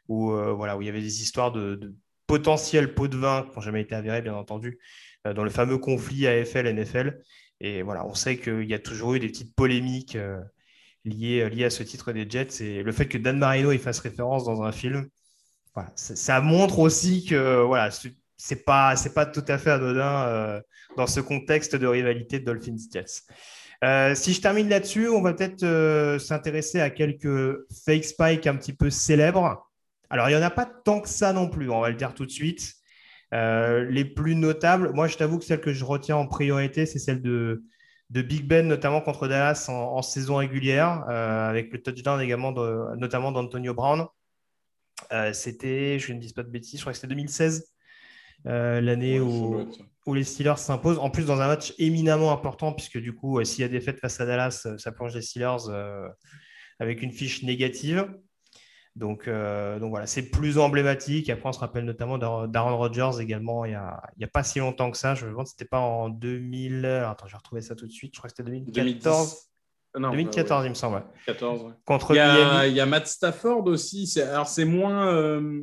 où, 0.07 0.31
voilà, 0.31 0.77
où 0.77 0.81
il 0.81 0.85
y 0.85 0.89
avait 0.89 1.01
des 1.01 1.21
histoires 1.21 1.51
de 1.51 1.93
potentiels 2.27 2.93
pots 2.93 3.07
de 3.07 3.17
vin 3.17 3.43
qui 3.43 3.55
n'ont 3.55 3.61
jamais 3.61 3.81
été 3.81 3.95
avérés, 3.95 4.21
bien 4.21 4.35
entendu, 4.35 4.79
dans 5.25 5.43
le 5.43 5.49
fameux 5.49 5.77
conflit 5.77 6.27
AFL-NFL. 6.27 7.19
Et 7.61 7.81
voilà, 7.81 8.05
on 8.05 8.13
sait 8.13 8.37
qu'il 8.37 8.69
y 8.69 8.73
a 8.73 8.79
toujours 8.79 9.15
eu 9.15 9.19
des 9.19 9.27
petites 9.27 9.55
polémiques 9.55 10.17
liées, 11.03 11.49
liées 11.49 11.65
à 11.65 11.69
ce 11.69 11.83
titre 11.83 12.11
des 12.11 12.29
Jets. 12.29 12.63
Et 12.63 12.83
le 12.83 12.91
fait 12.91 13.07
que 13.07 13.17
Dan 13.17 13.37
Marino 13.37 13.71
y 13.71 13.77
fasse 13.77 13.99
référence 13.99 14.45
dans 14.45 14.63
un 14.63 14.71
film, 14.71 15.07
ça 15.95 16.41
montre 16.41 16.79
aussi 16.79 17.25
que 17.25 17.63
voilà, 17.63 17.89
c'est 18.37 18.65
pas 18.65 18.95
pas 19.13 19.25
tout 19.25 19.43
à 19.47 19.57
fait 19.57 19.71
anodin 19.71 20.27
euh, 20.27 20.61
dans 20.97 21.07
ce 21.07 21.19
contexte 21.19 21.75
de 21.75 21.87
rivalité 21.87 22.39
de 22.39 22.45
Dolphins 22.45 22.77
Jets. 22.91 23.23
Euh, 23.83 24.15
si 24.15 24.33
je 24.33 24.41
termine 24.41 24.69
là-dessus, 24.69 25.09
on 25.09 25.21
va 25.21 25.33
peut-être 25.33 25.63
euh, 25.63 26.17
s'intéresser 26.17 26.79
à 26.79 26.89
quelques 26.89 27.57
fake 27.85 28.05
spikes 28.05 28.47
un 28.47 28.55
petit 28.55 28.73
peu 28.73 28.89
célèbres. 28.89 29.69
Alors, 30.15 30.29
il 30.29 30.33
n'y 30.33 30.41
en 30.41 30.45
a 30.45 30.49
pas 30.49 30.65
tant 30.65 31.01
que 31.01 31.09
ça 31.09 31.33
non 31.33 31.49
plus, 31.49 31.69
on 31.69 31.81
va 31.81 31.89
le 31.89 31.97
dire 31.97 32.13
tout 32.13 32.25
de 32.25 32.31
suite. 32.31 32.75
les 33.33 34.05
plus 34.05 34.35
notables, 34.35 34.93
moi, 34.93 35.07
je 35.07 35.17
t'avoue 35.17 35.39
que 35.39 35.43
celle 35.43 35.59
que 35.59 35.73
je 35.73 35.83
retiens 35.83 36.15
en 36.15 36.25
priorité, 36.25 36.85
c'est 36.85 36.99
celle 36.99 37.21
de, 37.21 37.65
de 38.11 38.21
Big 38.21 38.47
Ben, 38.47 38.65
notamment 38.65 39.01
contre 39.01 39.27
Dallas 39.27 39.65
en, 39.67 40.01
saison 40.01 40.37
régulière, 40.37 41.03
avec 41.09 41.73
le 41.73 41.81
touchdown 41.81 42.21
également, 42.21 42.53
de, 42.53 42.95
notamment 42.95 43.33
d'Antonio 43.33 43.73
Brown. 43.73 44.07
Euh, 45.11 45.33
c'était, 45.33 45.99
je 45.99 46.13
ne 46.13 46.19
dis 46.19 46.31
pas 46.31 46.43
de 46.43 46.49
bêtises, 46.49 46.79
je 46.79 46.83
crois 46.83 46.93
que 46.93 46.97
c'était 46.97 47.13
2016, 47.13 47.73
euh, 48.47 48.79
l'année 48.79 49.19
où, 49.19 49.67
où, 50.05 50.13
les 50.13 50.23
Steelers 50.23 50.57
s'imposent. 50.57 50.99
En 50.99 51.09
plus, 51.09 51.25
dans 51.25 51.41
un 51.41 51.47
match 51.47 51.73
éminemment 51.77 52.31
important, 52.31 52.71
puisque 52.71 52.99
du 52.99 53.13
coup, 53.13 53.39
euh, 53.39 53.43
s'il 53.43 53.61
y 53.61 53.65
a 53.65 53.67
des 53.67 53.81
fêtes 53.81 53.99
face 53.99 54.19
à 54.21 54.25
Dallas, 54.25 54.67
ça 54.77 54.91
plonge 54.91 55.13
les 55.13 55.21
Steelers 55.21 55.69
avec 56.79 57.01
une 57.01 57.11
fiche 57.11 57.43
négative. 57.43 58.07
Donc, 58.95 59.27
donc 59.27 59.89
voilà, 59.89 60.07
c'est 60.07 60.29
plus 60.29 60.57
emblématique. 60.57 61.29
Après, 61.29 61.49
on 61.49 61.51
se 61.51 61.59
rappelle 61.59 61.83
notamment 61.83 62.17
d'Aaron 62.17 62.77
Rodgers 62.77 63.19
également 63.19 63.65
il 63.65 63.71
n'y 63.71 63.75
a, 63.75 64.01
a, 64.21 64.27
pas 64.27 64.43
si 64.43 64.59
longtemps 64.59 64.89
que 64.89 64.97
ça. 64.97 65.15
Je 65.15 65.25
me 65.25 65.31
demande 65.31 65.47
si 65.47 65.51
c'était 65.51 65.65
pas 65.65 65.79
en 65.79 66.07
2000. 66.09 66.85
attends, 66.85 67.27
je 67.27 67.33
vais 67.33 67.37
retrouver 67.37 67.61
ça 67.61 67.75
tout 67.75 67.87
de 67.87 67.91
suite. 67.91 68.13
Je 68.13 68.19
crois 68.19 68.29
que 68.29 68.35
c'était 68.37 68.49
2014. 68.49 69.49
2014, 69.99 70.65
il 70.65 70.69
me 70.69 70.73
semble. 70.73 71.03
14, 71.25 71.73
Contre 71.85 72.11
il 72.11 72.17
y, 72.17 72.19
a, 72.19 72.67
il 72.67 72.73
y 72.73 72.79
a 72.79 72.85
Matt 72.85 73.07
Stafford 73.07 73.65
aussi. 73.67 74.11
Alors, 74.21 74.47
c'est 74.47 74.65
moins, 74.65 75.07
euh, 75.07 75.61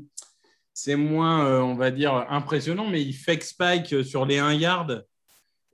c'est 0.73 0.97
moins 0.97 1.47
euh, 1.47 1.61
on 1.61 1.75
va 1.75 1.91
dire, 1.91 2.15
impressionnant, 2.31 2.89
mais 2.89 3.03
il 3.03 3.13
fake 3.13 3.43
spike 3.43 4.05
sur 4.05 4.25
les 4.25 4.39
1 4.39 4.55
yard. 4.55 5.07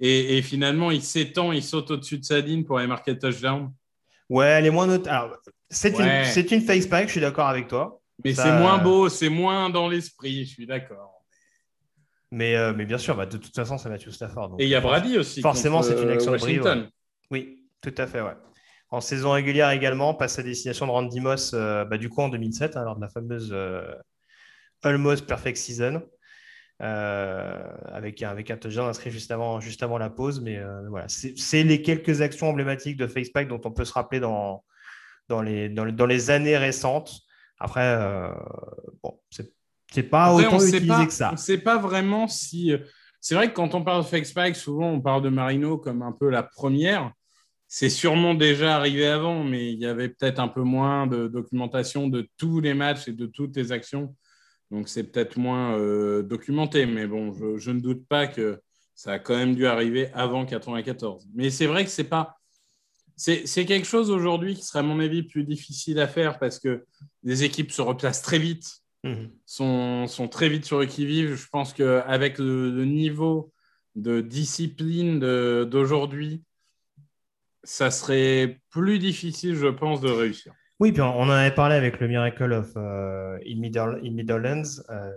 Et, 0.01 0.43
finalement, 0.43 0.93
il 0.93 1.03
s'étend, 1.03 1.51
il 1.51 1.63
saute 1.63 1.91
au-dessus 1.91 2.19
de 2.19 2.25
sa 2.25 2.39
ligne 2.39 2.63
pour 2.63 2.79
aller 2.79 2.87
marquer 2.87 3.19
touchdown. 3.19 3.73
Ouais, 4.29 4.47
elle 4.47 4.67
est 4.67 4.71
moins 4.71 4.87
notable. 4.87 5.37
C'est 5.71 5.99
une, 5.99 6.59
une 6.59 6.63
fake 6.63 6.83
spike, 6.83 7.07
je 7.07 7.13
suis 7.13 7.21
d'accord 7.21 7.49
avec 7.49 7.69
toi. 7.69 8.01
Mais 8.25 8.35
c'est 8.35 8.59
moins 8.59 8.79
beau, 8.79 9.09
c'est 9.09 9.29
moins 9.29 9.71
dans 9.71 9.89
l'esprit, 9.89 10.45
je 10.45 10.51
suis 10.51 10.67
d'accord. 10.67 11.23
Mais, 12.31 12.57
euh, 12.57 12.75
mais 12.75 12.85
bien 12.85 12.99
sûr, 12.99 13.17
bah, 13.17 13.27
de 13.27 13.37
toute 13.37 13.55
façon, 13.55 13.79
c'est 13.79 13.89
Matthew 13.89 14.11
Stafford. 14.11 14.57
et 14.59 14.65
il 14.65 14.69
y 14.69 14.75
a 14.75 14.81
Brady 14.81 15.17
aussi. 15.17 15.41
Forcément, 15.41 15.83
c'est 15.83 16.01
une 16.03 16.11
action 16.11 16.33
de 16.33 16.89
Oui, 17.31 17.65
tout 17.81 17.95
à 17.97 18.07
fait, 18.07 18.21
ouais. 18.21 18.35
En 18.91 19.01
saison 19.01 19.33
régulière 19.33 19.71
également, 19.71 20.15
passe 20.15 20.39
à 20.39 20.43
destination 20.43 20.87
de 20.87 20.91
Randy 20.91 21.21
Moss, 21.21 21.53
euh, 21.55 21.85
bah, 21.85 21.99
du 21.99 22.09
coup 22.09 22.23
en 22.23 22.29
2007, 22.29 22.77
hein, 22.77 22.85
lors 22.85 22.97
de 22.97 23.01
la 23.03 23.09
fameuse 23.09 23.51
euh, 23.53 23.83
Almost 24.83 25.27
Perfect 25.27 25.59
Season, 25.59 26.03
euh, 26.83 27.63
avec, 27.87 28.23
avec 28.23 28.51
un 28.51 28.57
touchdown 28.57 28.89
inscrit 28.89 29.11
juste 29.11 29.31
avant, 29.31 29.61
juste 29.61 29.83
avant 29.83 29.99
la 29.99 30.09
pause. 30.09 30.41
Mais 30.41 30.61
voilà, 30.89 31.07
c'est 31.09 31.63
les 31.63 31.83
quelques 31.83 32.23
actions 32.23 32.49
emblématiques 32.49 32.97
de 32.97 33.07
Facepack 33.07 33.49
dont 33.49 33.61
on 33.65 33.71
peut 33.71 33.85
se 33.85 33.93
rappeler 33.93 34.21
dans, 34.21 34.65
dans, 35.29 35.43
les, 35.43 35.69
dans, 35.69 36.07
les 36.07 36.31
années 36.31 36.57
récentes. 36.57 37.21
Après, 37.59 37.97
bon, 39.03 39.19
c'est 39.31 40.03
pas 40.05 40.33
autant 40.33 40.61
utilisé 40.61 41.07
que 41.07 41.13
ça. 41.13 41.31
On 41.31 41.33
ne 41.33 41.37
sait 41.39 41.59
pas 41.59 41.79
vraiment 41.79 42.29
si. 42.29 42.73
C'est 43.21 43.35
vrai 43.35 43.49
que 43.49 43.55
quand 43.55 43.75
on 43.75 43.83
parle 43.83 44.03
de 44.03 44.09
Fake 44.09 44.27
Spike, 44.27 44.57
souvent 44.57 44.91
on 44.91 45.01
parle 45.01 45.23
de 45.23 45.29
Marino 45.29 45.77
comme 45.77 46.03
un 46.03 46.13
peu 46.13 46.31
la 46.31 46.43
première 46.43 47.13
c'est 47.69 47.91
sûrement 47.91 48.35
déjà 48.35 48.77
arrivé 48.77 49.07
avant, 49.07 49.45
mais 49.45 49.73
il 49.73 49.79
y 49.79 49.87
avait 49.87 50.09
peut-être 50.09 50.41
un 50.41 50.49
peu 50.49 50.63
moins 50.63 51.07
de 51.07 51.29
documentation 51.29 52.09
de 52.09 52.27
tous 52.39 52.61
les 52.61 52.73
matchs 52.73 53.09
et 53.09 53.13
de 53.13 53.27
toutes 53.27 53.55
les 53.57 53.73
actions. 53.73 54.17
Donc 54.71 54.89
c'est 54.89 55.05
peut-être 55.05 55.37
moins 55.37 55.79
euh, 55.79 56.23
documenté, 56.23 56.87
mais 56.87 57.07
bon, 57.07 57.35
je, 57.59 57.71
ne 57.71 57.81
doute 57.81 58.07
pas 58.09 58.27
que 58.27 58.61
ça 58.95 59.13
a 59.13 59.19
quand 59.19 59.37
même 59.37 59.55
dû 59.55 59.67
arriver 59.67 60.11
avant 60.15 60.47
94. 60.47 61.27
Mais 61.35 61.51
c'est 61.51 61.67
vrai 61.67 61.85
que 61.85 61.91
c'est 61.91 62.05
pas. 62.09 62.38
C'est 63.19 63.65
quelque 63.67 63.87
chose 63.87 64.11
aujourd'hui 64.11 64.55
qui 64.55 64.63
serait, 64.63 64.79
à 64.79 64.83
mon 64.83 65.01
avis, 65.01 65.25
plus 65.25 65.45
difficile 65.45 65.99
à 65.99 66.07
faire 66.07 66.39
parce 66.39 66.59
que 66.59 66.85
les 67.25 67.43
équipes 67.43 67.73
se 67.73 67.83
replacent 67.83 68.23
très 68.23 68.39
vite, 68.39 68.81
mmh. 69.03 69.25
sont, 69.45 70.07
sont, 70.07 70.29
très 70.29 70.49
vite 70.49 70.65
sur 70.65 70.79
le 70.79 70.87
qui-vive. 70.87 71.35
Je 71.35 71.49
pense 71.49 71.73
qu'avec 71.73 72.39
le, 72.39 72.71
le 72.71 72.85
niveau 72.85 73.53
de 73.97 74.21
discipline 74.21 75.19
d'aujourd'hui, 75.19 76.43
ça 77.65 77.91
serait 77.91 78.61
plus 78.71 78.99
difficile, 78.99 79.57
je 79.57 79.67
pense, 79.67 80.01
de 80.01 80.09
réussir. 80.09 80.55
Oui, 80.81 80.93
puis 80.93 81.03
on 81.03 81.21
en 81.21 81.31
avait 81.31 81.55
parlé 81.55 81.75
avec 81.75 81.99
le 81.99 82.07
Miracle 82.07 82.53
of 82.53 82.73
euh, 82.77 83.37
in, 83.45 83.57
Middlelands. 83.57 84.81
Euh, 84.91 85.11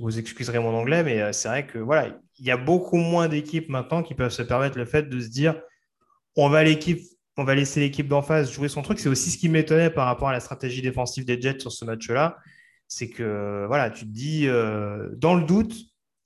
vous 0.00 0.18
excuserez 0.18 0.58
mon 0.58 0.74
anglais, 0.74 1.04
mais 1.04 1.20
euh, 1.20 1.32
c'est 1.32 1.48
vrai 1.48 1.66
que 1.66 1.78
voilà, 1.78 2.18
il 2.38 2.44
y 2.44 2.50
a 2.50 2.56
beaucoup 2.56 2.96
moins 2.96 3.28
d'équipes 3.28 3.68
maintenant 3.68 4.02
qui 4.02 4.14
peuvent 4.14 4.32
se 4.32 4.42
permettre 4.42 4.76
le 4.76 4.84
fait 4.84 5.08
de 5.08 5.20
se 5.20 5.28
dire 5.28 5.60
on 6.36 6.48
va 6.48 6.64
l'équipe, 6.64 7.00
on 7.36 7.44
va 7.44 7.54
laisser 7.54 7.80
l'équipe 7.80 8.08
d'en 8.08 8.22
face 8.22 8.52
jouer 8.52 8.68
son 8.68 8.82
truc. 8.82 8.98
C'est 8.98 9.08
aussi 9.08 9.30
ce 9.30 9.38
qui 9.38 9.48
m'étonnait 9.48 9.90
par 9.90 10.06
rapport 10.06 10.28
à 10.28 10.32
la 10.32 10.40
stratégie 10.40 10.82
défensive 10.82 11.24
des 11.24 11.40
Jets 11.40 11.60
sur 11.60 11.72
ce 11.72 11.84
match-là. 11.84 12.36
C'est 12.88 13.10
que 13.10 13.64
voilà, 13.66 13.90
tu 13.90 14.04
te 14.04 14.10
dis, 14.12 14.46
dans 14.46 15.34
le 15.34 15.44
doute, 15.44 15.74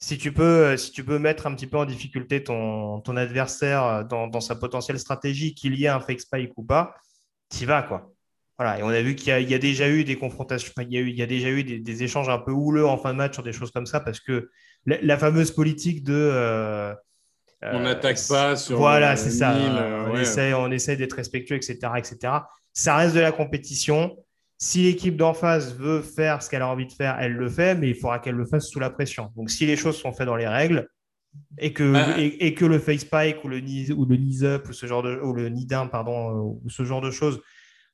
si 0.00 0.18
tu 0.18 0.32
peux, 0.32 0.76
si 0.76 0.92
tu 0.92 1.04
peux 1.04 1.18
mettre 1.18 1.46
un 1.46 1.54
petit 1.54 1.66
peu 1.66 1.76
en 1.76 1.84
difficulté 1.84 2.44
ton, 2.44 3.00
adversaire 3.16 4.04
dans, 4.06 4.40
sa 4.40 4.54
potentielle 4.54 4.98
stratégie, 4.98 5.54
qu'il 5.54 5.74
y 5.74 5.84
ait 5.84 5.88
un 5.88 6.00
fake 6.00 6.20
spike 6.20 6.52
ou 6.56 6.64
pas, 6.64 6.94
tu 7.50 7.66
vas 7.66 7.82
quoi. 7.82 8.12
Voilà, 8.58 8.80
et 8.80 8.82
on 8.82 8.88
a 8.88 9.00
vu 9.02 9.14
qu'il 9.14 9.48
y, 9.48 9.54
a 9.54 9.58
déjà 9.58 9.88
eu 9.88 10.02
des 10.02 10.16
confrontations, 10.16 10.72
il, 10.80 11.10
y 11.10 11.22
a 11.22 11.26
déjà 11.26 11.48
eu 11.48 11.62
des, 11.62 12.02
échanges 12.02 12.28
un 12.28 12.38
peu 12.38 12.50
houleux 12.50 12.84
en 12.86 12.98
fin 12.98 13.12
de 13.12 13.18
match 13.18 13.34
sur 13.34 13.44
des 13.44 13.52
choses 13.52 13.70
comme 13.70 13.86
ça, 13.86 14.00
parce 14.00 14.18
que 14.18 14.50
la, 14.84 15.16
fameuse 15.18 15.52
politique 15.52 16.02
de. 16.02 16.14
Euh, 16.14 16.94
on 17.62 17.80
n'attaque 17.80 18.18
pas 18.28 18.56
sur. 18.56 18.78
Voilà, 18.78 19.16
c'est 19.16 19.30
ça. 19.30 19.56
on, 20.08 20.16
essaie, 20.16 20.54
on 20.54 20.70
essaie 20.70 20.96
d'être 20.96 21.14
respectueux, 21.14 21.56
etc., 21.56 21.78
etc. 21.96 22.18
Ça 22.72 22.96
reste 22.96 23.14
de 23.14 23.20
la 23.20 23.32
compétition. 23.32 24.16
Si 24.58 24.82
l'équipe 24.82 25.16
d'en 25.16 25.34
face 25.34 25.72
veut 25.74 26.02
faire 26.02 26.42
ce 26.42 26.50
qu'elle 26.50 26.62
a 26.62 26.68
envie 26.68 26.86
de 26.86 26.92
faire, 26.92 27.16
elle 27.20 27.32
le 27.32 27.48
fait, 27.48 27.76
mais 27.76 27.90
il 27.90 27.94
faudra 27.94 28.18
qu'elle 28.18 28.34
le 28.34 28.46
fasse 28.46 28.68
sous 28.68 28.80
la 28.80 28.90
pression. 28.90 29.32
Donc, 29.36 29.50
si 29.50 29.66
les 29.66 29.76
choses 29.76 29.96
sont 29.96 30.12
faites 30.12 30.26
dans 30.26 30.36
les 30.36 30.48
règles 30.48 30.88
et 31.58 31.72
que, 31.72 31.92
bah, 31.92 32.14
et, 32.18 32.54
que 32.54 32.64
le 32.64 32.78
face 32.80 33.00
spike 33.00 33.44
ou 33.44 33.48
le 33.48 33.60
knee, 33.60 33.92
ou 33.92 34.04
le 34.04 34.16
knees 34.16 34.44
up 34.44 34.68
ou 34.68 34.72
ce 34.72 34.86
genre 34.86 35.02
de 35.02 35.16
ou 35.20 35.32
le 35.32 35.48
knee 35.48 35.66
down, 35.66 35.88
pardon, 35.88 36.30
euh, 36.30 36.58
ou 36.64 36.68
ce 36.68 36.84
genre 36.84 37.00
de 37.00 37.12
choses 37.12 37.40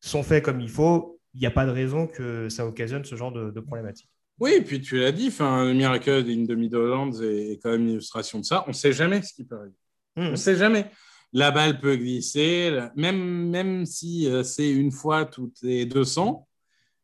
sont 0.01 0.23
faits 0.23 0.43
comme 0.43 0.61
il 0.61 0.71
faut, 0.71 1.21
il 1.35 1.41
n'y 1.41 1.47
a 1.47 1.51
pas 1.51 1.67
de 1.67 1.71
raison 1.71 2.07
que 2.07 2.49
ça 2.49 2.67
occasionne 2.67 3.05
ce 3.05 3.17
genre 3.17 3.33
de, 3.33 3.51
de 3.51 3.61
problématique. 3.61 4.09
Oui, 4.41 4.53
et 4.59 4.63
puis 4.63 4.81
tu 4.81 4.99
l'as 4.99 5.13
dit, 5.13 5.33
le 5.39 5.73
Miracle 5.73 6.25
in 6.29 6.45
the 6.45 6.57
Midlands 6.57 7.21
est 7.23 7.61
quand 7.63 7.71
même 7.71 7.83
une 7.83 7.91
illustration 7.91 8.41
de 8.41 8.45
ça. 8.45 8.65
On 8.67 8.71
ne 8.71 8.75
sait 8.75 8.93
jamais 8.93 9.23
ce 9.23 9.33
qui 9.33 9.45
peut 9.45 9.57
arriver. 9.57 9.77
Hmm. 10.17 10.27
On 10.27 10.31
ne 10.33 10.37
sait 10.37 10.57
jamais 10.57 10.91
la 11.35 11.51
balle 11.51 11.81
peut 11.81 11.97
glisser, 11.97 12.71
même, 12.95 13.51
même 13.51 13.85
si 13.85 14.29
euh, 14.29 14.45
c'est 14.45 14.71
une 14.71 14.93
fois 14.93 15.27
toutes 15.27 15.61
les 15.63 15.85
200, 15.85 16.47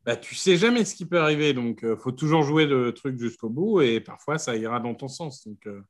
bah, 0.05 0.15
tu 0.15 0.35
sais 0.35 0.55
jamais 0.55 0.85
ce 0.85 0.95
qui 0.95 1.05
peut 1.05 1.19
arriver. 1.19 1.53
Donc, 1.53 1.79
il 1.83 1.89
euh, 1.89 1.97
faut 1.97 2.13
toujours 2.13 2.43
jouer 2.43 2.65
le 2.65 2.93
truc 2.93 3.19
jusqu'au 3.19 3.49
bout 3.49 3.81
et 3.81 3.99
parfois, 3.99 4.37
ça 4.37 4.55
ira 4.55 4.79
dans 4.79 4.95
ton 4.95 5.09
sens. 5.09 5.45
Donc, 5.45 5.67
euh, 5.67 5.81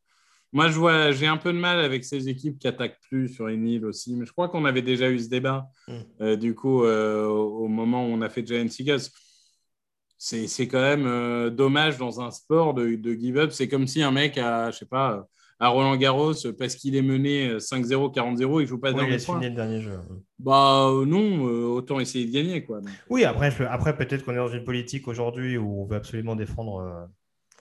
moi, 0.51 0.69
je 0.69 0.77
vois, 0.77 1.11
j'ai 1.11 1.27
un 1.27 1.37
peu 1.37 1.53
de 1.53 1.57
mal 1.59 1.79
avec 1.79 2.03
ces 2.03 2.27
équipes 2.27 2.57
qui 2.57 2.67
attaquent 2.67 2.99
plus 3.07 3.29
sur 3.29 3.47
une 3.47 3.67
île 3.67 3.85
aussi, 3.85 4.15
mais 4.15 4.25
je 4.25 4.31
crois 4.31 4.49
qu'on 4.49 4.65
avait 4.65 4.81
déjà 4.81 5.09
eu 5.09 5.19
ce 5.19 5.29
débat, 5.29 5.69
mm. 5.87 6.35
du 6.35 6.55
coup, 6.55 6.83
au 6.83 7.67
moment 7.69 8.05
où 8.05 8.09
on 8.09 8.21
a 8.21 8.27
fait 8.27 8.45
Giant 8.45 8.67
Eagles. 8.77 9.07
C'est 10.23 10.67
quand 10.67 10.81
même 10.81 11.49
dommage 11.49 11.97
dans 11.97 12.21
un 12.21 12.29
sport 12.29 12.73
de, 12.73 12.95
de 12.95 13.13
give 13.13 13.37
up. 13.37 13.51
C'est 13.51 13.67
comme 13.67 13.87
si 13.87 14.03
un 14.03 14.11
mec 14.11 14.37
a, 14.37 14.69
je 14.69 14.77
sais 14.77 14.85
pas, 14.85 15.27
à 15.61 15.69
Roland 15.69 15.95
Garros 15.95 16.33
parce 16.57 16.75
qu'il 16.75 16.95
est 16.95 17.03
mené 17.03 17.57
5-0, 17.57 18.13
40-0, 18.15 18.61
il 18.61 18.67
joue 18.67 18.79
pas 18.79 18.91
oui, 18.93 19.03
il 19.07 19.13
a 19.13 19.19
fini 19.19 19.45
le 19.45 19.51
dernier 19.51 19.79
jeu. 19.79 19.99
Bah 20.39 20.87
euh, 20.89 21.05
non, 21.05 21.47
euh, 21.47 21.65
autant 21.67 21.99
essayer 21.99 22.25
de 22.25 22.33
gagner 22.33 22.65
quoi. 22.65 22.81
Oui, 23.11 23.23
après, 23.25 23.53
après 23.67 23.95
peut-être 23.95 24.25
qu'on 24.25 24.31
est 24.31 24.37
dans 24.37 24.47
une 24.47 24.63
politique 24.63 25.07
aujourd'hui 25.07 25.57
où 25.57 25.83
on 25.83 25.85
veut 25.85 25.97
absolument 25.97 26.35
défendre. 26.35 26.79
Euh, 26.79 27.05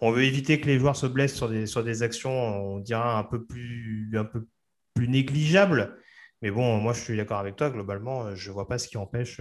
on 0.00 0.12
veut 0.12 0.24
éviter 0.24 0.58
que 0.58 0.66
les 0.66 0.78
joueurs 0.78 0.96
se 0.96 1.06
blessent 1.06 1.36
sur 1.36 1.50
des, 1.50 1.66
sur 1.66 1.84
des 1.84 2.02
actions, 2.02 2.30
on 2.30 2.78
dira 2.78 3.18
un 3.18 3.24
peu 3.24 3.44
plus, 3.44 4.10
un 4.14 4.24
peu 4.24 4.46
plus 4.94 5.08
négligeables. 5.08 5.94
Mais 6.42 6.50
bon, 6.50 6.78
moi, 6.78 6.92
je 6.92 7.00
suis 7.00 7.16
d'accord 7.16 7.38
avec 7.38 7.56
toi. 7.56 7.70
Globalement, 7.70 8.34
je 8.34 8.48
ne 8.48 8.54
vois 8.54 8.66
pas 8.66 8.78
ce 8.78 8.88
qui 8.88 8.96
empêche, 8.96 9.40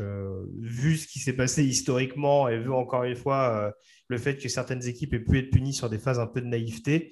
vu 0.60 0.98
ce 0.98 1.08
qui 1.08 1.20
s'est 1.20 1.36
passé 1.36 1.64
historiquement 1.64 2.50
et 2.50 2.60
vu 2.60 2.72
encore 2.72 3.06
une 3.06 3.16
fois 3.16 3.74
le 4.10 4.18
fait 4.18 4.38
que 4.38 4.50
certaines 4.50 4.86
équipes 4.86 5.14
aient 5.14 5.20
pu 5.20 5.40
être 5.40 5.50
punies 5.50 5.74
sur 5.74 5.90
des 5.90 6.00
phases 6.00 6.20
un 6.20 6.28
peu 6.28 6.42
de 6.42 6.48
naïveté, 6.48 7.12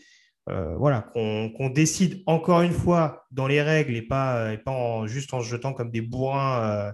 euh, 0.50 0.76
voilà, 0.78 1.02
qu'on 1.14 1.70
décide 1.70 2.24
encore 2.26 2.62
une 2.62 2.72
fois 2.72 3.26
dans 3.32 3.48
les 3.48 3.62
règles 3.62 3.96
et 3.96 4.02
pas, 4.02 4.54
et 4.54 4.58
pas 4.58 5.06
juste 5.06 5.34
en 5.34 5.42
se 5.42 5.48
jetant 5.48 5.74
comme 5.74 5.92
des 5.92 6.02
bourrins 6.02 6.88
euh, 6.88 6.92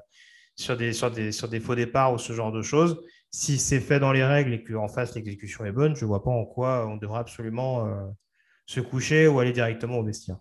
sur, 0.55 0.75
des, 0.75 0.91
sur, 0.93 1.11
des, 1.11 1.31
sur 1.31 1.47
des 1.47 1.59
faux 1.59 1.75
départs 1.75 2.13
ou 2.13 2.17
ce 2.17 2.33
genre 2.33 2.51
de 2.51 2.61
choses. 2.61 2.99
Si 3.29 3.57
c'est 3.59 3.79
fait 3.79 3.99
dans 3.99 4.11
les 4.11 4.23
règles 4.25 4.53
et 4.53 4.63
qu'en 4.63 4.87
face 4.87 5.15
l'exécution 5.15 5.65
est 5.65 5.71
bonne, 5.71 5.95
je 5.95 6.03
ne 6.03 6.07
vois 6.07 6.23
pas 6.23 6.31
en 6.31 6.45
quoi 6.45 6.87
on 6.87 6.97
devrait 6.97 7.19
absolument 7.19 7.87
euh, 7.87 8.05
se 8.65 8.79
coucher 8.79 9.27
ou 9.27 9.39
aller 9.39 9.53
directement 9.53 9.99
au 9.99 10.03
vestiaire. 10.03 10.37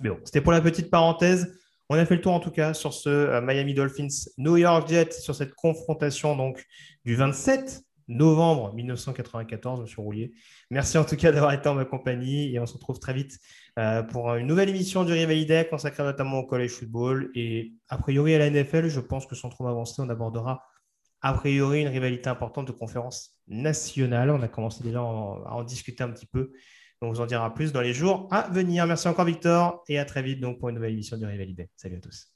Mais 0.00 0.10
c'était 0.24 0.40
pour 0.40 0.52
la 0.52 0.60
petite 0.60 0.90
parenthèse. 0.90 1.58
On 1.88 1.96
a 1.96 2.06
fait 2.06 2.16
le 2.16 2.20
tour 2.20 2.32
en 2.32 2.40
tout 2.40 2.50
cas 2.50 2.74
sur 2.74 2.94
ce 2.94 3.40
Miami 3.40 3.74
Dolphins 3.74 4.08
New 4.38 4.56
York 4.56 4.88
Jets, 4.88 5.12
sur 5.12 5.34
cette 5.34 5.54
confrontation 5.54 6.36
donc 6.36 6.64
du 7.04 7.14
27 7.14 7.82
novembre 8.08 8.74
1994, 8.74 9.80
Monsieur 9.80 10.02
Roulier. 10.02 10.32
Merci 10.70 10.98
en 10.98 11.04
tout 11.04 11.16
cas 11.16 11.32
d'avoir 11.32 11.52
été 11.52 11.68
en 11.68 11.74
ma 11.74 11.84
compagnie 11.84 12.54
et 12.54 12.58
on 12.58 12.66
se 12.66 12.74
retrouve 12.74 12.98
très 12.98 13.14
vite 13.14 13.38
euh, 13.78 14.02
pour 14.02 14.34
une 14.34 14.46
nouvelle 14.46 14.68
émission 14.68 15.04
du 15.04 15.12
Rivalité 15.12 15.66
consacrée 15.68 16.02
notamment 16.02 16.38
au 16.38 16.46
college 16.46 16.70
football 16.70 17.30
et 17.34 17.72
a 17.88 17.98
priori 17.98 18.34
à 18.34 18.38
la 18.38 18.50
NFL. 18.50 18.88
Je 18.88 19.00
pense 19.00 19.26
que 19.26 19.34
sans 19.34 19.48
trop 19.48 19.64
m'avancer, 19.64 20.02
on 20.02 20.08
abordera 20.08 20.62
a 21.22 21.32
priori 21.32 21.80
une 21.80 21.88
rivalité 21.88 22.28
importante 22.28 22.66
de 22.66 22.72
conférence 22.72 23.38
nationale. 23.48 24.30
On 24.30 24.42
a 24.42 24.48
commencé 24.48 24.84
déjà 24.84 24.98
à 24.98 25.02
en 25.02 25.64
discuter 25.64 26.04
un 26.04 26.10
petit 26.10 26.26
peu. 26.26 26.52
On 27.00 27.10
vous 27.10 27.20
en 27.20 27.26
dira 27.26 27.52
plus 27.54 27.72
dans 27.72 27.80
les 27.80 27.92
jours 27.92 28.28
à 28.30 28.48
venir. 28.48 28.86
Merci 28.86 29.08
encore, 29.08 29.24
Victor, 29.24 29.84
et 29.88 29.98
à 29.98 30.04
très 30.04 30.22
vite 30.22 30.40
donc, 30.40 30.58
pour 30.58 30.68
une 30.68 30.76
nouvelle 30.76 30.92
émission 30.92 31.16
du 31.16 31.26
Rivalité. 31.26 31.70
Salut 31.76 31.96
à 31.96 32.00
tous. 32.00 32.33